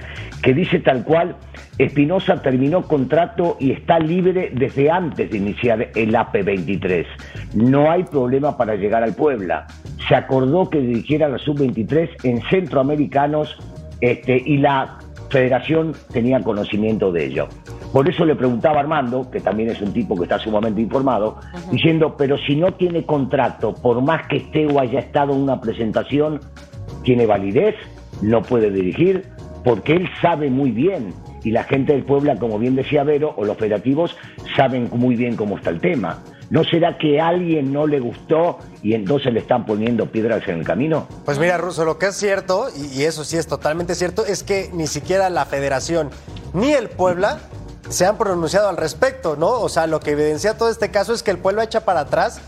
que 0.43 0.53
dice 0.53 0.77
tal 0.77 1.03
cual, 1.03 1.35
Espinosa 1.79 2.43
terminó 2.43 2.83
contrato 2.83 3.57
y 3.59 3.71
está 3.71 3.97
libre 3.97 4.51
desde 4.53 4.91
antes 4.91 5.31
de 5.31 5.37
iniciar 5.37 5.89
el 5.95 6.13
AP23. 6.13 7.07
No 7.55 7.89
hay 7.89 8.03
problema 8.03 8.55
para 8.55 8.75
llegar 8.75 9.01
al 9.01 9.15
Puebla. 9.15 9.65
Se 10.07 10.13
acordó 10.13 10.69
que 10.69 10.79
dirigiera 10.79 11.27
la 11.27 11.39
sub-23 11.39 12.23
en 12.23 12.39
centroamericanos 12.51 13.57
este, 13.99 14.39
y 14.45 14.57
la 14.57 14.99
federación 15.31 15.93
tenía 16.13 16.39
conocimiento 16.41 17.11
de 17.11 17.25
ello. 17.25 17.47
Por 17.91 18.09
eso 18.09 18.23
le 18.23 18.35
preguntaba 18.35 18.77
a 18.77 18.79
Armando, 18.81 19.29
que 19.29 19.41
también 19.41 19.69
es 19.69 19.81
un 19.81 19.91
tipo 19.91 20.15
que 20.15 20.23
está 20.23 20.39
sumamente 20.39 20.81
informado, 20.81 21.37
diciendo, 21.71 22.15
pero 22.17 22.37
si 22.37 22.55
no 22.55 22.73
tiene 22.73 23.05
contrato, 23.05 23.73
por 23.73 24.01
más 24.01 24.27
que 24.27 24.37
esté 24.37 24.65
o 24.65 24.79
haya 24.79 24.99
estado 24.99 25.33
en 25.33 25.41
una 25.41 25.59
presentación, 25.59 26.39
tiene 27.03 27.25
validez, 27.25 27.75
no 28.21 28.41
puede 28.41 28.71
dirigir, 28.71 29.25
porque 29.63 29.93
él 29.93 30.09
sabe 30.21 30.49
muy 30.49 30.71
bien, 30.71 31.13
y 31.43 31.51
la 31.51 31.63
gente 31.63 31.91
del 31.93 32.03
Puebla, 32.03 32.37
como 32.37 32.59
bien 32.59 32.75
decía 32.75 33.03
Vero, 33.03 33.33
o 33.35 33.43
los 33.43 33.57
federativos, 33.57 34.15
saben 34.55 34.89
muy 34.93 35.15
bien 35.15 35.35
cómo 35.35 35.57
está 35.57 35.69
el 35.69 35.81
tema. 35.81 36.19
¿No 36.49 36.63
será 36.63 36.97
que 36.97 37.19
a 37.19 37.29
alguien 37.29 37.71
no 37.71 37.87
le 37.87 37.99
gustó 37.99 38.59
y 38.83 38.93
entonces 38.93 39.33
le 39.33 39.39
están 39.39 39.65
poniendo 39.65 40.05
piedras 40.07 40.45
en 40.47 40.59
el 40.59 40.65
camino? 40.65 41.07
Pues 41.23 41.39
mira, 41.39 41.57
Russo, 41.57 41.85
lo 41.85 41.97
que 41.97 42.07
es 42.07 42.15
cierto, 42.15 42.67
y, 42.75 42.99
y 42.99 43.03
eso 43.03 43.23
sí 43.23 43.37
es 43.37 43.47
totalmente 43.47 43.95
cierto, 43.95 44.25
es 44.25 44.43
que 44.43 44.69
ni 44.73 44.87
siquiera 44.87 45.29
la 45.29 45.45
federación 45.45 46.09
ni 46.53 46.71
el 46.73 46.89
Puebla 46.89 47.39
se 47.89 48.05
han 48.05 48.17
pronunciado 48.17 48.69
al 48.69 48.77
respecto, 48.77 49.35
¿no? 49.35 49.49
O 49.49 49.69
sea, 49.69 49.87
lo 49.87 49.99
que 49.99 50.11
evidencia 50.11 50.57
todo 50.57 50.69
este 50.69 50.91
caso 50.91 51.13
es 51.13 51.23
que 51.23 51.31
el 51.31 51.37
pueblo 51.37 51.61
echa 51.61 51.81
para 51.81 52.01
atrás 52.01 52.39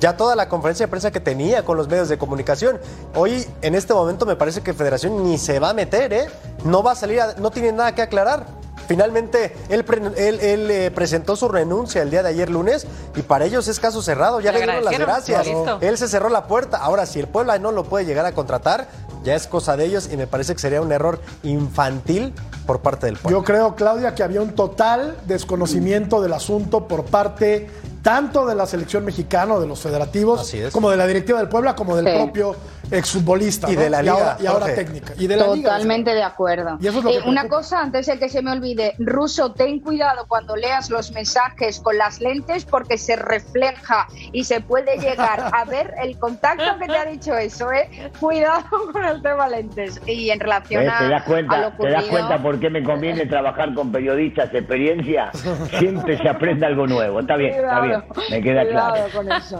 ya 0.00 0.16
toda 0.16 0.36
la 0.36 0.48
conferencia 0.48 0.86
de 0.86 0.90
prensa 0.90 1.10
que 1.10 1.20
tenía 1.20 1.64
con 1.64 1.76
los 1.76 1.88
medios 1.88 2.08
de 2.08 2.18
comunicación. 2.18 2.78
Hoy, 3.14 3.46
en 3.62 3.74
este 3.74 3.94
momento, 3.94 4.26
me 4.26 4.36
parece 4.36 4.60
que 4.60 4.74
Federación 4.74 5.24
ni 5.24 5.38
se 5.38 5.58
va 5.58 5.70
a 5.70 5.74
meter, 5.74 6.12
¿eh? 6.12 6.26
No 6.64 6.82
va 6.82 6.92
a 6.92 6.94
salir, 6.94 7.20
no 7.38 7.50
tiene 7.50 7.72
nada 7.72 7.94
que 7.94 8.02
aclarar. 8.02 8.46
Finalmente, 8.86 9.56
él, 9.70 9.84
él, 10.16 10.70
eh, 10.70 10.90
presentó 10.90 11.36
su 11.36 11.48
renuncia 11.48 12.02
el 12.02 12.10
día 12.10 12.22
de 12.22 12.28
ayer 12.28 12.50
lunes 12.50 12.86
y 13.16 13.22
para 13.22 13.46
ellos 13.46 13.66
es 13.68 13.80
caso 13.80 14.02
cerrado. 14.02 14.40
Ya 14.40 14.52
le, 14.52 14.58
dieron 14.58 14.84
las 14.84 14.98
gracias. 14.98 15.46
Él 15.80 15.96
se 15.96 16.06
cerró 16.06 16.28
la 16.28 16.46
puerta. 16.46 16.78
Ahora, 16.78 17.06
si 17.06 17.18
el 17.18 17.26
pueblo 17.26 17.58
no 17.58 17.72
lo 17.72 17.84
puede 17.84 18.04
llegar 18.04 18.26
a 18.26 18.32
contratar, 18.32 18.88
ya 19.24 19.34
es 19.34 19.46
cosa 19.46 19.76
de 19.76 19.86
ellos 19.86 20.08
y 20.12 20.16
me 20.16 20.26
parece 20.26 20.54
que 20.54 20.60
sería 20.60 20.80
un 20.80 20.92
error 20.92 21.20
infantil 21.42 22.32
por 22.66 22.80
parte 22.80 23.06
del 23.06 23.16
pueblo. 23.16 23.40
Yo 23.40 23.44
creo, 23.44 23.74
Claudia, 23.74 24.14
que 24.14 24.22
había 24.22 24.40
un 24.40 24.54
total 24.54 25.16
desconocimiento 25.26 26.20
del 26.22 26.34
asunto 26.34 26.86
por 26.86 27.04
parte 27.04 27.68
tanto 28.02 28.46
de 28.46 28.54
la 28.54 28.66
selección 28.66 29.04
mexicana, 29.04 29.58
de 29.58 29.66
los 29.66 29.80
federativos, 29.80 30.52
como 30.72 30.90
de 30.90 30.98
la 30.98 31.06
directiva 31.06 31.38
del 31.38 31.48
Puebla, 31.48 31.74
como 31.74 31.96
del 31.96 32.04
propio 32.14 32.54
exfutbolista. 32.94 33.70
Y 33.70 33.76
de 33.76 33.90
la 33.90 34.02
liga. 34.02 34.36
Y 34.40 34.46
ahora, 34.46 34.74
técnica. 34.74 35.14
Y 35.18 35.26
de 35.26 35.36
la 35.36 35.44
Totalmente 35.44 36.14
de 36.14 36.22
acuerdo. 36.22 36.78
Eh, 36.82 37.20
una 37.26 37.48
cosa, 37.48 37.80
antes 37.80 38.06
de 38.06 38.18
que 38.18 38.28
se 38.28 38.42
me 38.42 38.52
olvide, 38.52 38.94
Ruso, 38.98 39.52
ten 39.52 39.80
cuidado 39.80 40.26
cuando 40.26 40.56
leas 40.56 40.90
los 40.90 41.12
mensajes 41.12 41.80
con 41.80 41.96
las 41.98 42.20
lentes 42.20 42.64
porque 42.64 42.98
se 42.98 43.16
refleja 43.16 44.06
y 44.32 44.44
se 44.44 44.60
puede 44.60 44.96
llegar 44.98 45.50
a 45.52 45.64
ver 45.68 45.94
el 46.02 46.18
contacto 46.18 46.78
que 46.78 46.86
te 46.86 46.96
ha 46.96 47.04
dicho 47.04 47.36
eso, 47.36 47.70
¿eh? 47.72 48.10
Cuidado 48.18 48.64
con 48.92 49.04
el 49.04 49.22
tema 49.22 49.48
lentes. 49.48 50.00
Y 50.06 50.30
en 50.30 50.40
relación 50.40 50.88
a. 50.88 50.98
¿Te 50.98 51.08
das 51.08 51.22
cuenta, 51.24 51.76
¿te 51.76 51.90
das 51.90 52.04
cuenta 52.04 52.42
por 52.42 52.58
qué 52.60 52.70
me 52.70 52.82
conviene 52.82 53.26
trabajar 53.34 53.74
con 53.74 53.92
periodistas 53.92 54.50
de 54.52 54.58
experiencia? 54.58 55.30
Siempre 55.78 56.18
se 56.18 56.28
aprende 56.28 56.66
algo 56.66 56.86
nuevo. 56.86 57.20
Está 57.20 57.36
bien, 57.36 57.54
está 57.54 57.80
bien. 57.80 58.04
Me 58.30 58.42
queda 58.42 58.66
claro. 58.66 59.04
Con 59.12 59.30
eso. 59.30 59.58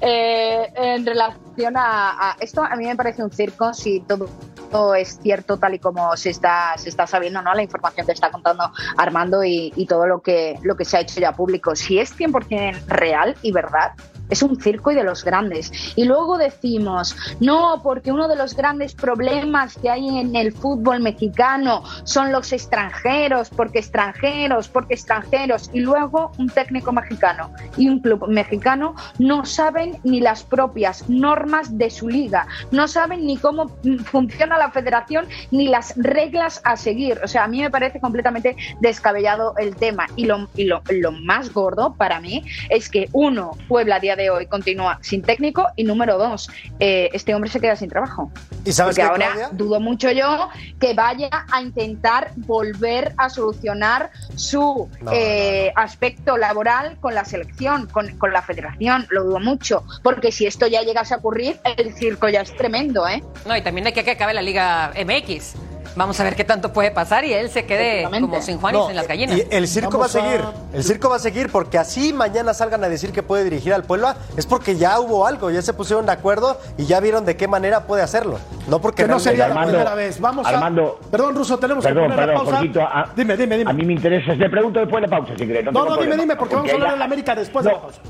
Eh, 0.00 0.72
en 0.76 1.06
relación 1.06 1.74
a, 1.76 2.36
a 2.62 2.76
mí 2.76 2.86
me 2.86 2.96
parece 2.96 3.22
un 3.22 3.30
circo 3.30 3.74
si 3.74 4.00
todo, 4.00 4.94
es 4.94 5.18
cierto 5.22 5.56
tal 5.56 5.74
y 5.74 5.78
como 5.78 6.16
se 6.16 6.30
está 6.30 6.74
se 6.76 6.88
está 6.88 7.06
sabiendo, 7.06 7.42
¿no? 7.42 7.54
La 7.54 7.62
información 7.62 8.06
que 8.06 8.12
está 8.12 8.30
contando 8.30 8.70
Armando 8.96 9.44
y, 9.44 9.72
y 9.76 9.86
todo 9.86 10.06
lo 10.06 10.20
que 10.20 10.58
lo 10.62 10.76
que 10.76 10.84
se 10.84 10.96
ha 10.96 11.00
hecho 11.00 11.20
ya 11.20 11.32
público. 11.32 11.76
Si 11.76 11.98
es 11.98 12.16
100% 12.16 12.86
real 12.86 13.36
y 13.42 13.52
verdad, 13.52 13.92
es 14.30 14.42
un 14.42 14.60
circo 14.60 14.90
y 14.90 14.94
de 14.94 15.04
los 15.04 15.24
grandes. 15.24 15.72
Y 15.96 16.04
luego 16.04 16.38
decimos, 16.38 17.16
no, 17.40 17.80
porque 17.82 18.12
uno 18.12 18.28
de 18.28 18.36
los 18.36 18.54
grandes 18.54 18.94
problemas 18.94 19.76
que 19.76 19.90
hay 19.90 20.18
en 20.18 20.34
el 20.36 20.52
fútbol 20.52 21.00
mexicano 21.00 21.82
son 22.04 22.32
los 22.32 22.52
extranjeros, 22.52 23.50
porque 23.50 23.78
extranjeros, 23.78 24.68
porque 24.68 24.94
extranjeros. 24.94 25.70
Y 25.72 25.80
luego 25.80 26.32
un 26.38 26.48
técnico 26.48 26.92
mexicano 26.92 27.50
y 27.76 27.88
un 27.88 28.00
club 28.00 28.26
mexicano 28.28 28.94
no 29.18 29.44
saben 29.44 29.98
ni 30.04 30.20
las 30.20 30.42
propias 30.42 31.08
normas 31.08 31.76
de 31.76 31.90
su 31.90 32.08
liga, 32.08 32.46
no 32.70 32.88
saben 32.88 33.26
ni 33.26 33.36
cómo 33.36 33.70
funciona 34.04 34.58
la 34.58 34.70
federación 34.70 35.26
ni 35.50 35.68
las 35.68 35.94
reglas 35.96 36.60
a 36.64 36.76
seguir. 36.76 37.20
O 37.22 37.28
sea, 37.28 37.44
a 37.44 37.48
mí 37.48 37.60
me 37.60 37.70
parece 37.70 38.00
completamente 38.00 38.56
descabellado 38.80 39.54
el 39.58 39.76
tema. 39.76 40.06
Y 40.16 40.26
lo, 40.26 40.48
y 40.56 40.64
lo, 40.64 40.82
lo 40.90 41.12
más 41.12 41.52
gordo 41.52 41.94
para 41.94 42.20
mí 42.20 42.44
es 42.70 42.88
que 42.88 43.08
uno, 43.12 43.52
Puebla 43.68 44.00
día 44.00 44.16
de 44.16 44.23
hoy 44.30 44.46
continúa 44.46 44.98
sin 45.02 45.22
técnico 45.22 45.66
y 45.76 45.84
número 45.84 46.16
dos, 46.18 46.48
eh, 46.78 47.10
este 47.12 47.34
hombre 47.34 47.50
se 47.50 47.60
queda 47.60 47.76
sin 47.76 47.88
trabajo. 47.88 48.30
¿Y 48.64 48.72
sabes 48.72 48.96
Porque 48.96 49.02
ahora 49.02 49.50
dudo 49.52 49.80
mucho 49.80 50.10
yo 50.10 50.48
que 50.78 50.94
vaya 50.94 51.28
a 51.50 51.60
intentar 51.60 52.32
volver 52.36 53.14
a 53.16 53.28
solucionar 53.28 54.10
su 54.36 54.88
eh, 55.12 55.72
aspecto 55.74 56.36
laboral 56.36 56.98
con 57.00 57.14
la 57.14 57.24
selección, 57.24 57.86
con, 57.86 58.16
con, 58.18 58.32
la 58.32 58.42
federación. 58.42 59.06
Lo 59.10 59.24
dudo 59.24 59.40
mucho. 59.40 59.84
Porque 60.02 60.32
si 60.32 60.46
esto 60.46 60.66
ya 60.66 60.82
llegase 60.82 61.14
a 61.14 61.18
ocurrir, 61.18 61.58
el 61.76 61.94
circo 61.94 62.28
ya 62.28 62.42
es 62.42 62.54
tremendo, 62.56 63.06
¿eh? 63.06 63.22
No, 63.46 63.56
y 63.56 63.62
también 63.62 63.86
hay 63.86 63.92
que 63.92 64.04
que 64.04 64.12
acabe 64.12 64.34
la 64.34 64.42
Liga 64.42 64.92
MX. 64.94 65.54
Vamos 65.96 66.18
a 66.18 66.24
ver 66.24 66.34
qué 66.34 66.44
tanto 66.44 66.72
puede 66.72 66.90
pasar 66.90 67.24
y 67.24 67.32
él 67.32 67.50
se 67.50 67.66
quede 67.66 68.08
como 68.10 68.40
sin 68.40 68.58
Juanis 68.58 68.82
en 68.90 68.96
las 68.96 69.06
gallinas. 69.06 69.38
Y 69.38 69.46
el 69.50 69.68
circo 69.68 69.98
va 69.98 70.06
a 70.06 70.08
seguir, 70.08 70.40
el 70.72 70.82
circo 70.82 71.08
va 71.08 71.16
a 71.16 71.20
seguir 71.20 71.50
porque 71.50 71.78
así 71.78 72.12
mañana 72.12 72.52
salgan 72.52 72.82
a 72.82 72.88
decir 72.88 73.12
que 73.12 73.22
puede 73.22 73.44
dirigir 73.44 73.72
al 73.72 73.84
Puebla, 73.84 74.16
es 74.36 74.46
porque 74.46 74.76
ya 74.76 74.98
hubo 74.98 75.26
algo, 75.26 75.50
ya 75.50 75.62
se 75.62 75.72
pusieron 75.72 76.06
de 76.06 76.12
acuerdo 76.12 76.58
y 76.78 76.86
ya 76.86 76.98
vieron 77.00 77.24
de 77.24 77.36
qué 77.36 77.46
manera 77.46 77.86
puede 77.86 78.02
hacerlo. 78.02 78.38
No 78.68 78.80
porque 78.80 79.06
no 79.06 79.20
sería 79.20 79.48
la 79.48 79.62
primera 79.62 79.94
vez. 79.94 80.20
Vamos 80.20 80.46
Armando, 80.46 80.98
a... 81.00 81.10
Perdón, 81.10 81.36
Ruso, 81.36 81.58
tenemos 81.58 81.84
perdón, 81.84 82.04
que 82.04 82.10
poner 82.10 82.26
perdón, 82.26 82.44
pausa. 82.44 83.00
a, 83.00 83.12
dime, 83.14 83.36
dime, 83.36 83.58
dime. 83.58 83.70
A 83.70 83.74
mí 83.74 83.84
me 83.84 83.92
interesa, 83.92 84.36
te 84.36 84.48
pregunto 84.48 84.80
después 84.80 85.02
de 85.02 85.08
la 85.08 85.16
pausa, 85.16 85.34
si 85.38 85.46
querés. 85.46 85.64
No, 85.66 85.84
no, 85.84 85.96
dime, 85.96 86.16
dime, 86.16 86.34
porque, 86.34 86.56
vamos 86.56 86.70
a 86.70 86.74
hablar 86.74 86.92
de 86.92 86.98
la 86.98 87.04
América 87.04 87.34
después 87.34 87.64
de 87.64 87.72
la 87.72 87.80
pausa. 87.80 88.00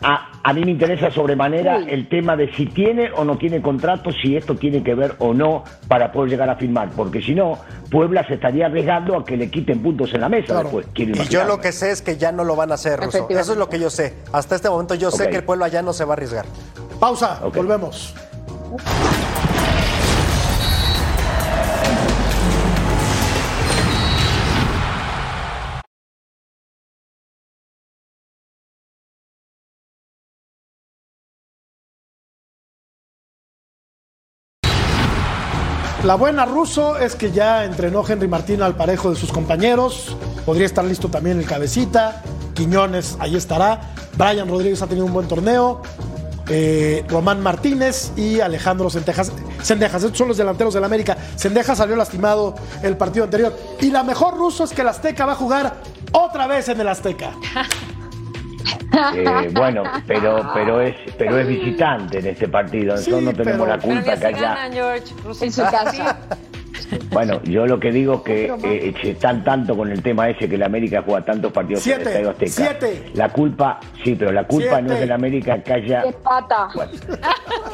A, 0.00 0.32
a, 0.42 0.52
mí 0.54 0.64
me 0.64 0.70
interesa 0.70 1.10
sobremanera 1.10 1.76
el 1.76 2.08
tema 2.08 2.36
de 2.36 2.50
si 2.54 2.66
tiene 2.66 3.10
o 3.14 3.24
no 3.24 3.36
tiene 3.36 3.60
contrato, 3.60 4.10
si 4.12 4.34
esto 4.34 4.54
tiene 4.54 4.82
que 4.82 4.94
ver 4.94 5.14
o 5.18 5.34
no 5.34 5.64
para 5.88 6.10
poder 6.10 6.30
llegar 6.30 6.48
a 6.48 6.56
firmar, 6.56 6.88
porque 6.96 7.20
si 7.20 7.33
no, 7.34 7.58
Puebla 7.90 8.26
se 8.26 8.34
estaría 8.34 8.66
arriesgando 8.66 9.16
a 9.16 9.24
que 9.24 9.36
le 9.36 9.50
quiten 9.50 9.82
puntos 9.82 10.12
en 10.14 10.20
la 10.20 10.28
mesa 10.28 10.62
después. 10.62 10.86
y 10.94 11.28
yo 11.28 11.44
lo 11.44 11.60
que 11.60 11.72
sé 11.72 11.90
es 11.90 12.02
que 12.02 12.16
ya 12.16 12.32
no 12.32 12.44
lo 12.44 12.56
van 12.56 12.70
a 12.70 12.74
hacer, 12.74 13.00
Ruso. 13.00 13.26
Eso 13.28 13.52
es 13.52 13.58
lo 13.58 13.68
que 13.68 13.78
yo 13.78 13.90
sé. 13.90 14.14
Hasta 14.32 14.56
este 14.56 14.68
momento 14.68 14.94
yo 14.94 15.10
sé 15.10 15.28
que 15.28 15.36
el 15.36 15.44
pueblo 15.44 15.64
allá 15.64 15.82
no 15.82 15.92
se 15.92 16.04
va 16.04 16.12
a 16.12 16.16
arriesgar. 16.16 16.46
Pausa, 16.98 17.40
volvemos. 17.54 18.14
La 36.04 36.16
buena 36.16 36.44
ruso 36.44 36.98
es 36.98 37.16
que 37.16 37.32
ya 37.32 37.64
entrenó 37.64 38.04
Henry 38.06 38.28
Martín 38.28 38.60
al 38.60 38.76
parejo 38.76 39.08
de 39.08 39.16
sus 39.16 39.32
compañeros. 39.32 40.14
Podría 40.44 40.66
estar 40.66 40.84
listo 40.84 41.08
también 41.08 41.38
el 41.38 41.46
cabecita. 41.46 42.22
Quiñones, 42.52 43.16
ahí 43.20 43.36
estará. 43.36 43.94
Brian 44.18 44.46
Rodríguez 44.46 44.82
ha 44.82 44.86
tenido 44.86 45.06
un 45.06 45.14
buen 45.14 45.26
torneo. 45.26 45.80
Eh, 46.50 47.06
Román 47.08 47.40
Martínez 47.40 48.12
y 48.18 48.40
Alejandro 48.40 48.90
Sendejas. 48.90 49.32
Sendejas, 49.62 50.02
estos 50.02 50.18
son 50.18 50.28
los 50.28 50.36
delanteros 50.36 50.74
del 50.74 50.84
América. 50.84 51.16
Sendejas 51.36 51.78
salió 51.78 51.96
lastimado 51.96 52.54
el 52.82 52.98
partido 52.98 53.24
anterior. 53.24 53.58
Y 53.80 53.90
la 53.90 54.02
mejor 54.02 54.36
ruso 54.36 54.64
es 54.64 54.72
que 54.72 54.82
el 54.82 54.88
Azteca 54.88 55.24
va 55.24 55.32
a 55.32 55.36
jugar 55.36 55.74
otra 56.12 56.46
vez 56.46 56.68
en 56.68 56.82
el 56.82 56.88
Azteca. 56.88 57.32
Eh, 59.14 59.50
bueno, 59.52 59.82
pero 60.06 60.50
pero 60.54 60.80
es 60.80 60.94
pero 61.18 61.38
es 61.38 61.46
visitante 61.46 62.18
en 62.18 62.26
este 62.26 62.48
partido, 62.48 62.94
nosotros 62.94 63.22
no 63.22 63.32
tenemos 63.32 63.68
la 63.68 63.78
culpa 63.78 64.16
que 64.16 64.26
haya. 64.26 64.68
en 65.40 65.52
su 65.52 65.62
casa. 65.62 66.18
Bueno, 67.10 67.40
yo 67.44 67.66
lo 67.66 67.78
que 67.78 67.90
digo 67.92 68.14
es 68.14 68.20
que 68.22 68.44
eh, 68.64 68.94
están 69.02 69.44
tanto 69.44 69.76
con 69.76 69.90
el 69.90 70.02
tema 70.02 70.28
ese 70.28 70.48
que 70.48 70.58
la 70.58 70.66
América 70.66 71.02
juega 71.04 71.24
tantos 71.24 71.52
partidos 71.52 71.86
en 71.86 71.94
el 71.94 72.06
Estadio 72.06 72.30
Azteca. 72.30 72.50
Siete. 72.52 73.02
La 73.14 73.28
culpa, 73.28 73.80
sí, 74.02 74.14
pero 74.18 74.32
la 74.32 74.44
culpa 74.44 74.80
no 74.80 74.92
es 74.92 75.00
de 75.00 75.06
la 75.06 75.14
América 75.14 75.62
que 75.62 75.72
haya. 75.72 76.02
¿Qué 76.02 76.12
pata? 76.12 76.68
Bueno, 76.74 76.92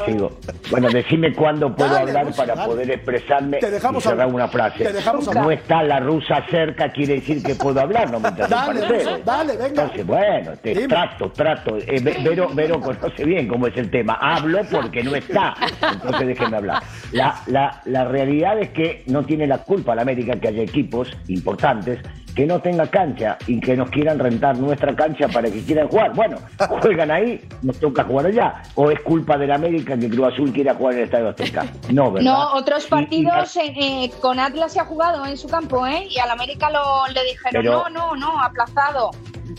sigo. 0.05 0.31
bueno 0.69 0.89
decime 0.89 1.33
cuándo 1.33 1.75
puedo 1.75 1.97
hablar 1.97 2.33
para 2.35 2.65
poder 2.65 2.91
expresarme 2.91 3.59
y 3.59 4.01
cerrar 4.01 4.27
una 4.27 4.47
frase. 4.47 4.83
Te 4.83 4.93
dejamos 4.93 5.33
no 5.33 5.51
está 5.51 5.83
la 5.83 5.99
rusa 5.99 6.43
cerca, 6.49 6.91
quiere 6.91 7.15
decir 7.15 7.43
que 7.43 7.55
puedo 7.55 7.79
hablar, 7.79 8.11
no 8.11 8.19
me 8.19 8.31
dale, 8.31 8.81
dale, 9.25 9.53
venga. 9.53 9.67
Entonces, 9.67 10.05
bueno, 10.05 10.51
te 10.61 10.87
trato, 10.87 11.31
trato. 11.31 11.77
Eh, 11.77 12.01
Vero, 12.23 12.49
Vero 12.53 12.79
conoce 12.79 13.23
bien 13.23 13.47
cómo 13.47 13.67
es 13.67 13.77
el 13.77 13.89
tema. 13.89 14.17
Hablo 14.21 14.61
porque 14.69 15.03
no 15.03 15.15
está. 15.15 15.55
Entonces 15.93 16.27
déjeme 16.27 16.57
hablar. 16.57 16.83
La, 17.11 17.41
la, 17.47 17.81
la 17.85 18.05
realidad 18.05 18.59
es 18.59 18.69
que 18.69 19.00
no 19.07 19.23
tiene 19.23 19.47
la 19.47 19.59
culpa 19.59 19.95
la 19.95 20.01
América 20.01 20.39
que 20.39 20.49
haya 20.49 20.63
equipos 20.63 21.09
importantes 21.27 21.99
que 22.35 22.45
no 22.45 22.59
tenga 22.61 22.87
cancha 22.87 23.37
y 23.47 23.59
que 23.59 23.75
nos 23.75 23.89
quieran 23.89 24.19
rentar 24.19 24.57
nuestra 24.57 24.95
cancha 24.95 25.27
para 25.27 25.49
que 25.49 25.61
quieran 25.63 25.87
jugar. 25.87 26.13
Bueno, 26.13 26.37
juegan 26.81 27.11
ahí, 27.11 27.41
nos 27.61 27.79
toca 27.79 28.03
jugar 28.03 28.27
allá. 28.27 28.63
O 28.75 28.89
es 28.89 28.99
culpa 29.01 29.37
de 29.37 29.47
la 29.47 29.55
América 29.55 29.97
que 29.97 30.09
Cruz 30.09 30.33
Azul 30.33 30.51
quiera 30.51 30.73
jugar 30.73 30.93
en 30.93 30.99
el 30.99 31.05
Estadio 31.05 31.29
Azteca. 31.29 31.65
No, 31.91 32.11
¿verdad? 32.11 32.31
No, 32.31 32.53
otros 32.53 32.85
partidos 32.87 33.57
eh, 33.57 34.09
con 34.21 34.39
Atlas 34.39 34.73
se 34.73 34.79
ha 34.79 34.85
jugado 34.85 35.25
en 35.25 35.37
su 35.37 35.47
campo, 35.47 35.85
¿eh? 35.85 36.07
Y 36.09 36.19
al 36.19 36.29
América 36.29 36.69
lo, 36.69 37.07
le 37.13 37.23
dijeron, 37.23 37.65
no, 37.65 37.89
no, 37.89 38.15
no, 38.15 38.41
aplazado. 38.41 39.11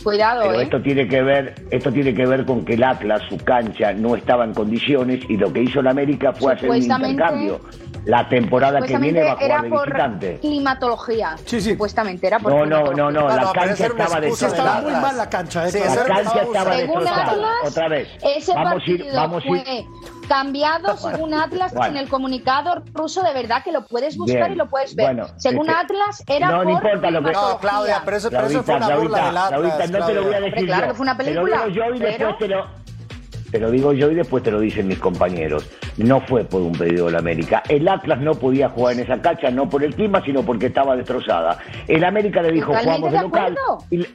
Cuidado, 0.02 0.44
Pero 0.46 0.60
¿eh? 0.60 0.62
esto 0.62 0.80
tiene 0.80 1.06
que 1.06 1.22
ver, 1.22 1.54
esto 1.70 1.92
tiene 1.92 2.14
que 2.14 2.24
ver 2.24 2.46
con 2.46 2.64
que 2.64 2.74
el 2.74 2.82
Atlas, 2.82 3.20
su 3.28 3.36
cancha, 3.36 3.92
no 3.92 4.16
estaba 4.16 4.44
en 4.44 4.54
condiciones 4.54 5.22
y 5.28 5.36
lo 5.36 5.52
que 5.52 5.62
hizo 5.62 5.82
la 5.82 5.90
América 5.90 6.32
fue 6.32 6.54
hacer 6.54 6.70
un 6.70 6.76
intercambio 6.76 7.60
la 8.04 8.28
temporada 8.28 8.80
que 8.82 8.96
viene 8.98 9.22
va 9.22 9.32
a 9.32 9.34
era 9.44 9.58
jugar 9.58 9.62
de 9.62 9.68
por 9.70 9.86
visitante. 9.86 10.38
climatología. 10.40 11.36
Sí, 11.44 11.60
sí. 11.60 11.70
Supuestamente 11.72 12.26
era 12.26 12.38
por 12.38 12.52
No, 12.52 12.66
no, 12.66 12.92
no, 12.92 13.10
no, 13.10 13.10
No, 13.10 13.28
la 13.28 13.52
cancha 13.52 13.86
estaba 13.86 14.18
excusa 14.18 14.46
Sí, 14.48 14.52
de 14.52 14.58
estaba 14.58 14.80
destrozada. 14.80 14.80
muy 14.82 14.92
mal 14.92 15.16
la 15.16 15.30
cancha, 15.30 15.68
eh, 15.68 15.72
La 15.72 16.04
cancha 16.04 16.42
estaba 16.42 16.72
Según 16.76 16.94
destrozada. 17.00 17.30
Atlas, 17.32 17.52
Otra 17.64 17.88
vez. 17.88 18.08
ese 18.22 18.54
Vamos 18.54 18.72
partido 18.74 19.06
ir, 19.06 19.12
vamos 19.14 19.44
a 19.44 19.46
ir. 19.48 19.64
fue 19.64 19.86
cambiado 20.28 20.96
según 20.96 21.34
Atlas 21.34 21.74
Bueno. 21.74 21.90
en 21.92 21.96
el 22.04 22.08
comunicado 22.08 22.82
ruso, 22.94 23.22
de 23.22 23.34
verdad 23.34 23.62
que 23.62 23.72
lo 23.72 23.86
puedes 23.86 24.16
buscar 24.16 24.42
Bien. 24.44 24.52
y 24.52 24.56
lo 24.56 24.68
puedes 24.68 24.94
ver. 24.94 25.06
Bueno, 25.14 25.26
según 25.36 25.68
este- 25.68 25.80
Atlas 25.80 26.22
era 26.26 26.48
No, 26.48 26.58
no 26.58 26.62
por 26.64 26.72
importa 26.72 27.10
lo 27.10 27.22
que-. 27.22 27.32
No, 27.32 27.58
Claudia, 27.58 28.02
pero 28.04 28.16
eso, 28.16 28.30
pero 28.30 28.46
eso 28.46 28.62
Claudita, 28.62 28.64
fue 28.64 28.76
una 28.76 28.96
burla 28.96 29.18
Claudita, 29.18 29.26
del 29.26 29.36
Atlas. 29.36 29.48
Claudita, 29.50 29.98
no 29.98 30.06
te 30.06 30.14
lo 30.14 30.22
voy 30.24 30.34
a 30.34 30.40
decir 30.40 30.66
claro 30.66 30.82
yo. 30.82 30.88
que 30.88 30.94
fue 30.94 31.02
una 31.04 31.16
Te 31.16 31.22
lo 31.24 31.28
película, 31.42 31.64
digo 31.66 31.68
yo 31.86 31.94
y 31.94 31.98
después 31.98 32.38
te 32.38 32.48
lo... 32.48 32.81
Te 33.52 33.60
lo 33.60 33.70
digo 33.70 33.92
yo 33.92 34.10
y 34.10 34.14
después 34.14 34.42
te 34.42 34.50
lo 34.50 34.60
dicen 34.60 34.88
mis 34.88 34.98
compañeros. 34.98 35.70
No 35.98 36.22
fue 36.22 36.42
por 36.42 36.62
un 36.62 36.72
pedido 36.72 37.06
de 37.06 37.12
la 37.12 37.18
América. 37.18 37.62
El 37.68 37.86
Atlas 37.86 38.18
no 38.20 38.34
podía 38.34 38.70
jugar 38.70 38.94
en 38.94 39.00
esa 39.00 39.20
cancha, 39.20 39.50
no 39.50 39.68
por 39.68 39.84
el 39.84 39.94
clima, 39.94 40.24
sino 40.24 40.42
porque 40.42 40.66
estaba 40.66 40.96
destrozada. 40.96 41.58
El 41.86 42.02
América 42.02 42.40
le 42.40 42.50
dijo, 42.50 42.72
jugamos 42.74 43.12
de 43.12 43.20
local. 43.20 43.54
Y 43.90 44.06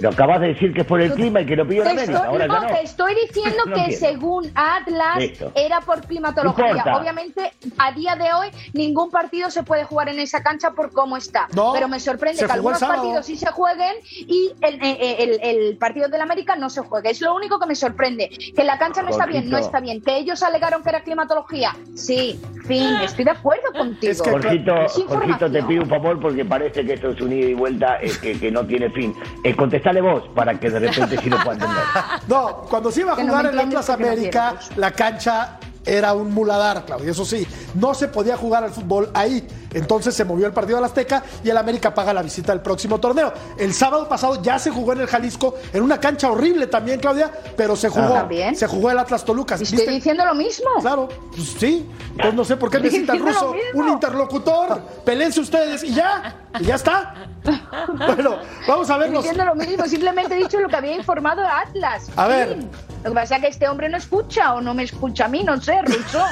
Pero 0.00 0.10
acabas 0.12 0.40
de 0.40 0.48
decir 0.48 0.72
que 0.72 0.80
es 0.80 0.86
por 0.86 1.00
el 1.00 1.12
clima 1.12 1.42
y 1.42 1.46
que 1.46 1.56
lo 1.56 1.66
pidió 1.68 1.84
la 1.84 1.90
América. 1.90 2.12
estoy, 2.14 2.26
Ahora 2.28 2.46
no, 2.46 2.54
ya 2.54 2.60
no. 2.60 2.66
te 2.74 2.82
estoy 2.82 3.14
diciendo 3.26 3.56
No 3.66 3.74
que 3.74 3.80
entiendo. 3.82 4.06
según 4.06 4.50
Atlas 4.54 5.16
Listo. 5.18 5.52
era 5.54 5.80
por 5.80 6.00
climatología. 6.06 6.84
Obviamente, 6.96 7.52
a 7.78 7.92
día 7.92 8.16
de 8.16 8.32
hoy, 8.32 8.48
ningún 8.72 9.10
partido 9.10 9.50
se 9.50 9.62
puede 9.62 9.84
jugar 9.84 10.08
en 10.08 10.18
esa 10.18 10.42
cancha 10.42 10.70
por 10.72 10.90
cómo 10.92 11.16
está. 11.16 11.48
No, 11.54 11.72
Pero 11.72 11.88
me 11.88 12.00
sorprende 12.00 12.44
que 12.44 12.50
algunos 12.52 12.80
partidos 12.80 13.26
sí 13.26 13.36
se 13.36 13.46
jueguen 13.50 13.94
y 14.26 14.52
el, 14.60 14.74
el- 14.82 14.96
el- 15.00 15.40
el 15.42 15.76
partido 15.76 16.08
del 16.08 16.20
América 16.20 16.56
no 16.56 16.70
se 16.70 16.80
juegue. 16.80 17.10
Es 17.10 17.20
lo 17.20 17.34
único 17.34 17.58
que 17.58 17.66
me 17.66 17.74
sorprende. 17.74 18.28
Que 18.56 18.64
la 18.64 18.78
cancha 18.78 19.02
no 19.02 19.10
está 19.10 19.26
bien, 19.26 19.50
no 19.50 19.58
está 19.58 19.80
bien. 19.80 20.00
Que 20.02 20.16
ellos 20.16 20.42
alegaron 20.42 20.82
que 20.82 20.88
era 20.88 21.00
climatología. 21.02 21.76
Sí, 21.94 22.40
fin, 22.66 22.96
estoy 23.02 23.24
de 23.24 23.32
acuerdo 23.32 23.70
contigo. 23.72 24.10
Es 24.12 24.22
que- 24.22 24.30
Jorgito, 24.30 24.74
Es 24.82 24.92
Jorgito, 25.06 25.50
te 25.50 25.62
pido 25.64 25.82
un 25.82 25.88
favor 25.88 26.20
porque 26.20 26.44
parece 26.44 26.84
que 26.86 26.94
esto 26.94 27.10
es 27.10 27.20
un 27.20 27.32
ida 27.32 27.46
y 27.48 27.54
vuelta 27.54 27.98
eh, 28.00 28.10
que, 28.22 28.38
que 28.38 28.50
no 28.50 28.64
tiene 28.66 28.88
fin. 28.90 29.14
Eh, 29.44 29.54
contestale 29.90 30.00
vos 30.00 30.22
para 30.34 30.58
que 30.58 30.70
de 30.70 30.78
repente 30.78 31.18
sí 31.18 31.30
lo 31.30 31.36
pueda 31.38 31.52
entender. 31.52 31.84
No, 32.28 32.62
cuando 32.68 32.90
se 32.90 33.00
iba 33.00 33.12
a 33.12 33.16
no 33.16 33.22
jugar 33.22 33.44
me 33.44 33.50
el 33.50 33.58
Atlas 33.58 33.88
no 33.88 33.94
América, 33.94 34.54
la 34.76 34.90
cancha 34.92 35.58
era 35.84 36.12
un 36.12 36.32
muladar, 36.32 36.84
Claudio. 36.84 37.10
Eso 37.10 37.24
sí, 37.24 37.46
no 37.74 37.94
se 37.94 38.08
podía 38.08 38.36
jugar 38.36 38.64
al 38.64 38.70
fútbol 38.70 39.10
ahí. 39.14 39.46
Entonces 39.72 40.14
se 40.14 40.24
movió 40.24 40.46
el 40.46 40.52
partido 40.52 40.78
al 40.78 40.84
Azteca 40.84 41.22
y 41.44 41.50
el 41.50 41.56
América 41.56 41.94
paga 41.94 42.12
la 42.12 42.22
visita 42.22 42.52
del 42.52 42.60
próximo 42.60 42.98
torneo. 42.98 43.32
El 43.58 43.72
sábado 43.72 44.08
pasado 44.08 44.42
ya 44.42 44.58
se 44.58 44.70
jugó 44.70 44.92
en 44.92 45.00
el 45.00 45.06
Jalisco, 45.06 45.54
en 45.72 45.82
una 45.82 46.00
cancha 46.00 46.30
horrible 46.30 46.66
también, 46.66 47.00
Claudia, 47.00 47.30
pero 47.56 47.76
se 47.76 47.88
jugó. 47.88 48.14
También. 48.14 48.56
Se 48.56 48.66
jugó 48.66 48.90
el 48.90 48.98
Atlas 48.98 49.24
Toluca. 49.24 49.54
Estoy 49.54 49.78
¿Viste? 49.78 49.90
diciendo 49.90 50.24
lo 50.24 50.34
mismo. 50.34 50.68
Claro, 50.80 51.08
pues 51.34 51.54
sí. 51.58 51.88
Pues 52.20 52.34
no 52.34 52.44
sé 52.44 52.56
por 52.56 52.70
qué 52.70 52.78
Estoy 52.78 52.90
necesita 52.90 53.12
el 53.14 53.20
ruso 53.20 53.54
un 53.74 53.88
interlocutor. 53.88 54.80
Pelense 55.04 55.40
ustedes 55.40 55.82
y 55.84 55.94
ya. 55.94 56.34
Y 56.58 56.64
ya 56.64 56.74
está. 56.74 57.14
Bueno, 57.94 58.38
vamos 58.68 58.90
a 58.90 58.98
ver 58.98 59.08
Estoy 59.08 59.22
diciendo 59.22 59.44
lo 59.46 59.54
mismo, 59.54 59.86
simplemente 59.86 60.34
he 60.34 60.38
dicho 60.38 60.60
lo 60.60 60.68
que 60.68 60.76
había 60.76 60.94
informado 60.94 61.42
Atlas. 61.42 62.10
A 62.16 62.26
ver. 62.26 62.58
Lo 63.02 63.10
que 63.10 63.14
pasa 63.14 63.36
es 63.36 63.42
que 63.42 63.48
este 63.48 63.68
hombre 63.68 63.88
no 63.88 63.96
escucha 63.96 64.52
o 64.52 64.60
no 64.60 64.74
me 64.74 64.82
escucha 64.82 65.24
a 65.24 65.28
mí, 65.28 65.42
no 65.42 65.58
sé, 65.60 65.80
Ruso. 65.82 66.22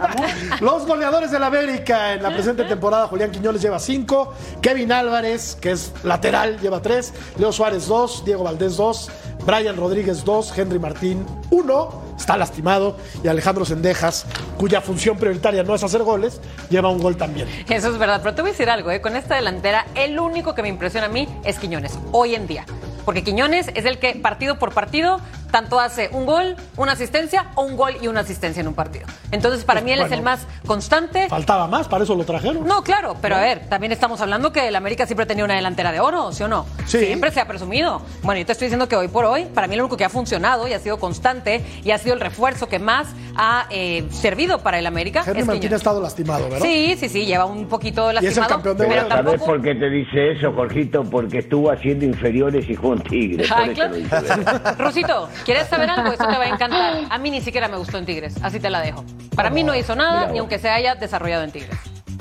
Los 0.60 0.86
goleadores 0.86 1.32
del 1.32 1.42
América 1.42 2.12
en 2.12 2.22
la 2.22 2.30
presente 2.30 2.62
temporada, 2.64 2.80
Julián 2.82 3.30
Quiñones 3.30 3.62
lleva 3.62 3.78
5, 3.78 4.34
Kevin 4.60 4.90
Álvarez, 4.90 5.56
que 5.60 5.70
es 5.70 5.92
lateral, 6.02 6.58
lleva 6.60 6.82
3, 6.82 7.12
Leo 7.38 7.52
Suárez 7.52 7.86
2, 7.86 8.24
Diego 8.24 8.42
Valdés 8.42 8.76
2, 8.76 9.10
Brian 9.46 9.76
Rodríguez 9.76 10.24
2, 10.24 10.58
Henry 10.58 10.80
Martín 10.80 11.24
1, 11.50 12.02
está 12.18 12.36
lastimado, 12.36 12.96
y 13.22 13.28
Alejandro 13.28 13.64
Sendejas, 13.64 14.26
cuya 14.58 14.80
función 14.80 15.16
prioritaria 15.16 15.62
no 15.62 15.76
es 15.76 15.84
hacer 15.84 16.02
goles, 16.02 16.40
lleva 16.70 16.90
un 16.90 17.00
gol 17.00 17.16
también. 17.16 17.48
Eso 17.68 17.88
es 17.88 17.98
verdad, 17.98 18.20
pero 18.20 18.34
te 18.34 18.42
voy 18.42 18.50
a 18.50 18.52
decir 18.52 18.68
algo, 18.68 18.90
¿eh? 18.90 19.00
con 19.00 19.14
esta 19.14 19.36
delantera, 19.36 19.86
el 19.94 20.18
único 20.18 20.54
que 20.54 20.62
me 20.62 20.68
impresiona 20.68 21.06
a 21.06 21.10
mí 21.10 21.28
es 21.44 21.60
Quiñones, 21.60 21.98
hoy 22.10 22.34
en 22.34 22.48
día. 22.48 22.66
Porque 23.04 23.22
Quiñones 23.24 23.68
es 23.74 23.84
el 23.84 23.98
que 23.98 24.14
partido 24.14 24.58
por 24.58 24.72
partido 24.72 25.20
tanto 25.52 25.78
hace 25.78 26.08
un 26.12 26.26
gol, 26.26 26.56
una 26.76 26.92
asistencia 26.92 27.52
o 27.54 27.62
un 27.62 27.76
gol 27.76 27.94
y 28.00 28.08
una 28.08 28.20
asistencia 28.20 28.60
en 28.60 28.68
un 28.68 28.74
partido. 28.74 29.06
Entonces, 29.30 29.64
para 29.64 29.82
mí 29.82 29.92
él 29.92 30.00
es 30.00 30.10
el 30.10 30.22
más 30.22 30.46
constante. 30.66 31.28
Faltaba 31.28 31.68
más, 31.68 31.86
para 31.86 32.02
eso 32.02 32.14
lo 32.16 32.24
trajeron. 32.24 32.66
No, 32.66 32.82
claro, 32.82 33.16
pero 33.20 33.36
a 33.36 33.40
ver, 33.40 33.68
también 33.68 33.92
estamos 33.92 34.20
hablando 34.20 34.50
que 34.50 34.66
el 34.66 34.74
América 34.74 35.06
siempre 35.06 35.24
ha 35.24 35.26
tenido 35.26 35.44
una 35.44 35.54
delantera 35.54 35.92
de 35.92 36.00
oro, 36.00 36.32
¿sí 36.32 36.42
o 36.42 36.48
no? 36.48 36.66
Sí. 36.86 36.98
Siempre 37.00 37.30
se 37.30 37.40
ha 37.40 37.46
presumido. 37.46 38.02
Bueno, 38.22 38.40
yo 38.40 38.46
te 38.46 38.52
estoy 38.52 38.66
diciendo 38.66 38.88
que 38.88 38.96
hoy 38.96 39.08
por 39.08 39.26
hoy, 39.26 39.44
para 39.44 39.66
mí 39.66 39.76
lo 39.76 39.84
único 39.84 39.96
que 39.96 40.04
ha 40.04 40.08
funcionado 40.08 40.66
y 40.66 40.72
ha 40.72 40.78
sido 40.78 40.98
constante 40.98 41.62
y 41.84 41.90
ha 41.90 41.98
sido 41.98 42.14
el 42.14 42.20
refuerzo 42.20 42.68
que 42.68 42.78
más 42.78 43.08
ha 43.36 43.66
eh, 43.70 44.06
servido 44.10 44.60
para 44.60 44.78
el 44.78 44.86
América. 44.86 45.22
Henry 45.26 45.40
es 45.40 45.46
Martín 45.46 45.72
ha 45.72 45.76
estado 45.76 46.00
lastimado, 46.00 46.44
¿verdad? 46.44 46.66
Sí, 46.66 46.96
sí, 46.98 47.08
sí, 47.10 47.26
lleva 47.26 47.44
un 47.44 47.68
poquito 47.68 48.10
es 48.10 48.16
el 48.16 48.24
lastimado. 48.24 48.48
campeón 48.48 48.78
de 48.78 48.86
pero 48.86 49.02
Europa. 49.02 49.16
¿Sabes 49.16 49.30
tampoco... 49.32 49.52
por 49.52 49.62
qué 49.62 49.74
te 49.74 49.90
dice 49.90 50.32
eso, 50.32 50.52
Jorgito? 50.52 51.04
Porque 51.04 51.38
estuvo 51.38 51.70
haciendo 51.70 52.06
inferiores 52.06 52.68
y 52.70 52.74
jugó 52.74 52.91
en 52.94 53.00
Tigre. 53.02 53.44
Eso 53.44 53.54
claro. 53.54 55.28
¿quieres 55.44 55.68
saber 55.68 55.90
algo? 55.90 56.12
Eso 56.12 56.26
te 56.26 56.38
va 56.38 56.44
a 56.44 56.48
encantar. 56.48 56.94
A 57.10 57.18
mí 57.18 57.30
ni 57.30 57.40
siquiera 57.40 57.68
me 57.68 57.76
gustó 57.76 57.98
en 57.98 58.06
Tigres, 58.06 58.34
así 58.42 58.60
te 58.60 58.70
la 58.70 58.80
dejo. 58.80 59.04
Para 59.34 59.50
mí 59.50 59.62
no 59.62 59.74
hizo 59.74 59.94
nada, 59.96 60.26
ni 60.32 60.38
aunque 60.38 60.58
se 60.58 60.68
haya 60.68 60.94
desarrollado 60.94 61.44
en 61.44 61.50
Tigres. 61.52 61.76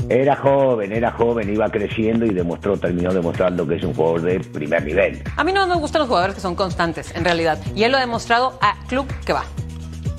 Era 0.10 0.36
joven, 0.36 0.92
era 0.92 1.12
joven, 1.12 1.54
iba 1.54 1.70
creciendo 1.70 2.26
y 2.26 2.30
demostró, 2.34 2.76
terminó 2.76 3.14
demostrando 3.14 3.66
que 3.68 3.76
es 3.76 3.84
un 3.84 3.94
jugador 3.94 4.22
de 4.24 4.40
primer 4.42 4.84
nivel. 4.84 5.24
A 5.38 5.44
mí 5.44 5.54
no 5.54 5.66
me 5.68 5.76
gustan 5.76 6.00
los 6.00 6.10
jugadores 6.10 6.36
que 6.36 6.42
son 6.42 6.56
constantes, 6.56 7.16
en 7.16 7.24
realidad. 7.24 7.60
Y 7.76 7.84
él 7.84 7.92
lo 7.92 7.98
ha 7.98 8.02
demostrado 8.02 8.58
a 8.62 8.76
club 8.88 9.06
que 9.26 9.32
va. 9.32 9.44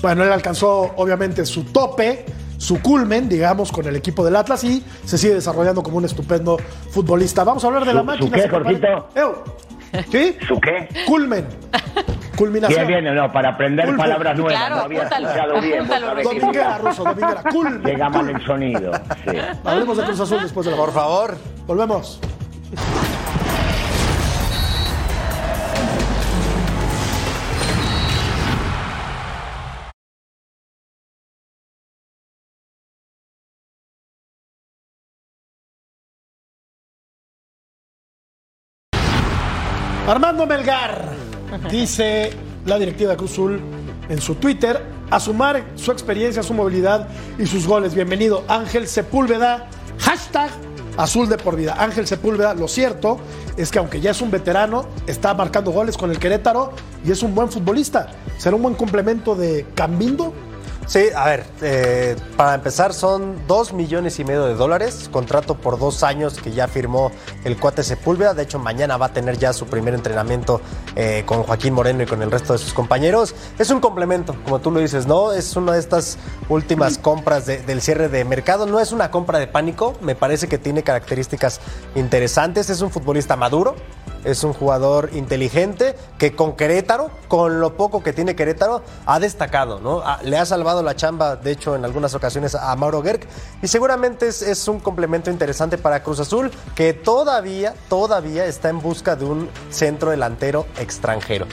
Bueno, 0.01 0.23
él 0.23 0.31
alcanzó 0.31 0.93
obviamente 0.95 1.45
su 1.45 1.65
tope, 1.65 2.25
su 2.57 2.81
culmen, 2.81 3.29
digamos, 3.29 3.71
con 3.71 3.85
el 3.85 3.95
equipo 3.95 4.25
del 4.25 4.35
Atlas 4.35 4.63
y 4.63 4.83
se 5.05 5.17
sigue 5.17 5.35
desarrollando 5.35 5.83
como 5.83 5.97
un 5.97 6.05
estupendo 6.05 6.57
futbolista. 6.89 7.43
Vamos 7.43 7.63
a 7.63 7.67
hablar 7.67 7.85
de 7.85 7.91
¿Su- 7.91 7.95
la 7.97 8.01
su 8.01 8.05
máquina. 8.07 8.43
qué. 8.43 8.49
Jorgito? 8.49 9.09
¿Sí? 10.11 10.37
¿Su 10.47 10.59
qué? 10.59 10.87
Culmen. 11.05 11.45
Culminación. 12.35 12.87
Bien, 12.87 13.03
bien, 13.03 13.15
no, 13.15 13.31
para 13.31 13.49
aprender 13.49 13.85
Culmen. 13.85 14.01
palabras 14.01 14.35
nuevas. 14.37 14.53
Claro, 14.55 14.75
no 14.77 14.81
había 14.81 14.99
apúntalo, 15.03 15.27
escuchado 15.27 15.61
bien. 15.61 15.87
vos 15.87 15.99
sabés 15.99 16.23
Dominguera, 16.25 16.77
ruso, 16.79 17.03
dominguera. 17.03 17.43
Culmen. 17.51 17.83
Llega 17.83 18.09
mal 18.09 18.29
el 18.29 18.45
sonido. 18.45 18.91
Sí. 19.23 19.37
Hablemos 19.63 19.97
de 19.97 20.03
Cruz 20.03 20.19
Azul 20.19 20.41
después 20.41 20.65
de 20.65 20.71
la 20.71 20.77
Por 20.77 20.91
favor. 20.91 21.37
Volvemos. 21.67 22.19
Armando 40.05 40.45
Melgar, 40.45 41.13
dice 41.71 42.33
la 42.65 42.77
directiva 42.77 43.11
de 43.11 43.17
Cruz 43.17 43.31
Azul 43.31 43.61
en 44.09 44.19
su 44.19 44.35
Twitter, 44.35 44.85
a 45.09 45.17
sumar 45.17 45.63
su 45.75 45.93
experiencia, 45.93 46.43
su 46.43 46.53
movilidad 46.53 47.07
y 47.39 47.45
sus 47.45 47.65
goles. 47.65 47.95
Bienvenido, 47.95 48.43
Ángel 48.49 48.85
Sepúlveda, 48.85 49.69
hashtag 49.99 50.51
azul 50.97 51.29
de 51.29 51.37
por 51.37 51.55
vida. 51.55 51.77
Ángel 51.79 52.05
Sepúlveda, 52.05 52.53
lo 52.53 52.67
cierto 52.67 53.17
es 53.55 53.71
que 53.71 53.79
aunque 53.79 54.01
ya 54.01 54.11
es 54.11 54.21
un 54.21 54.29
veterano, 54.29 54.87
está 55.07 55.33
marcando 55.35 55.71
goles 55.71 55.97
con 55.97 56.11
el 56.11 56.19
Querétaro 56.19 56.73
y 57.05 57.11
es 57.11 57.23
un 57.23 57.33
buen 57.33 57.49
futbolista. 57.49 58.07
¿Será 58.37 58.57
un 58.57 58.61
buen 58.61 58.75
complemento 58.75 59.35
de 59.35 59.67
Cambindo? 59.73 60.33
Sí, 60.85 61.05
a 61.15 61.25
ver, 61.25 61.45
eh, 61.61 62.15
para 62.35 62.55
empezar 62.55 62.93
son 62.93 63.47
dos 63.47 63.71
millones 63.73 64.19
y 64.19 64.25
medio 64.25 64.45
de 64.45 64.53
dólares, 64.53 65.09
contrato 65.11 65.55
por 65.55 65.79
dos 65.79 66.03
años 66.03 66.33
que 66.35 66.51
ya 66.51 66.67
firmó 66.67 67.09
el 67.45 67.57
cuate 67.57 67.83
Sepúlveda, 67.83 68.33
de 68.33 68.43
hecho 68.43 68.59
mañana 68.59 68.97
va 68.97 69.07
a 69.07 69.13
tener 69.13 69.37
ya 69.37 69.53
su 69.53 69.65
primer 69.65 69.93
entrenamiento 69.93 70.59
eh, 70.95 71.23
con 71.25 71.43
Joaquín 71.43 71.73
Moreno 71.73 72.03
y 72.03 72.05
con 72.05 72.21
el 72.21 72.29
resto 72.29 72.53
de 72.53 72.59
sus 72.59 72.73
compañeros. 72.73 73.33
Es 73.57 73.69
un 73.69 73.79
complemento, 73.79 74.35
como 74.43 74.59
tú 74.59 74.71
lo 74.71 74.81
dices, 74.81 75.07
¿no? 75.07 75.31
Es 75.31 75.55
una 75.55 75.71
de 75.73 75.79
estas 75.79 76.17
últimas 76.49 76.97
compras 76.97 77.45
de- 77.45 77.61
del 77.63 77.81
cierre 77.81 78.09
de 78.09 78.25
mercado, 78.25 78.65
no 78.65 78.79
es 78.81 78.91
una 78.91 79.09
compra 79.09 79.39
de 79.39 79.47
pánico, 79.47 79.93
me 80.01 80.15
parece 80.15 80.47
que 80.49 80.57
tiene 80.57 80.83
características 80.83 81.61
interesantes, 81.95 82.69
es 82.69 82.81
un 82.81 82.91
futbolista 82.91 83.35
maduro, 83.37 83.75
es 84.23 84.43
un 84.43 84.53
jugador 84.53 85.09
inteligente 85.13 85.95
que 86.17 86.35
con 86.35 86.55
Querétaro, 86.55 87.11
con 87.27 87.59
lo 87.59 87.75
poco 87.75 88.03
que 88.03 88.13
tiene 88.13 88.35
Querétaro, 88.35 88.81
ha 89.05 89.19
destacado, 89.19 89.79
¿no? 89.79 90.01
Ah, 90.03 90.19
Le 90.23 90.37
ha 90.37 90.45
salvado 90.45 90.83
la 90.83 90.95
chamba, 90.95 91.35
de 91.35 91.51
hecho, 91.51 91.75
en 91.75 91.85
algunas 91.85 92.13
ocasiones 92.13 92.55
a 92.55 92.75
Mauro 92.75 93.01
Gerg. 93.01 93.21
Y 93.61 93.67
seguramente 93.67 94.27
es, 94.27 94.41
es 94.41 94.67
un 94.67 94.79
complemento 94.79 95.29
interesante 95.29 95.77
para 95.77 96.03
Cruz 96.03 96.19
Azul, 96.19 96.51
que 96.75 96.93
todavía, 96.93 97.73
todavía 97.89 98.45
está 98.45 98.69
en 98.69 98.81
busca 98.81 99.15
de 99.15 99.25
un 99.25 99.49
centro 99.69 100.11
delantero 100.11 100.65
extranjero. 100.79 101.47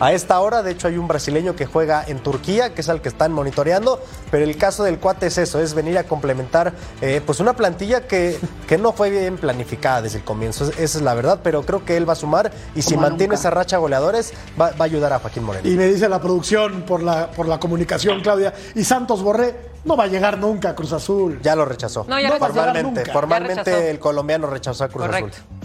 A 0.00 0.12
esta 0.12 0.40
hora. 0.40 0.62
De 0.62 0.72
hecho, 0.72 0.88
hay 0.88 0.96
un 0.98 1.06
brasileño 1.06 1.54
que 1.54 1.66
juega 1.66 2.02
en 2.06 2.18
Turquía, 2.18 2.74
que 2.74 2.80
es 2.80 2.88
el 2.88 3.00
que 3.00 3.08
están 3.08 3.32
monitoreando. 3.32 4.00
Pero 4.30 4.44
el 4.44 4.56
caso 4.56 4.82
del 4.84 4.98
cuate 4.98 5.26
es 5.26 5.38
eso, 5.38 5.60
es 5.60 5.74
venir 5.74 5.98
a 5.98 6.04
complementar 6.04 6.72
eh, 7.00 7.20
pues 7.24 7.40
una 7.40 7.54
plantilla 7.54 8.06
que, 8.06 8.38
que 8.66 8.78
no 8.78 8.92
fue 8.92 9.10
bien 9.10 9.36
planificada 9.36 10.02
desde 10.02 10.18
el 10.18 10.24
comienzo. 10.24 10.64
Esa 10.70 10.82
es 10.98 11.02
la 11.02 11.14
verdad, 11.14 11.40
pero 11.42 11.62
creo 11.62 11.84
que 11.84 11.96
él 11.96 12.08
va 12.08 12.14
a 12.14 12.16
sumar 12.16 12.50
y 12.74 12.82
si 12.82 12.94
Como 12.94 13.02
mantiene 13.02 13.28
nunca. 13.32 13.40
esa 13.40 13.50
racha 13.50 13.76
goleadores, 13.78 14.32
va, 14.60 14.70
va 14.70 14.76
a 14.80 14.84
ayudar 14.84 15.12
a 15.12 15.18
Joaquín 15.20 15.44
Moreno. 15.44 15.68
Y 15.68 15.76
me 15.76 15.86
dice 15.86 16.08
la 16.08 16.20
producción 16.20 16.82
por 16.82 17.02
la, 17.02 17.30
por 17.30 17.46
la 17.46 17.60
comunicación, 17.60 18.20
Claudia. 18.20 18.52
Y 18.74 18.84
Santos 18.84 19.22
Borré 19.22 19.70
no 19.84 19.96
va 19.96 20.04
a 20.04 20.06
llegar 20.08 20.38
nunca 20.38 20.70
a 20.70 20.74
Cruz 20.74 20.92
Azul. 20.92 21.40
Ya 21.42 21.54
lo 21.56 21.64
rechazó. 21.64 22.04
No, 22.08 22.18
ya 22.20 22.28
No 22.30 22.38
va 22.38 22.46
a 22.46 22.48
rechazó. 22.48 22.52
llegar 22.54 22.64
Formalmente, 22.66 23.00
nunca. 23.00 23.04
Ya 23.06 23.12
formalmente 23.12 23.64
rechazó. 23.70 23.86
el 23.90 23.98
colombiano 23.98 24.46
rechazó 24.46 24.84
a 24.84 24.88
Cruz 24.88 25.06
Correcto. 25.06 25.36
Azul. 25.36 25.59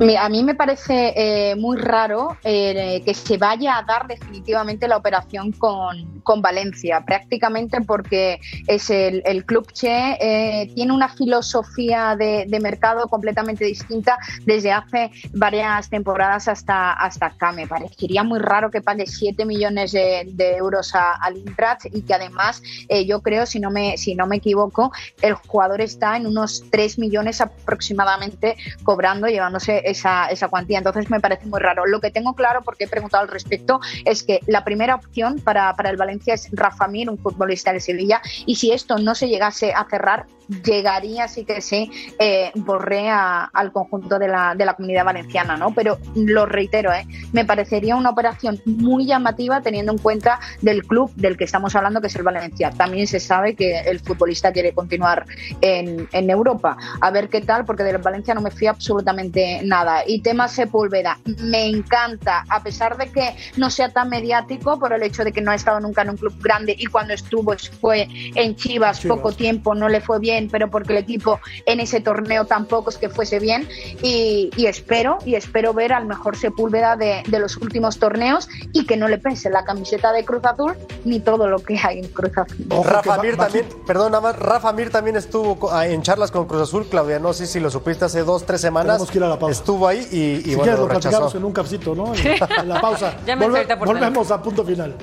A 0.00 0.28
mí 0.28 0.42
me 0.42 0.54
parece 0.54 1.12
eh, 1.16 1.54
muy 1.56 1.76
raro 1.76 2.36
eh, 2.44 3.02
que 3.04 3.14
se 3.14 3.36
vaya 3.36 3.78
a 3.78 3.82
dar 3.82 4.06
definitivamente 4.06 4.88
la 4.88 4.96
operación 4.96 5.52
con, 5.52 6.20
con 6.22 6.42
Valencia, 6.42 7.02
prácticamente 7.04 7.80
porque 7.80 8.40
es 8.66 8.90
el, 8.90 9.22
el 9.24 9.44
club 9.44 9.70
Che 9.72 10.16
eh, 10.20 10.72
tiene 10.74 10.92
una 10.92 11.08
filosofía 11.08 12.16
de, 12.16 12.46
de 12.48 12.60
mercado 12.60 13.08
completamente 13.08 13.64
distinta 13.64 14.18
desde 14.44 14.72
hace 14.72 15.10
varias 15.32 15.88
temporadas 15.88 16.48
hasta, 16.48 16.92
hasta 16.92 17.26
acá. 17.26 17.52
Me 17.52 17.66
parecería 17.66 18.22
muy 18.22 18.40
raro 18.40 18.70
que 18.70 18.80
pague 18.80 19.06
7 19.06 19.44
millones 19.44 19.92
de, 19.92 20.28
de 20.32 20.56
euros 20.56 20.92
al 20.94 21.36
Eintracht 21.36 21.86
y 21.92 22.02
que 22.02 22.14
además 22.14 22.62
eh, 22.88 23.04
yo 23.06 23.22
creo, 23.22 23.46
si 23.46 23.60
no, 23.60 23.70
me, 23.70 23.96
si 23.98 24.14
no 24.14 24.26
me 24.26 24.36
equivoco, 24.36 24.92
el 25.20 25.34
jugador 25.34 25.80
está 25.80 26.16
en 26.16 26.26
unos 26.26 26.64
3 26.70 26.98
millones 26.98 27.40
aproximadamente 27.40 28.56
cobrando, 28.84 29.26
llevándose 29.28 29.81
esa, 29.84 30.26
esa 30.26 30.48
cuantía. 30.48 30.78
Entonces 30.78 31.10
me 31.10 31.20
parece 31.20 31.46
muy 31.46 31.60
raro. 31.60 31.86
Lo 31.86 32.00
que 32.00 32.10
tengo 32.10 32.34
claro, 32.34 32.62
porque 32.62 32.84
he 32.84 32.88
preguntado 32.88 33.22
al 33.22 33.28
respecto, 33.28 33.80
es 34.04 34.22
que 34.22 34.40
la 34.46 34.64
primera 34.64 34.94
opción 34.94 35.40
para, 35.40 35.74
para 35.74 35.90
el 35.90 35.96
Valencia 35.96 36.34
es 36.34 36.48
Rafa 36.52 36.88
Mir, 36.88 37.10
un 37.10 37.18
futbolista 37.18 37.72
de 37.72 37.80
Sevilla, 37.80 38.20
y 38.46 38.56
si 38.56 38.72
esto 38.72 38.98
no 38.98 39.14
se 39.14 39.28
llegase 39.28 39.72
a 39.72 39.86
cerrar, 39.88 40.26
llegaría 40.64 41.28
sí 41.28 41.44
que 41.44 41.60
sí 41.60 41.90
eh, 42.18 42.50
Borré 42.54 43.08
a- 43.08 43.44
al 43.44 43.72
conjunto 43.72 44.18
de 44.18 44.28
la, 44.28 44.54
de 44.54 44.64
la 44.64 44.74
comunidad 44.74 45.04
valenciana, 45.04 45.56
¿no? 45.56 45.74
Pero 45.74 45.98
lo 46.14 46.46
reitero, 46.46 46.92
¿eh? 46.92 47.06
me 47.32 47.44
parecería 47.44 47.96
una 47.96 48.10
operación 48.10 48.60
muy 48.64 49.06
llamativa 49.06 49.60
teniendo 49.60 49.92
en 49.92 49.98
cuenta 49.98 50.38
del 50.60 50.84
club 50.86 51.10
del 51.16 51.36
que 51.36 51.44
estamos 51.44 51.74
hablando, 51.76 52.00
que 52.00 52.06
es 52.08 52.16
el 52.16 52.22
Valencia. 52.22 52.70
También 52.70 53.06
se 53.06 53.20
sabe 53.20 53.54
que 53.54 53.80
el 53.80 54.00
futbolista 54.00 54.52
quiere 54.52 54.72
continuar 54.72 55.26
en, 55.60 56.08
en 56.12 56.30
Europa. 56.30 56.76
A 57.00 57.10
ver 57.10 57.28
qué 57.28 57.40
tal, 57.40 57.64
porque 57.64 57.82
del 57.84 57.98
Valencia 57.98 58.34
no 58.34 58.40
me 58.40 58.50
fío 58.50 58.70
absolutamente 58.70 59.60
nada. 59.64 60.02
Y 60.06 60.20
tema 60.20 60.48
Sepúlveda, 60.48 61.18
me 61.42 61.66
encanta, 61.66 62.44
a 62.48 62.62
pesar 62.62 62.96
de 62.96 63.10
que 63.10 63.34
no 63.56 63.70
sea 63.70 63.88
tan 63.90 64.08
mediático 64.08 64.78
por 64.78 64.92
el 64.92 65.02
hecho 65.02 65.24
de 65.24 65.32
que 65.32 65.40
no 65.40 65.50
ha 65.50 65.54
estado 65.54 65.80
nunca 65.80 66.02
en 66.02 66.10
un 66.10 66.16
club 66.16 66.34
grande 66.40 66.74
y 66.78 66.86
cuando 66.86 67.14
estuvo 67.14 67.54
fue 67.80 68.08
en 68.34 68.56
Chivas, 68.56 69.00
Chivas. 69.00 69.16
poco 69.16 69.32
tiempo, 69.32 69.74
no 69.74 69.88
le 69.88 70.00
fue 70.00 70.18
bien, 70.18 70.41
pero 70.50 70.70
porque 70.70 70.92
el 70.92 70.98
equipo 70.98 71.40
en 71.66 71.80
ese 71.80 72.00
torneo 72.00 72.44
tampoco 72.44 72.90
es 72.90 72.98
que 72.98 73.08
fuese 73.08 73.38
bien. 73.38 73.68
Y, 74.02 74.50
y 74.56 74.66
espero, 74.66 75.18
y 75.24 75.34
espero 75.34 75.74
ver 75.74 75.92
al 75.92 76.06
mejor 76.06 76.36
Sepúlveda 76.36 76.96
de, 76.96 77.22
de 77.26 77.38
los 77.38 77.56
últimos 77.56 77.98
torneos 77.98 78.48
y 78.72 78.86
que 78.86 78.96
no 78.96 79.08
le 79.08 79.18
pese 79.18 79.50
la 79.50 79.64
camiseta 79.64 80.12
de 80.12 80.24
Cruz 80.24 80.44
Azul 80.44 80.74
ni 81.04 81.20
todo 81.20 81.48
lo 81.48 81.58
que 81.60 81.78
hay 81.82 81.98
en 82.00 82.08
Cruz 82.08 82.36
Azul. 82.36 82.66
Ojo 82.70 82.84
Rafa 82.84 83.18
Mir 83.22 83.36
también, 83.36 83.66
perdón, 83.86 84.12
nada 84.12 84.22
más, 84.22 84.38
Rafa 84.38 84.72
Mir 84.72 84.90
también 84.90 85.16
estuvo 85.16 85.70
ah, 85.70 85.86
en 85.86 86.02
charlas 86.02 86.30
con 86.30 86.46
Cruz 86.46 86.62
Azul, 86.62 86.86
Claudia, 86.88 87.18
no 87.18 87.32
sé 87.32 87.46
si 87.46 87.60
lo 87.60 87.70
supiste 87.70 88.04
hace 88.04 88.22
dos, 88.22 88.44
tres 88.44 88.60
semanas. 88.60 88.96
Tenemos 88.96 89.10
que 89.10 89.18
ir 89.18 89.24
a 89.24 89.28
la 89.28 89.38
pausa. 89.38 89.52
Estuvo 89.52 89.86
ahí 89.86 90.06
y, 90.10 90.16
y 90.16 90.42
si 90.42 90.54
bueno, 90.54 90.62
quieres 90.62 90.80
lo 90.80 90.86
lo 90.86 90.94
rechazó. 90.94 91.36
en 91.36 91.44
un 91.44 91.52
cafecito, 91.52 91.94
¿no? 91.94 92.14
En, 92.14 92.26
en 92.26 92.68
la 92.68 92.80
pausa. 92.80 93.16
Llámense 93.26 93.56
ahorita 93.58 93.78
por 93.78 93.88
volvemos 93.88 94.30
a 94.30 94.42
punto 94.42 94.64
final. 94.64 94.94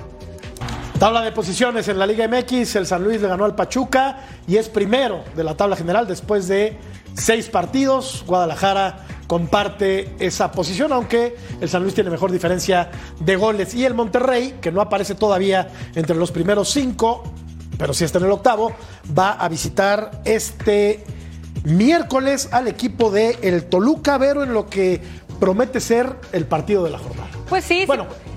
Tabla 1.00 1.22
de 1.22 1.32
posiciones 1.32 1.88
en 1.88 1.98
la 1.98 2.06
Liga 2.06 2.28
MX, 2.28 2.76
el 2.76 2.86
San 2.86 3.06
Luis 3.06 3.22
le 3.22 3.30
ganó 3.30 3.46
al 3.46 3.56
Pachuca 3.56 4.18
y 4.46 4.58
es 4.58 4.68
primero 4.68 5.24
de 5.34 5.46
la 5.46 5.56
tabla 5.56 5.78
general 5.78 6.06
después 6.06 6.50
de 6.50 6.78
seis 7.14 7.48
partidos. 7.48 8.26
Guadalajara 8.28 9.06
comparte 9.26 10.14
esa 10.20 10.52
posición, 10.52 10.92
aunque 10.92 11.38
el 11.62 11.70
San 11.70 11.84
Luis 11.84 11.96
tiene 11.96 12.10
mejor 12.10 12.34
diferencia 12.34 12.92
de 13.18 13.38
goles. 13.38 13.74
Y 13.76 13.86
el 13.86 13.94
Monterrey, 13.94 14.58
que 14.60 14.74
no 14.74 14.82
aparece 14.82 15.16
todavía 15.16 15.70
entre 15.96 16.18
los 16.18 16.34
primeros 16.34 16.70
cinco, 16.70 17.24
pero 17.78 17.94
sí 17.94 18.04
está 18.04 18.18
en 18.18 18.26
el 18.26 18.32
octavo, 18.32 18.74
va 19.18 19.32
a 19.32 19.48
visitar 19.48 20.20
este 20.26 21.06
miércoles 21.64 22.50
al 22.52 22.68
equipo 22.68 23.10
de 23.10 23.40
el 23.42 23.70
Toluca, 23.70 24.18
Vero, 24.18 24.44
en 24.44 24.54
lo 24.54 24.68
que 24.68 25.02
promete 25.40 25.80
ser 25.80 26.14
el 26.34 26.46
partido 26.46 26.84
de 26.84 26.90
la 26.90 27.00
jornada. 27.00 27.30
Pues 27.48 27.64
sí, 27.64 27.86
sí. 27.88 27.88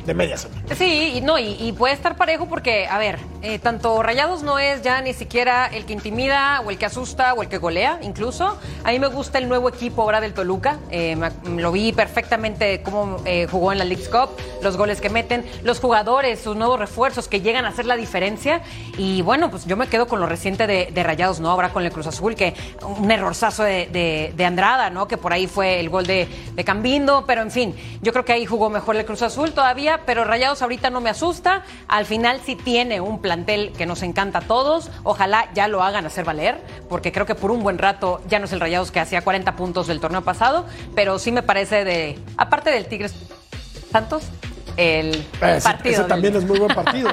De 0.07 0.15
media 0.15 0.37
semana. 0.37 0.63
Sí, 0.75 1.13
y 1.17 1.21
no, 1.21 1.39
y, 1.39 1.73
puede 1.79 1.95
estar 1.95 2.17
parejo 2.17 2.47
porque, 2.47 2.87
a 2.89 2.99
ver, 2.99 3.19
eh, 3.41 3.59
tanto 3.61 4.03
Rayados 4.03 4.43
no 4.43 4.59
es 4.59 4.83
ya 4.83 5.01
ni 5.01 5.13
siquiera 5.15 5.67
el 5.67 5.85
que 5.85 5.93
intimida 5.93 6.61
o 6.67 6.71
el 6.71 6.79
que 6.79 6.87
asusta 6.87 7.35
o 7.35 7.43
el 7.43 7.49
que 7.49 7.59
golea, 7.59 8.01
incluso. 8.03 8.59
A 8.83 8.91
mí 8.91 8.99
me 8.99 9.07
gusta 9.07 9.39
el 9.39 9.49
nuevo 9.49 9.69
equipo 9.69 10.03
ahora 10.03 10.21
del 10.21 10.35
Toluca. 10.35 10.79
Eh, 10.91 11.17
lo 11.57 11.71
vi 11.71 11.93
perfectamente 11.93 12.83
cómo 12.83 13.19
eh, 13.25 13.47
jugó 13.51 13.71
en 13.71 13.79
la 13.79 13.85
League's 13.85 14.09
Cup, 14.09 14.31
los 14.61 14.77
goles 14.77 15.01
que 15.01 15.09
meten, 15.09 15.45
los 15.63 15.79
jugadores, 15.79 16.41
sus 16.41 16.57
nuevos 16.57 16.81
refuerzos 16.81 17.29
que 17.29 17.41
llegan 17.41 17.65
a 17.65 17.69
hacer 17.69 17.87
la 17.87 17.95
diferencia. 17.97 18.61
Y 18.99 19.23
bueno, 19.23 19.51
pues 19.51 19.67
yo 19.67 19.77
me 19.77 19.87
quedo 19.87 20.09
con 20.09 20.19
lo 20.19 20.27
reciente 20.27 20.67
de, 20.67 20.89
de 20.93 21.03
Rayados, 21.05 21.39
¿no? 21.39 21.49
Ahora 21.51 21.69
con 21.69 21.85
el 21.85 21.93
Cruz 21.93 22.09
Azul, 22.09 22.35
que 22.35 22.55
un 22.99 23.11
errorzazo 23.11 23.63
de, 23.63 23.87
de- 23.87 24.33
de 24.37 24.45
Andrada, 24.45 24.91
¿no? 24.91 25.07
Que 25.07 25.17
por 25.17 25.33
ahí 25.33 25.47
fue 25.47 25.79
el 25.79 25.89
gol 25.91 26.07
de, 26.07 26.27
de 26.55 26.65
Cambindo, 26.65 27.25
pero 27.27 27.43
en 27.43 27.51
fin, 27.53 27.75
yo 28.03 28.13
creo 28.13 28.25
que 28.25 28.33
ahí 28.33 28.47
jugó 28.47 28.69
mejor 28.69 28.97
el 28.97 29.05
Cruz 29.05 29.23
Azul 29.23 29.53
todavía, 29.53 29.92
pero 29.99 30.25
Rayados 30.25 30.63
ahorita 30.63 30.91
no 30.91 31.01
me 31.01 31.11
asusta. 31.11 31.63
Al 31.89 32.07
final 32.07 32.41
sí 32.45 32.57
tiene 32.57 33.01
un 33.01 33.21
plantel 33.21 33.73
que 33.73 33.87
nos 33.87 34.03
encanta 34.03 34.39
a 34.39 34.43
todos. 34.43 34.91
Ojalá 35.03 35.49
ya 35.55 35.69
lo 35.69 35.83
hagan 35.83 36.07
hacer 36.07 36.25
valer, 36.25 36.61
porque 36.89 37.13
creo 37.13 37.27
que 37.27 37.35
por 37.35 37.51
un 37.51 37.63
buen 37.63 37.79
rato 37.79 38.21
ya 38.29 38.39
no 38.39 38.47
es 38.47 38.53
el 38.53 38.61
Rayados 38.61 38.91
que 38.91 39.01
hacía 39.01 39.23
40 39.23 39.57
puntos 39.57 39.87
del 39.87 40.01
torneo 40.01 40.23
pasado, 40.23 40.67
pero 40.95 41.19
sí 41.19 41.33
me 41.33 41.43
parece 41.43 41.85
de, 41.85 42.19
aparte 42.37 42.71
del 42.71 42.87
Tigres 42.87 43.15
Santos, 43.91 44.25
el 44.77 45.27
Ese, 45.41 45.61
partido. 45.63 45.91
ese 45.93 45.99
del- 46.01 46.09
también 46.09 46.37
es 46.37 46.45
muy 46.45 46.59
buen 46.59 46.75
partido, 46.75 47.11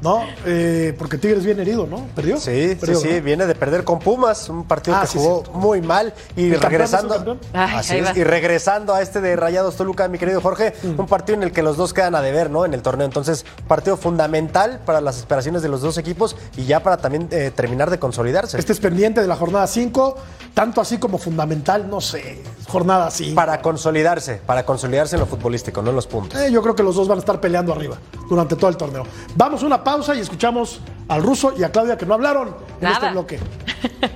¿no? 0.00 0.22
Eh, 0.44 0.94
porque 0.98 1.16
Tigres 1.18 1.44
bien 1.44 1.60
herido, 1.60 1.86
¿no? 1.86 2.06
¿Perdió? 2.16 2.36
Sí, 2.38 2.70
sí, 2.70 2.74
Perdió, 2.74 2.98
sí, 2.98 3.08
¿no? 3.18 3.22
viene 3.22 3.46
de 3.46 3.54
perder 3.54 3.84
con 3.84 4.00
Pumas, 4.00 4.48
un 4.48 4.64
partido 4.64 4.96
Ah, 4.96 5.02
que 5.02 5.06
sí, 5.06 5.18
jugó 5.18 5.44
muy 5.52 5.80
mal 5.80 6.12
y 6.36 6.46
¿El 6.46 6.52
campeón 6.54 6.70
regresando 6.72 7.14
es 7.14 7.20
el 7.20 7.26
campeón? 7.26 7.50
Ay, 7.54 7.76
Así 7.76 7.96
es, 7.98 8.16
y 8.16 8.24
regresando 8.24 8.94
a 8.94 9.02
este 9.02 9.20
de 9.20 9.36
Rayados 9.36 9.76
Toluca, 9.76 10.08
mi 10.08 10.18
querido 10.18 10.40
Jorge, 10.40 10.74
Mm. 10.82 10.98
un 11.00 11.06
partido 11.06 11.36
en 11.36 11.44
el 11.44 11.52
que 11.52 11.62
los 11.62 11.76
dos 11.76 11.92
quedan 11.94 12.16
a 12.16 12.20
deber, 12.22 12.50
¿no? 12.50 12.64
En 12.64 12.74
el 12.74 12.82
torneo, 12.82 13.06
entonces, 13.06 13.46
partido 13.68 13.96
fundamental 13.96 14.80
para 14.84 15.00
las 15.00 15.18
esperaciones 15.18 15.62
de 15.62 15.68
los 15.68 15.80
dos 15.82 15.96
equipos 15.98 16.34
y 16.56 16.64
ya 16.64 16.82
para 16.82 16.96
también 16.96 17.28
eh, 17.30 17.52
terminar 17.54 17.88
de 17.90 17.98
consolidarse. 18.00 18.58
Este 18.58 18.72
es 18.72 18.80
pendiente 18.80 19.20
de 19.20 19.28
la 19.28 19.36
jornada 19.36 19.66
5, 19.68 20.16
tanto 20.54 20.80
así 20.80 20.98
como 20.98 21.18
fundamental, 21.18 21.88
no 21.88 22.00
sé, 22.00 22.42
jornada 22.66 23.10
5. 23.10 23.36
Para 23.36 23.62
consolidarse, 23.62 24.40
para 24.44 24.64
consolidarse 24.66 25.14
en 25.14 25.20
lo 25.20 25.26
futbolístico, 25.26 25.80
no 25.82 25.90
en 25.90 25.96
los 25.96 26.06
puntos. 26.08 26.40
Eh, 26.40 26.50
yo 26.50 26.60
creo 26.62 26.74
que 26.74 26.82
los 26.82 26.91
dos 26.96 27.08
van 27.08 27.18
a 27.18 27.20
estar 27.20 27.40
peleando 27.40 27.72
arriba 27.72 27.96
durante 28.28 28.56
todo 28.56 28.70
el 28.70 28.76
torneo. 28.76 29.04
Vamos 29.36 29.62
a 29.62 29.66
una 29.66 29.82
pausa 29.84 30.14
y 30.14 30.20
escuchamos 30.20 30.80
al 31.08 31.22
ruso 31.22 31.52
y 31.56 31.62
a 31.62 31.70
Claudia 31.70 31.96
que 31.96 32.06
no 32.06 32.14
hablaron 32.14 32.48
en 32.48 32.84
Nada. 32.84 32.94
este 32.96 33.10
bloque. 33.10 33.38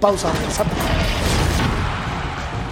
Pausa. 0.00 0.28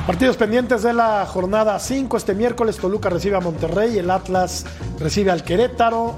Partidos 0.07 0.37
pendientes 0.37 0.83
de 0.83 0.93
la 0.93 1.25
jornada 1.27 1.79
5. 1.79 2.17
Este 2.17 2.35
miércoles 2.35 2.77
Toluca 2.77 3.09
recibe 3.09 3.37
a 3.37 3.41
Monterrey, 3.41 3.99
el 3.99 4.11
Atlas 4.11 4.67
recibe 4.99 5.31
al 5.31 5.43
Querétaro 5.43 6.15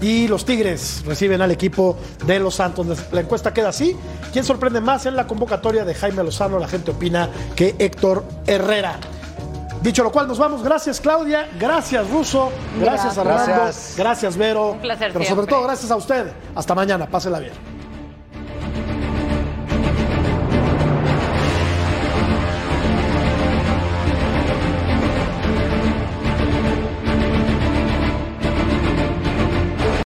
y 0.00 0.26
los 0.26 0.44
Tigres 0.46 1.02
reciben 1.06 1.42
al 1.42 1.50
equipo 1.50 1.98
de 2.26 2.38
los 2.40 2.54
Santos. 2.54 2.86
La 3.12 3.20
encuesta 3.20 3.52
queda 3.52 3.68
así. 3.68 3.94
¿Quién 4.32 4.44
sorprende 4.44 4.80
más 4.80 5.04
en 5.04 5.16
la 5.16 5.26
convocatoria 5.26 5.84
de 5.84 5.94
Jaime 5.94 6.24
Lozano? 6.24 6.58
La 6.58 6.68
gente 6.68 6.92
opina 6.92 7.28
que 7.54 7.74
Héctor 7.78 8.24
Herrera. 8.46 8.98
Dicho 9.86 10.02
lo 10.02 10.10
cual, 10.10 10.26
nos 10.26 10.36
vamos. 10.36 10.64
Gracias, 10.64 11.00
Claudia. 11.00 11.48
Gracias, 11.60 12.10
Ruso. 12.10 12.50
Gracias, 12.80 13.14
Gracias. 13.14 13.18
Armando. 13.18 13.72
Gracias. 13.96 14.36
Vero. 14.36 14.72
Un 14.72 14.80
placer 14.80 15.12
Pero 15.12 15.24
sobre 15.24 15.26
siempre. 15.26 15.46
todo, 15.46 15.62
gracias 15.62 15.90
a 15.92 15.94
usted. 15.94 16.32
Hasta 16.56 16.74
mañana. 16.74 17.06
Pásela 17.06 17.38
bien. 17.38 17.75